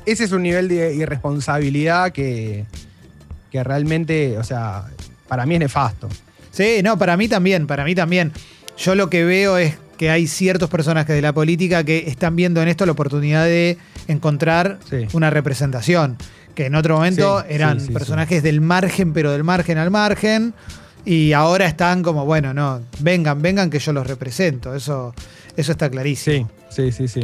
ese 0.05 0.23
es 0.25 0.31
un 0.31 0.43
nivel 0.43 0.67
de 0.67 0.93
irresponsabilidad 0.95 2.11
que, 2.11 2.65
que 3.51 3.63
realmente, 3.63 4.37
o 4.37 4.43
sea, 4.43 4.85
para 5.27 5.45
mí 5.45 5.54
es 5.56 5.60
nefasto. 5.62 6.10
Sí, 6.51 6.81
no, 6.83 6.97
para 6.97 7.15
mí 7.15 7.27
también, 7.27 7.67
para 7.67 7.83
mí 7.85 7.95
también. 7.95 8.31
Yo 8.77 8.95
lo 8.95 9.10
que 9.10 9.23
veo 9.23 9.58
es 9.58 9.75
que 9.97 10.10
hay 10.10 10.27
ciertos 10.27 10.69
personajes 10.69 11.15
de 11.15 11.21
la 11.21 11.33
política 11.33 11.83
que 11.83 12.06
están 12.08 12.35
viendo 12.35 12.62
en 12.62 12.69
esto 12.69 12.85
la 12.85 12.93
oportunidad 12.93 13.45
de 13.45 13.77
encontrar 14.08 14.79
Sí. 14.89 15.06
una 15.13 15.29
representación. 15.29 16.17
Que 16.60 16.65
en 16.65 16.75
otro 16.75 16.95
momento 16.97 17.39
Sí, 17.39 17.53
eran 17.53 17.79
sí, 17.79 17.85
sí, 17.85 17.93
personajes 17.93 18.43
del 18.43 18.60
margen, 18.60 19.13
pero 19.13 19.31
del 19.31 19.45
margen 19.45 19.77
al 19.77 19.91
margen. 19.91 20.53
Y 21.05 21.31
ahora 21.31 21.65
están 21.65 22.03
como, 22.03 22.25
bueno, 22.25 22.53
no, 22.53 22.81
vengan, 22.99 23.41
vengan 23.41 23.69
que 23.69 23.79
yo 23.79 23.93
los 23.93 24.05
represento. 24.05 24.75
Eso, 24.75 25.15
eso 25.55 25.71
está 25.71 25.89
clarísimo. 25.89 26.51
Sí, 26.69 26.91
sí, 26.91 27.07
sí, 27.07 27.21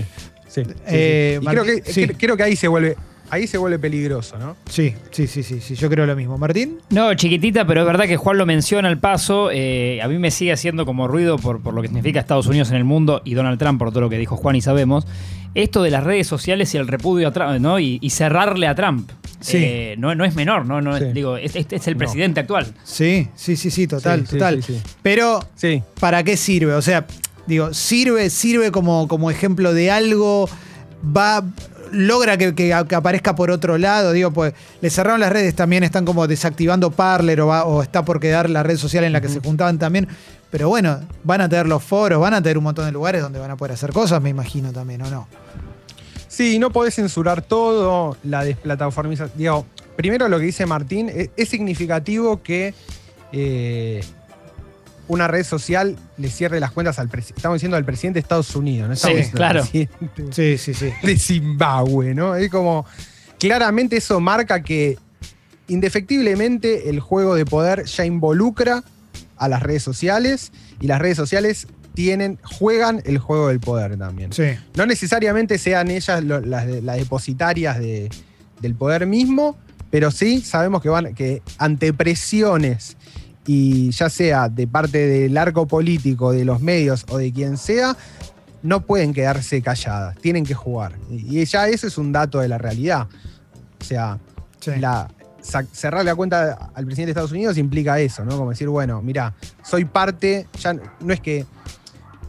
sí. 0.48 0.64
Eh, 0.88 1.42
creo 1.46 1.66
que, 1.66 2.16
creo 2.18 2.38
que 2.38 2.44
ahí 2.44 2.56
se 2.56 2.70
vuelve, 2.70 2.96
ahí 3.36 3.48
se 3.48 3.58
vuelve 3.58 3.80
peligroso, 3.80 4.38
¿no? 4.38 4.56
Sí, 4.70 4.94
sí, 5.12 5.28
sí, 5.28 5.44
sí, 5.44 5.62
sí, 5.62 5.76
yo 5.76 5.90
creo 5.90 6.06
lo 6.06 6.16
mismo. 6.16 6.38
Martín. 6.38 6.80
No, 6.90 7.14
chiquitita, 7.14 7.66
pero 7.68 7.82
es 7.82 7.88
verdad 7.88 8.06
que 8.06 8.18
Juan 8.18 8.38
lo 8.38 8.46
menciona 8.46 8.88
al 8.90 8.98
paso. 8.98 9.50
eh, 9.52 10.02
a 10.02 10.08
mí 10.08 10.18
me 10.18 10.32
sigue 10.32 10.52
haciendo 10.52 10.86
como 10.86 11.08
ruido 11.08 11.38
por, 11.38 11.62
por 11.62 11.74
lo 11.74 11.82
que 11.82 11.88
significa 11.88 12.20
Estados 12.20 12.48
Unidos 12.48 12.70
en 12.72 12.76
el 12.78 12.84
mundo 12.84 13.22
y 13.26 13.34
Donald 13.34 13.60
Trump 13.60 13.80
por 13.80 13.90
todo 13.92 14.02
lo 14.02 14.10
que 14.10 14.18
dijo 14.18 14.36
Juan 14.38 14.56
y 14.56 14.62
sabemos. 14.62 15.06
Esto 15.54 15.84
de 15.84 15.90
las 15.92 16.04
redes 16.04 16.28
sociales 16.28 16.74
y 16.74 16.78
el 16.78 16.88
repudio 16.88 17.30
a 17.30 17.32
Trump, 17.32 17.60
¿no? 17.62 17.80
Y, 17.80 17.98
y 18.02 18.10
cerrarle 18.10 18.68
a 18.68 18.76
Trump. 18.76 19.10
Sí. 19.40 19.58
Eh, 19.58 19.96
no, 19.98 20.14
no 20.16 20.26
es 20.26 20.36
menor, 20.36 20.66
¿no? 20.66 20.82
no 20.82 20.98
es- 20.98 21.04
Sí. 21.04 21.10
digo, 21.14 21.38
es- 21.38 21.56
este 21.56 21.78
es 21.78 21.88
el 21.88 21.94
No. 21.94 22.00
presidente 22.00 22.40
actual. 22.42 22.74
Sí, 22.84 23.28
sí, 23.36 23.56
sí, 23.56 23.70
sí, 23.72 23.88
total, 23.88 24.22
Sí, 24.22 24.26
sí, 24.28 24.32
total. 24.34 24.64
sí, 24.64 24.74
sí. 24.76 24.82
Pero, 25.02 25.40
Sí. 25.56 25.82
¿para 26.00 26.24
qué 26.24 26.36
sirve? 26.36 26.74
O 26.74 26.82
sea, 26.82 27.06
digo, 27.48 27.74
sirve, 27.74 28.30
sirve 28.30 28.72
como, 28.72 29.08
como 29.08 29.30
ejemplo 29.32 29.74
de 29.74 29.92
algo, 29.92 30.50
va, 31.16 31.44
logra 31.96 32.38
que, 32.38 32.54
que- 32.54 32.76
que 32.88 32.96
aparezca 32.96 33.36
por 33.36 33.50
otro 33.52 33.78
lado. 33.78 34.12
Digo, 34.12 34.32
pues 34.32 34.54
le 34.82 34.90
cerraron 34.90 35.20
las 35.20 35.32
redes, 35.32 35.56
también 35.56 35.84
están 35.84 36.06
como 36.06 36.28
desactivando 36.28 36.92
Parler 36.92 37.42
o, 37.42 37.48
va- 37.48 37.66
o 37.66 37.82
está 37.82 38.06
por 38.06 38.20
quedar 38.20 38.50
la 38.50 38.64
red 38.64 38.78
social 38.78 39.04
en 39.04 39.14
la 39.14 39.22
que 39.22 39.30
se 39.30 39.40
juntaban 39.40 39.80
también. 39.80 40.08
Pero 40.52 40.70
bueno, 40.70 41.00
van 41.24 41.42
a 41.42 41.50
tener 41.50 41.68
los 41.68 41.84
foros, 41.84 42.20
van 42.22 42.34
a 42.34 42.42
tener 42.42 42.58
un 42.58 42.64
montón 42.66 42.86
de 42.86 42.92
lugares 42.92 43.22
donde 43.22 43.40
van 43.40 43.52
a 43.52 43.58
poder 43.58 43.74
hacer 43.74 43.92
cosas, 43.92 44.22
me 44.22 44.30
imagino 44.30 44.72
también, 44.72 45.02
¿o 45.02 45.10
no? 45.10 45.28
Sí, 46.28 46.60
no 46.60 46.70
podés 46.70 46.96
censurar 46.96 47.42
todo, 47.42 48.18
la 48.24 48.44
desplataformización. 48.44 49.38
Digo, 49.38 49.66
primero 49.96 50.28
lo 50.30 50.38
que 50.40 50.46
dice 50.46 50.66
Martín, 50.66 51.10
es, 51.10 51.30
es 51.36 51.50
significativo 51.50 52.42
que 52.44 52.74
eh, 53.32 54.04
una 55.08 55.28
red 55.28 55.44
social 55.44 55.96
le 56.18 56.30
cierre 56.30 56.60
las 56.60 56.72
cuentas 56.72 56.98
al 57.00 57.10
presidente. 57.10 57.40
Estamos 57.40 57.56
diciendo 57.58 57.78
al 57.78 57.86
presidente 57.86 58.16
de 58.18 58.22
Estados 58.22 58.56
Unidos, 58.56 58.88
¿no? 58.88 58.94
Estamos 58.94 59.14
Sí, 59.14 59.18
diciendo 59.18 59.38
claro. 59.38 59.62
al 59.62 59.68
presidente 59.70 60.32
Sí, 60.32 60.58
sí, 60.58 60.74
sí. 60.74 60.94
de 61.06 61.18
Zimbabue, 61.20 62.14
¿no? 62.16 62.36
Es 62.36 62.50
como. 62.50 62.86
Claramente 63.38 63.98
eso 63.98 64.20
marca 64.22 64.64
que 64.64 64.98
indefectiblemente 65.68 66.90
el 66.90 67.00
juego 67.00 67.36
de 67.36 67.46
poder 67.46 67.86
ya 67.86 68.06
involucra 68.06 68.84
a 69.38 69.48
las 69.50 69.62
redes 69.62 69.84
sociales 69.84 70.52
y 70.80 70.88
las 70.88 71.00
redes 71.00 71.18
sociales 71.18 71.68
tienen, 71.94 72.40
juegan 72.44 73.02
el 73.06 73.18
juego 73.20 73.50
del 73.50 73.60
poder 73.60 73.98
también. 73.98 74.32
Sí. 74.34 74.44
No 74.76 74.86
necesariamente 74.86 75.58
sean 75.58 75.92
ellas 75.92 76.24
lo- 76.24 76.42
las, 76.42 76.66
las 76.68 76.98
depositarias 76.98 77.80
de- 77.80 78.10
del 78.62 78.76
poder 78.76 79.06
mismo, 79.06 79.58
pero 79.92 80.12
sí 80.12 80.42
sabemos 80.42 80.82
que 80.82 80.90
van 80.90 81.14
que 81.14 81.42
ante 81.58 81.94
presiones 81.94 82.98
y 83.46 83.92
ya 83.92 84.10
sea 84.10 84.50
de 84.50 84.68
parte 84.68 85.08
del 85.08 85.38
arco 85.38 85.68
político, 85.68 86.32
de 86.32 86.46
los 86.46 86.62
medios 86.62 87.06
o 87.10 87.18
de 87.18 87.32
quien 87.32 87.58
sea, 87.58 87.96
no 88.64 88.82
pueden 88.82 89.14
quedarse 89.14 89.62
calladas, 89.62 90.18
tienen 90.18 90.46
que 90.46 90.56
jugar. 90.56 90.98
Y 91.10 91.44
ya 91.46 91.68
eso 91.68 91.88
es 91.88 91.98
un 91.98 92.12
dato 92.12 92.40
de 92.40 92.48
la 92.48 92.58
realidad. 92.58 93.08
O 93.80 93.84
sea, 93.84 94.18
sí. 94.60 94.72
la, 94.80 95.08
cerrar 95.72 96.04
la 96.04 96.16
cuenta 96.16 96.72
al 96.74 96.86
presidente 96.86 97.08
de 97.08 97.12
Estados 97.12 97.32
Unidos 97.32 97.58
implica 97.58 98.00
eso, 98.00 98.26
¿no? 98.26 98.38
Como 98.38 98.50
decir, 98.50 98.68
bueno, 98.68 99.02
mira, 99.02 99.36
soy 99.64 99.86
parte, 99.86 100.48
ya 100.60 100.74
no 100.74 101.14
es 101.14 101.20
que 101.20 101.46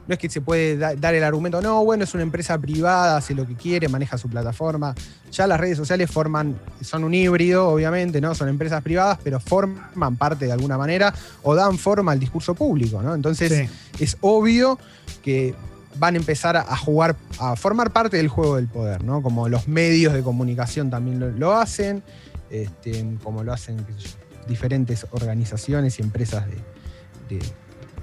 no 0.07 0.13
es 0.15 0.19
que 0.19 0.29
se 0.31 0.41
puede 0.41 0.77
da- 0.77 0.95
dar 0.95 1.15
el 1.15 1.25
argumento, 1.25 1.61
no, 1.61 1.85
bueno, 1.85 2.05
es 2.05 2.15
una 2.15 2.23
empresa 2.23 2.59
privada, 2.59 3.17
hace 3.17 3.35
lo 3.35 3.47
que 3.47 3.55
quiere, 3.55 3.89
maneja 3.89 4.17
su 4.19 4.29
plataforma. 4.29 4.95
Ya 5.33 5.47
las 5.47 5.59
redes 5.59 5.77
sociales 5.77 6.11
forman, 6.11 6.59
son 6.81 7.05
un 7.05 7.13
híbrido, 7.15 7.69
obviamente, 7.69 8.21
¿no? 8.21 8.35
Son 8.35 8.49
empresas 8.49 8.83
privadas, 8.83 9.19
pero 9.23 9.41
forman 9.41 10.17
parte 10.17 10.47
de 10.47 10.53
alguna 10.53 10.79
manera 10.79 11.13
o 11.43 11.55
dan 11.55 11.77
forma 11.79 12.13
al 12.13 12.21
discurso 12.21 12.55
público, 12.55 13.03
¿no? 13.03 13.15
Entonces, 13.15 13.53
Sí. 13.53 14.05
es 14.05 14.17
obvio 14.21 14.79
que 15.23 15.55
van 15.99 16.15
a 16.15 16.19
empezar 16.19 16.57
a, 16.57 16.77
jugar, 16.77 17.17
a 17.41 17.57
formar 17.57 17.91
parte 17.91 18.17
del 18.19 18.29
juego 18.29 18.57
del 18.57 18.69
poder, 18.69 19.03
¿no? 19.03 19.23
Como 19.23 19.49
los 19.49 19.67
medios 19.67 20.13
de 20.13 20.23
comunicación 20.23 20.91
también 20.91 21.19
lo, 21.19 21.31
lo 21.31 21.57
hacen, 21.57 22.03
este, 22.51 23.05
como 23.25 23.43
lo 23.43 23.53
hacen 23.53 23.79
qué 23.85 23.93
sé 23.95 23.99
yo, 24.11 24.47
diferentes 24.47 25.07
organizaciones 25.11 25.99
y 25.99 26.03
empresas 26.03 26.45
de, 26.47 27.37
de- 27.37 27.45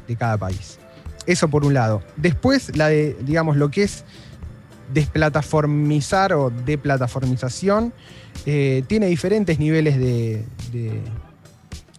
de 0.07 0.15
cada 0.17 0.37
país. 0.37 0.79
Eso 1.25 1.47
por 1.47 1.65
un 1.65 1.73
lado. 1.73 2.01
Después, 2.17 2.75
la 2.75 2.89
de, 2.89 3.15
digamos, 3.21 3.55
lo 3.57 3.69
que 3.71 3.83
es 3.83 4.03
desplataformizar 4.93 6.33
o 6.33 6.49
deplataformización, 6.49 7.93
eh, 8.45 8.83
tiene 8.87 9.07
diferentes 9.07 9.59
niveles 9.59 9.97
de, 9.97 10.45
de- 10.71 11.01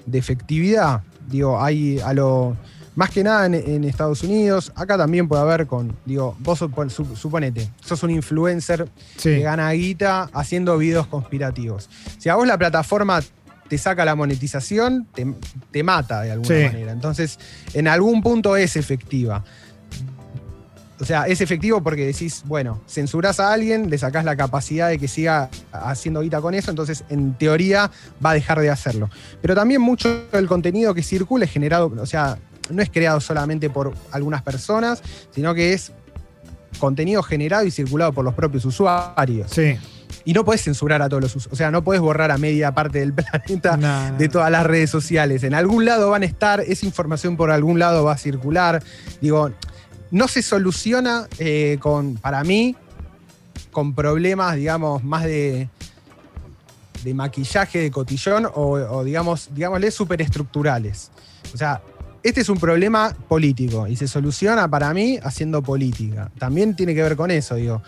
de 0.07 0.19
efectividad. 0.19 1.03
Digo, 1.29 1.63
hay 1.63 1.99
a 2.01 2.13
lo. 2.13 2.57
Más 2.97 3.11
que 3.11 3.25
nada 3.25 3.47
en, 3.47 3.55
en 3.55 3.83
Estados 3.85 4.23
Unidos, 4.23 4.71
acá 4.77 4.97
también 4.97 5.27
puede 5.27 5.43
haber 5.43 5.67
con. 5.67 5.97
Digo, 6.05 6.37
vos 6.41 6.61
supon- 6.61 6.91
su- 6.91 7.17
suponete, 7.17 7.69
sos 7.85 8.03
un 8.03 8.11
influencer 8.11 8.89
Sí. 9.17 9.31
que 9.31 9.41
gana 9.41 9.71
guita 9.73 10.29
haciendo 10.33 10.77
videos 10.79 11.07
conspirativos. 11.09 11.89
Si 12.19 12.29
a 12.29 12.37
vos 12.37 12.47
la 12.47 12.57
plataforma 12.59 13.21
te 13.75 13.79
saca 13.79 14.05
la 14.05 14.15
monetización, 14.15 15.09
te, 15.13 15.27
te 15.73 15.83
mata 15.83 16.23
de 16.23 16.31
alguna 16.31 16.49
Sí. 16.57 16.65
manera. 16.65 16.93
Entonces, 16.93 17.41
en 17.73 17.89
algún 17.89 18.23
punto 18.23 18.57
es 18.57 18.77
efectiva. 18.77 19.43
O 21.01 21.05
sea, 21.05 21.27
es 21.27 21.41
efectivo 21.41 21.83
porque 21.83 22.07
decís, 22.07 22.43
bueno, 22.47 22.81
censurás 22.89 23.41
a 23.41 23.53
alguien, 23.53 23.91
le 23.91 23.99
sacás 23.99 24.25
la 24.25 24.37
capacidad 24.37 24.89
de 24.91 24.99
que 25.01 25.09
siga 25.09 25.51
haciendo 25.73 26.21
guita 26.21 26.41
con 26.41 26.55
eso, 26.55 26.71
entonces 26.71 27.03
en 27.09 27.35
teoría 27.35 27.91
va 28.25 28.31
a 28.31 28.35
dejar 28.35 28.61
de 28.61 28.71
hacerlo. 28.71 29.11
Pero 29.43 29.57
también 29.57 29.81
mucho 29.81 30.25
del 30.31 30.47
contenido 30.47 30.95
que 30.95 31.03
circula 31.03 31.47
es 31.47 31.51
generado, 31.51 31.93
o 32.01 32.07
sea, 32.07 32.39
no 32.71 32.81
es 32.81 32.91
creado 32.91 33.21
solamente 33.21 33.71
por 33.71 33.93
algunas 34.13 34.43
personas, 34.43 35.03
sino 35.35 35.53
que 35.53 35.73
es 35.73 35.91
contenido 36.79 37.25
generado 37.25 37.65
y 37.67 37.73
circulado 37.73 38.13
por 38.13 38.25
los 38.25 38.35
propios 38.35 38.65
usuarios. 38.65 39.51
Sí. 39.51 39.77
Y 40.25 40.33
no 40.33 40.45
podés 40.45 40.63
censurar 40.63 41.03
a 41.03 41.09
todos 41.09 41.23
los 41.23 41.37
usuarios. 41.37 41.53
O 41.53 41.57
sea, 41.57 41.71
no 41.71 41.85
podés 41.85 42.01
borrar 42.01 42.31
a 42.31 42.39
media 42.39 42.73
parte 42.73 43.01
del 43.01 43.13
planeta 43.15 43.77
No, 43.77 44.11
no, 44.11 44.17
de 44.17 44.29
todas 44.29 44.51
las 44.51 44.65
redes 44.65 44.91
sociales. 44.91 45.43
En 45.43 45.55
algún 45.55 45.85
lado 45.85 46.11
van 46.11 46.23
a 46.23 46.27
estar, 46.27 46.61
esa 46.61 46.87
información 46.87 47.37
por 47.37 47.51
algún 47.51 47.79
lado 47.79 48.05
va 48.05 48.13
a 48.13 48.19
circular. 48.19 48.83
Digo, 49.21 49.51
no 50.11 50.29
se 50.29 50.43
soluciona 50.43 51.29
eh, 51.39 51.79
con, 51.81 52.15
para 52.15 52.45
mí, 52.45 52.77
con 53.71 53.95
problemas, 53.95 54.57
digamos, 54.57 55.03
más 55.05 55.25
de, 55.25 55.69
de 57.03 57.15
maquillaje, 57.15 57.81
de 57.81 57.91
cotillón 57.91 58.47
o, 58.47 58.73
o, 58.73 59.05
digamos, 59.05 59.51
digámosle, 59.53 59.91
superestructurales. 59.91 61.11
O 61.53 61.57
sea, 61.57 61.83
este 62.23 62.41
es 62.41 62.49
un 62.49 62.59
problema 62.59 63.15
político 63.29 63.87
y 63.87 63.97
se 63.97 64.09
soluciona 64.09 64.67
para 64.67 64.95
mí 64.95 65.19
haciendo 65.23 65.63
política. 65.63 66.31
También 66.39 66.75
tiene 66.75 66.95
que 66.95 67.03
ver 67.03 67.17
con 67.17 67.31
eso, 67.31 67.57
digo. 67.57 67.83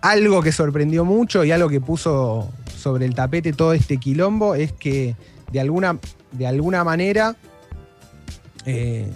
Algo 0.00 0.42
que 0.42 0.52
sorprendió 0.52 1.04
mucho 1.04 1.44
y 1.44 1.50
algo 1.50 1.68
que 1.68 1.80
puso 1.80 2.50
sobre 2.76 3.04
el 3.04 3.14
tapete 3.14 3.52
todo 3.52 3.72
este 3.72 3.98
quilombo 3.98 4.54
es 4.54 4.72
que 4.72 5.16
de 5.50 5.60
alguna, 5.60 5.98
de 6.32 6.46
alguna 6.46 6.84
manera 6.84 7.36
eh, 8.64 9.10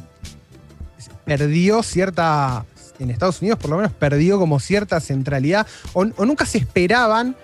perdió 1.24 1.82
cierta, 1.82 2.64
en 2.98 3.10
Estados 3.10 3.40
Unidos 3.40 3.58
por 3.58 3.70
lo 3.70 3.76
menos 3.76 3.92
perdió 3.92 4.38
como 4.38 4.58
cierta 4.60 5.00
centralidad, 5.00 5.66
o, 5.92 6.00
o 6.16 6.26
nunca 6.26 6.46
se 6.46 6.58
esperaban, 6.58 7.36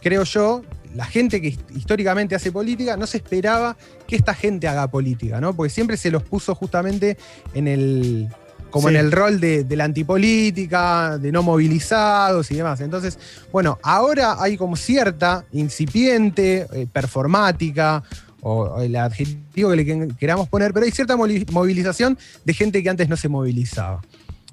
creo 0.00 0.24
yo, 0.24 0.62
la 0.94 1.04
gente 1.04 1.40
que 1.40 1.56
históricamente 1.74 2.34
hace 2.34 2.50
política, 2.50 2.96
no 2.96 3.06
se 3.06 3.18
esperaba 3.18 3.76
que 4.06 4.16
esta 4.16 4.34
gente 4.34 4.66
haga 4.66 4.88
política, 4.88 5.40
¿no? 5.40 5.54
Porque 5.54 5.70
siempre 5.70 5.96
se 5.96 6.10
los 6.10 6.22
puso 6.22 6.54
justamente 6.54 7.16
en 7.54 7.68
el, 7.68 8.28
como 8.70 8.88
Sí. 8.88 8.94
en 8.94 9.00
el 9.00 9.12
rol 9.12 9.40
de, 9.40 9.64
de 9.64 9.76
la 9.76 9.84
antipolítica, 9.84 11.18
de 11.18 11.32
no 11.32 11.42
movilizados 11.42 12.50
y 12.50 12.54
demás. 12.56 12.80
Entonces, 12.80 13.18
bueno, 13.52 13.78
ahora 13.82 14.36
hay 14.40 14.56
como 14.56 14.76
cierta 14.76 15.44
incipiente, 15.52 16.66
eh, 16.72 16.86
performática, 16.92 18.02
o, 18.42 18.80
el 18.80 18.96
adjetivo 18.96 19.70
que 19.70 19.76
le 19.76 19.84
que- 19.84 20.08
queramos 20.18 20.48
poner, 20.48 20.72
pero 20.72 20.86
hay 20.86 20.92
cierta 20.92 21.16
movilización 21.16 22.16
de 22.44 22.54
gente 22.54 22.82
que 22.82 22.88
antes 22.88 23.08
no 23.08 23.16
se 23.16 23.28
movilizaba. 23.28 24.00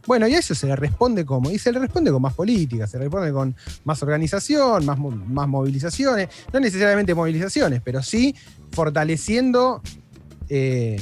Bueno, 0.05 0.25
y 0.27 0.33
a 0.35 0.39
eso 0.39 0.55
se 0.55 0.67
le 0.67 0.75
responde 0.75 1.25
como, 1.25 1.51
y 1.51 1.59
se 1.59 1.71
le 1.71 1.79
responde 1.79 2.11
con 2.11 2.21
más 2.21 2.33
política, 2.33 2.87
se 2.87 2.97
le 2.97 3.03
responde 3.05 3.31
con 3.33 3.55
más 3.83 4.01
organización, 4.03 4.85
más, 4.85 4.97
más 4.97 5.47
movilizaciones, 5.49 6.29
no 6.53 6.59
necesariamente 6.61 7.13
movilizaciones, 7.13 7.81
pero 7.83 8.01
sí 8.01 8.33
fortaleciendo 8.71 9.81
eh, 10.49 10.97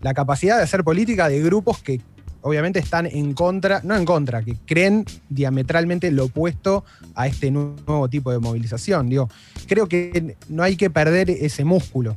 la 0.00 0.14
capacidad 0.14 0.56
de 0.56 0.62
hacer 0.62 0.84
política 0.84 1.28
de 1.28 1.42
grupos 1.42 1.82
que 1.82 2.00
obviamente 2.46 2.78
están 2.78 3.06
en 3.06 3.34
contra, 3.34 3.80
no 3.82 3.96
en 3.96 4.04
contra, 4.04 4.40
que 4.42 4.56
creen 4.64 5.04
diametralmente 5.28 6.12
lo 6.12 6.26
opuesto 6.26 6.84
a 7.16 7.26
este 7.26 7.50
nuevo 7.50 8.08
tipo 8.08 8.30
de 8.30 8.38
movilización. 8.38 9.08
Digo, 9.08 9.28
creo 9.66 9.88
que 9.88 10.36
no 10.48 10.62
hay 10.62 10.76
que 10.76 10.88
perder 10.88 11.28
ese 11.28 11.64
músculo. 11.64 12.16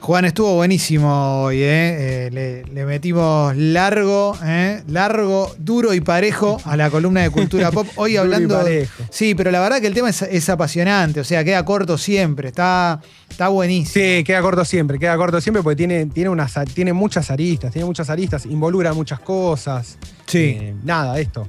Juan 0.00 0.24
estuvo 0.24 0.54
buenísimo 0.54 1.42
hoy, 1.42 1.56
¿eh? 1.56 2.26
Eh, 2.26 2.30
le, 2.30 2.64
le 2.72 2.86
metimos 2.86 3.54
largo, 3.56 4.36
¿eh? 4.44 4.82
largo, 4.86 5.52
duro 5.58 5.92
y 5.92 6.00
parejo 6.00 6.60
a 6.64 6.76
la 6.76 6.88
columna 6.88 7.22
de 7.22 7.30
cultura 7.30 7.72
pop. 7.72 7.86
Hoy 7.96 8.12
Duro 8.12 8.14
y 8.14 8.16
hablando. 8.16 8.58
parejo. 8.58 9.04
Sí, 9.10 9.34
pero 9.34 9.50
la 9.50 9.60
verdad 9.60 9.80
que 9.80 9.88
el 9.88 9.94
tema 9.94 10.08
es, 10.10 10.22
es 10.22 10.48
apasionante, 10.48 11.20
o 11.20 11.24
sea, 11.24 11.42
queda 11.42 11.64
corto 11.64 11.98
siempre, 11.98 12.48
está, 12.48 13.00
está 13.28 13.48
buenísimo. 13.48 13.92
Sí, 13.92 14.22
queda 14.24 14.40
corto 14.40 14.64
siempre, 14.64 14.98
queda 15.00 15.16
corto 15.16 15.40
siempre 15.40 15.62
porque 15.64 15.76
tiene, 15.76 16.06
tiene, 16.06 16.30
unas, 16.30 16.54
tiene 16.72 16.92
muchas 16.92 17.30
aristas, 17.32 17.72
tiene 17.72 17.84
muchas 17.84 18.08
aristas, 18.08 18.46
involucra 18.46 18.94
muchas 18.94 19.18
cosas. 19.20 19.98
Sí. 20.26 20.56
Eh, 20.60 20.74
nada, 20.84 21.18
esto. 21.18 21.48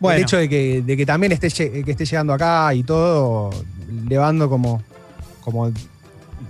Bueno. 0.00 0.16
El 0.16 0.22
hecho 0.24 0.36
de 0.38 0.48
que, 0.48 0.82
de 0.82 0.96
que 0.96 1.06
también 1.06 1.32
esté, 1.32 1.48
que 1.50 1.90
esté 1.90 2.04
llegando 2.04 2.32
acá 2.32 2.74
y 2.74 2.82
todo, 2.82 3.50
levando 4.08 4.50
como, 4.50 4.82
como 5.40 5.72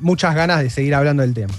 muchas 0.00 0.34
ganas 0.34 0.62
de 0.62 0.70
seguir 0.70 0.94
hablando 0.94 1.22
del 1.22 1.34
tema. 1.34 1.52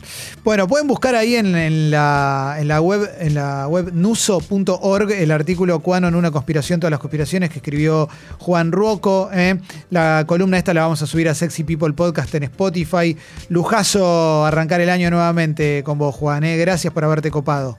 Bueno, 0.43 0.67
pueden 0.67 0.87
buscar 0.87 1.15
ahí 1.15 1.35
en, 1.35 1.91
la, 1.91 2.57
en 2.59 2.67
la 2.67 2.81
web, 2.81 3.09
en 3.19 3.35
la 3.35 3.67
web 3.67 3.91
nuso.org 3.93 5.11
el 5.11 5.31
artículo 5.31 5.79
Cuano 5.79 6.07
en 6.07 6.15
una 6.15 6.31
conspiración, 6.31 6.79
todas 6.79 6.91
las 6.91 6.99
conspiraciones 6.99 7.49
que 7.49 7.57
escribió 7.57 8.09
Juan 8.39 8.71
Ruoco. 8.71 9.29
¿eh? 9.33 9.59
La 9.89 10.25
columna 10.27 10.57
esta 10.57 10.73
la 10.73 10.81
vamos 10.81 11.01
a 11.01 11.07
subir 11.07 11.29
a 11.29 11.35
Sexy 11.35 11.63
People 11.63 11.93
Podcast 11.93 12.33
en 12.35 12.43
Spotify. 12.43 13.17
Lujazo 13.49 14.45
arrancar 14.45 14.81
el 14.81 14.89
año 14.89 15.09
nuevamente 15.09 15.83
con 15.83 15.97
vos, 15.97 16.15
Juan. 16.15 16.43
¿eh? 16.43 16.57
Gracias 16.57 16.93
por 16.93 17.03
haberte 17.03 17.31
copado. 17.31 17.77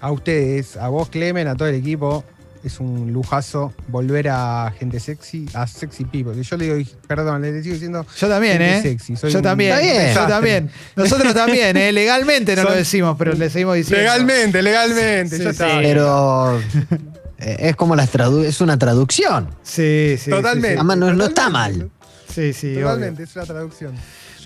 A 0.00 0.12
ustedes, 0.12 0.76
a 0.76 0.88
vos, 0.88 1.08
Clemen, 1.08 1.48
a 1.48 1.56
todo 1.56 1.68
el 1.68 1.74
equipo. 1.74 2.24
Es 2.66 2.80
un 2.80 3.12
lujazo 3.12 3.72
volver 3.86 4.28
a 4.28 4.72
gente 4.76 4.98
sexy, 4.98 5.46
a 5.54 5.68
sexy 5.68 6.04
people. 6.04 6.34
Que 6.34 6.42
yo 6.42 6.56
le 6.56 6.74
digo, 6.74 6.90
perdón, 7.06 7.40
le 7.42 7.62
sigo 7.62 7.74
diciendo. 7.74 8.04
Yo 8.18 8.28
también, 8.28 8.58
gente 8.58 8.78
¿eh? 8.78 8.82
sexy. 8.82 9.14
Soy 9.14 9.30
Yo 9.30 9.38
un 9.38 9.44
también, 9.44 9.78
bien. 9.80 10.12
yo 10.14 10.26
también. 10.26 10.70
Nosotros 10.96 11.32
también, 11.32 11.76
¿eh? 11.76 11.92
Legalmente 11.92 12.56
no 12.56 12.64
lo 12.64 12.72
decimos, 12.72 13.14
pero 13.16 13.34
le 13.34 13.48
seguimos 13.50 13.76
diciendo. 13.76 14.02
Legalmente, 14.02 14.62
legalmente. 14.62 15.36
Sí, 15.36 15.44
ya 15.44 15.52
sí. 15.52 15.62
Pero 15.80 16.58
eh, 17.38 17.56
es 17.60 17.76
como 17.76 17.94
las 17.94 18.10
tradu 18.10 18.42
es 18.42 18.60
una 18.60 18.76
traducción. 18.76 19.48
Sí, 19.62 20.16
sí. 20.18 20.30
Totalmente. 20.30 20.74
Además, 20.74 20.96
no- 20.98 21.12
no 21.14 21.24
está 21.26 21.48
mal. 21.48 21.88
Sí, 22.34 22.52
sí, 22.52 22.74
sí, 22.74 22.80
Totalmente, 22.80 23.22
es 23.22 23.36
una 23.36 23.46
traducción. 23.46 23.94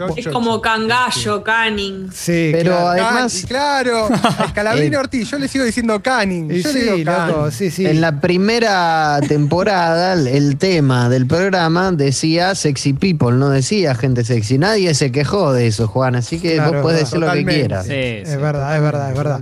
Yo- 0.08 0.14
Es 0.16 0.24
yo- 0.24 0.32
como 0.32 0.60
Cangallo, 0.62 1.42
Canning. 1.44 2.10
Sí, 2.12 2.48
Pero 2.52 2.70
claro. 2.72 2.88
además, 2.88 3.34
Can- 3.40 3.48
claro, 3.48 4.08
Scalabrini 4.48 4.94
Eh, 4.96 4.98
Ortiz, 4.98 5.30
yo 5.30 5.38
le 5.38 5.46
sigo 5.46 5.64
diciendo 5.64 6.00
Canning. 6.02 6.48
Yo 6.48 6.72
le 6.72 6.80
sí, 6.96 7.04
Canning. 7.04 7.04
loco, 7.34 7.50
sí, 7.50 7.70
sí. 7.70 7.84
en 7.86 8.00
la 8.00 8.18
primera 8.20 9.20
temporada, 9.28 10.14
el- 10.14 10.56
tema 10.56 11.08
del 11.08 11.26
programa 11.26 11.92
decía 11.92 12.54
sexy 12.54 12.92
people, 12.94 13.32
no 13.32 13.50
decía 13.50 13.94
gente 13.94 14.24
sexy. 14.24 14.58
Nadie 14.58 14.94
se 14.94 15.12
quejó 15.12 15.52
de 15.52 15.66
eso, 15.66 15.86
Juan, 15.86 16.16
así 16.16 16.40
que 16.40 16.54
Claro, 16.54 16.72
vos 16.72 16.82
podés 16.82 17.00
decir 17.00 17.18
lo 17.18 17.30
que 17.32 17.44
quieras. 17.44 17.86
Sí, 17.86 17.92
Es 17.94 18.40
verdad, 18.40 18.74
es 18.76 18.82
verdad, 18.82 19.10
es 19.10 19.16
verdad. 19.16 19.40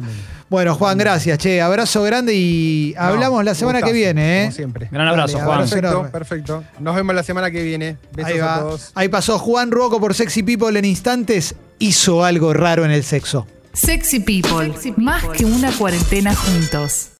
Bueno, 0.50 0.74
Juan, 0.74 0.96
gracias, 0.96 1.38
che. 1.38 1.60
Abrazo 1.60 2.02
grande 2.02 2.34
y 2.34 2.94
No, 2.96 3.02
hablamos 3.02 3.44
la 3.44 3.54
semana 3.54 3.82
que 3.82 3.92
viene, 3.92 4.40
¿eh? 4.40 4.44
Como 4.44 4.56
siempre. 4.56 4.88
Gran 4.90 5.08
abrazo, 5.08 5.38
Dale, 5.38 5.46
Juan. 5.46 5.58
Perfecto, 5.60 6.08
perfecto. 6.10 6.64
Nos 6.80 6.96
vemos 6.96 7.14
la 7.14 7.22
semana 7.22 7.50
que 7.50 7.62
viene. 7.62 7.96
Besos 8.14 8.32
Ahí 8.32 8.38
a 8.38 8.58
todos. 8.60 8.90
Ahí 8.94 9.08
pasó 9.08 9.38
Juan 9.38 9.70
Ruoco 9.70 10.00
por 10.00 10.14
Sexy 10.14 10.42
People 10.42 10.78
en 10.78 10.84
instantes. 10.86 11.54
Hizo 11.78 12.24
algo 12.24 12.54
raro 12.54 12.84
en 12.84 12.90
el 12.90 13.04
sexo. 13.04 13.46
Sexy 13.74 14.20
People, 14.20 14.72
más 14.96 15.24
que 15.36 15.44
una 15.44 15.70
cuarentena 15.70 16.34
juntos. 16.34 17.10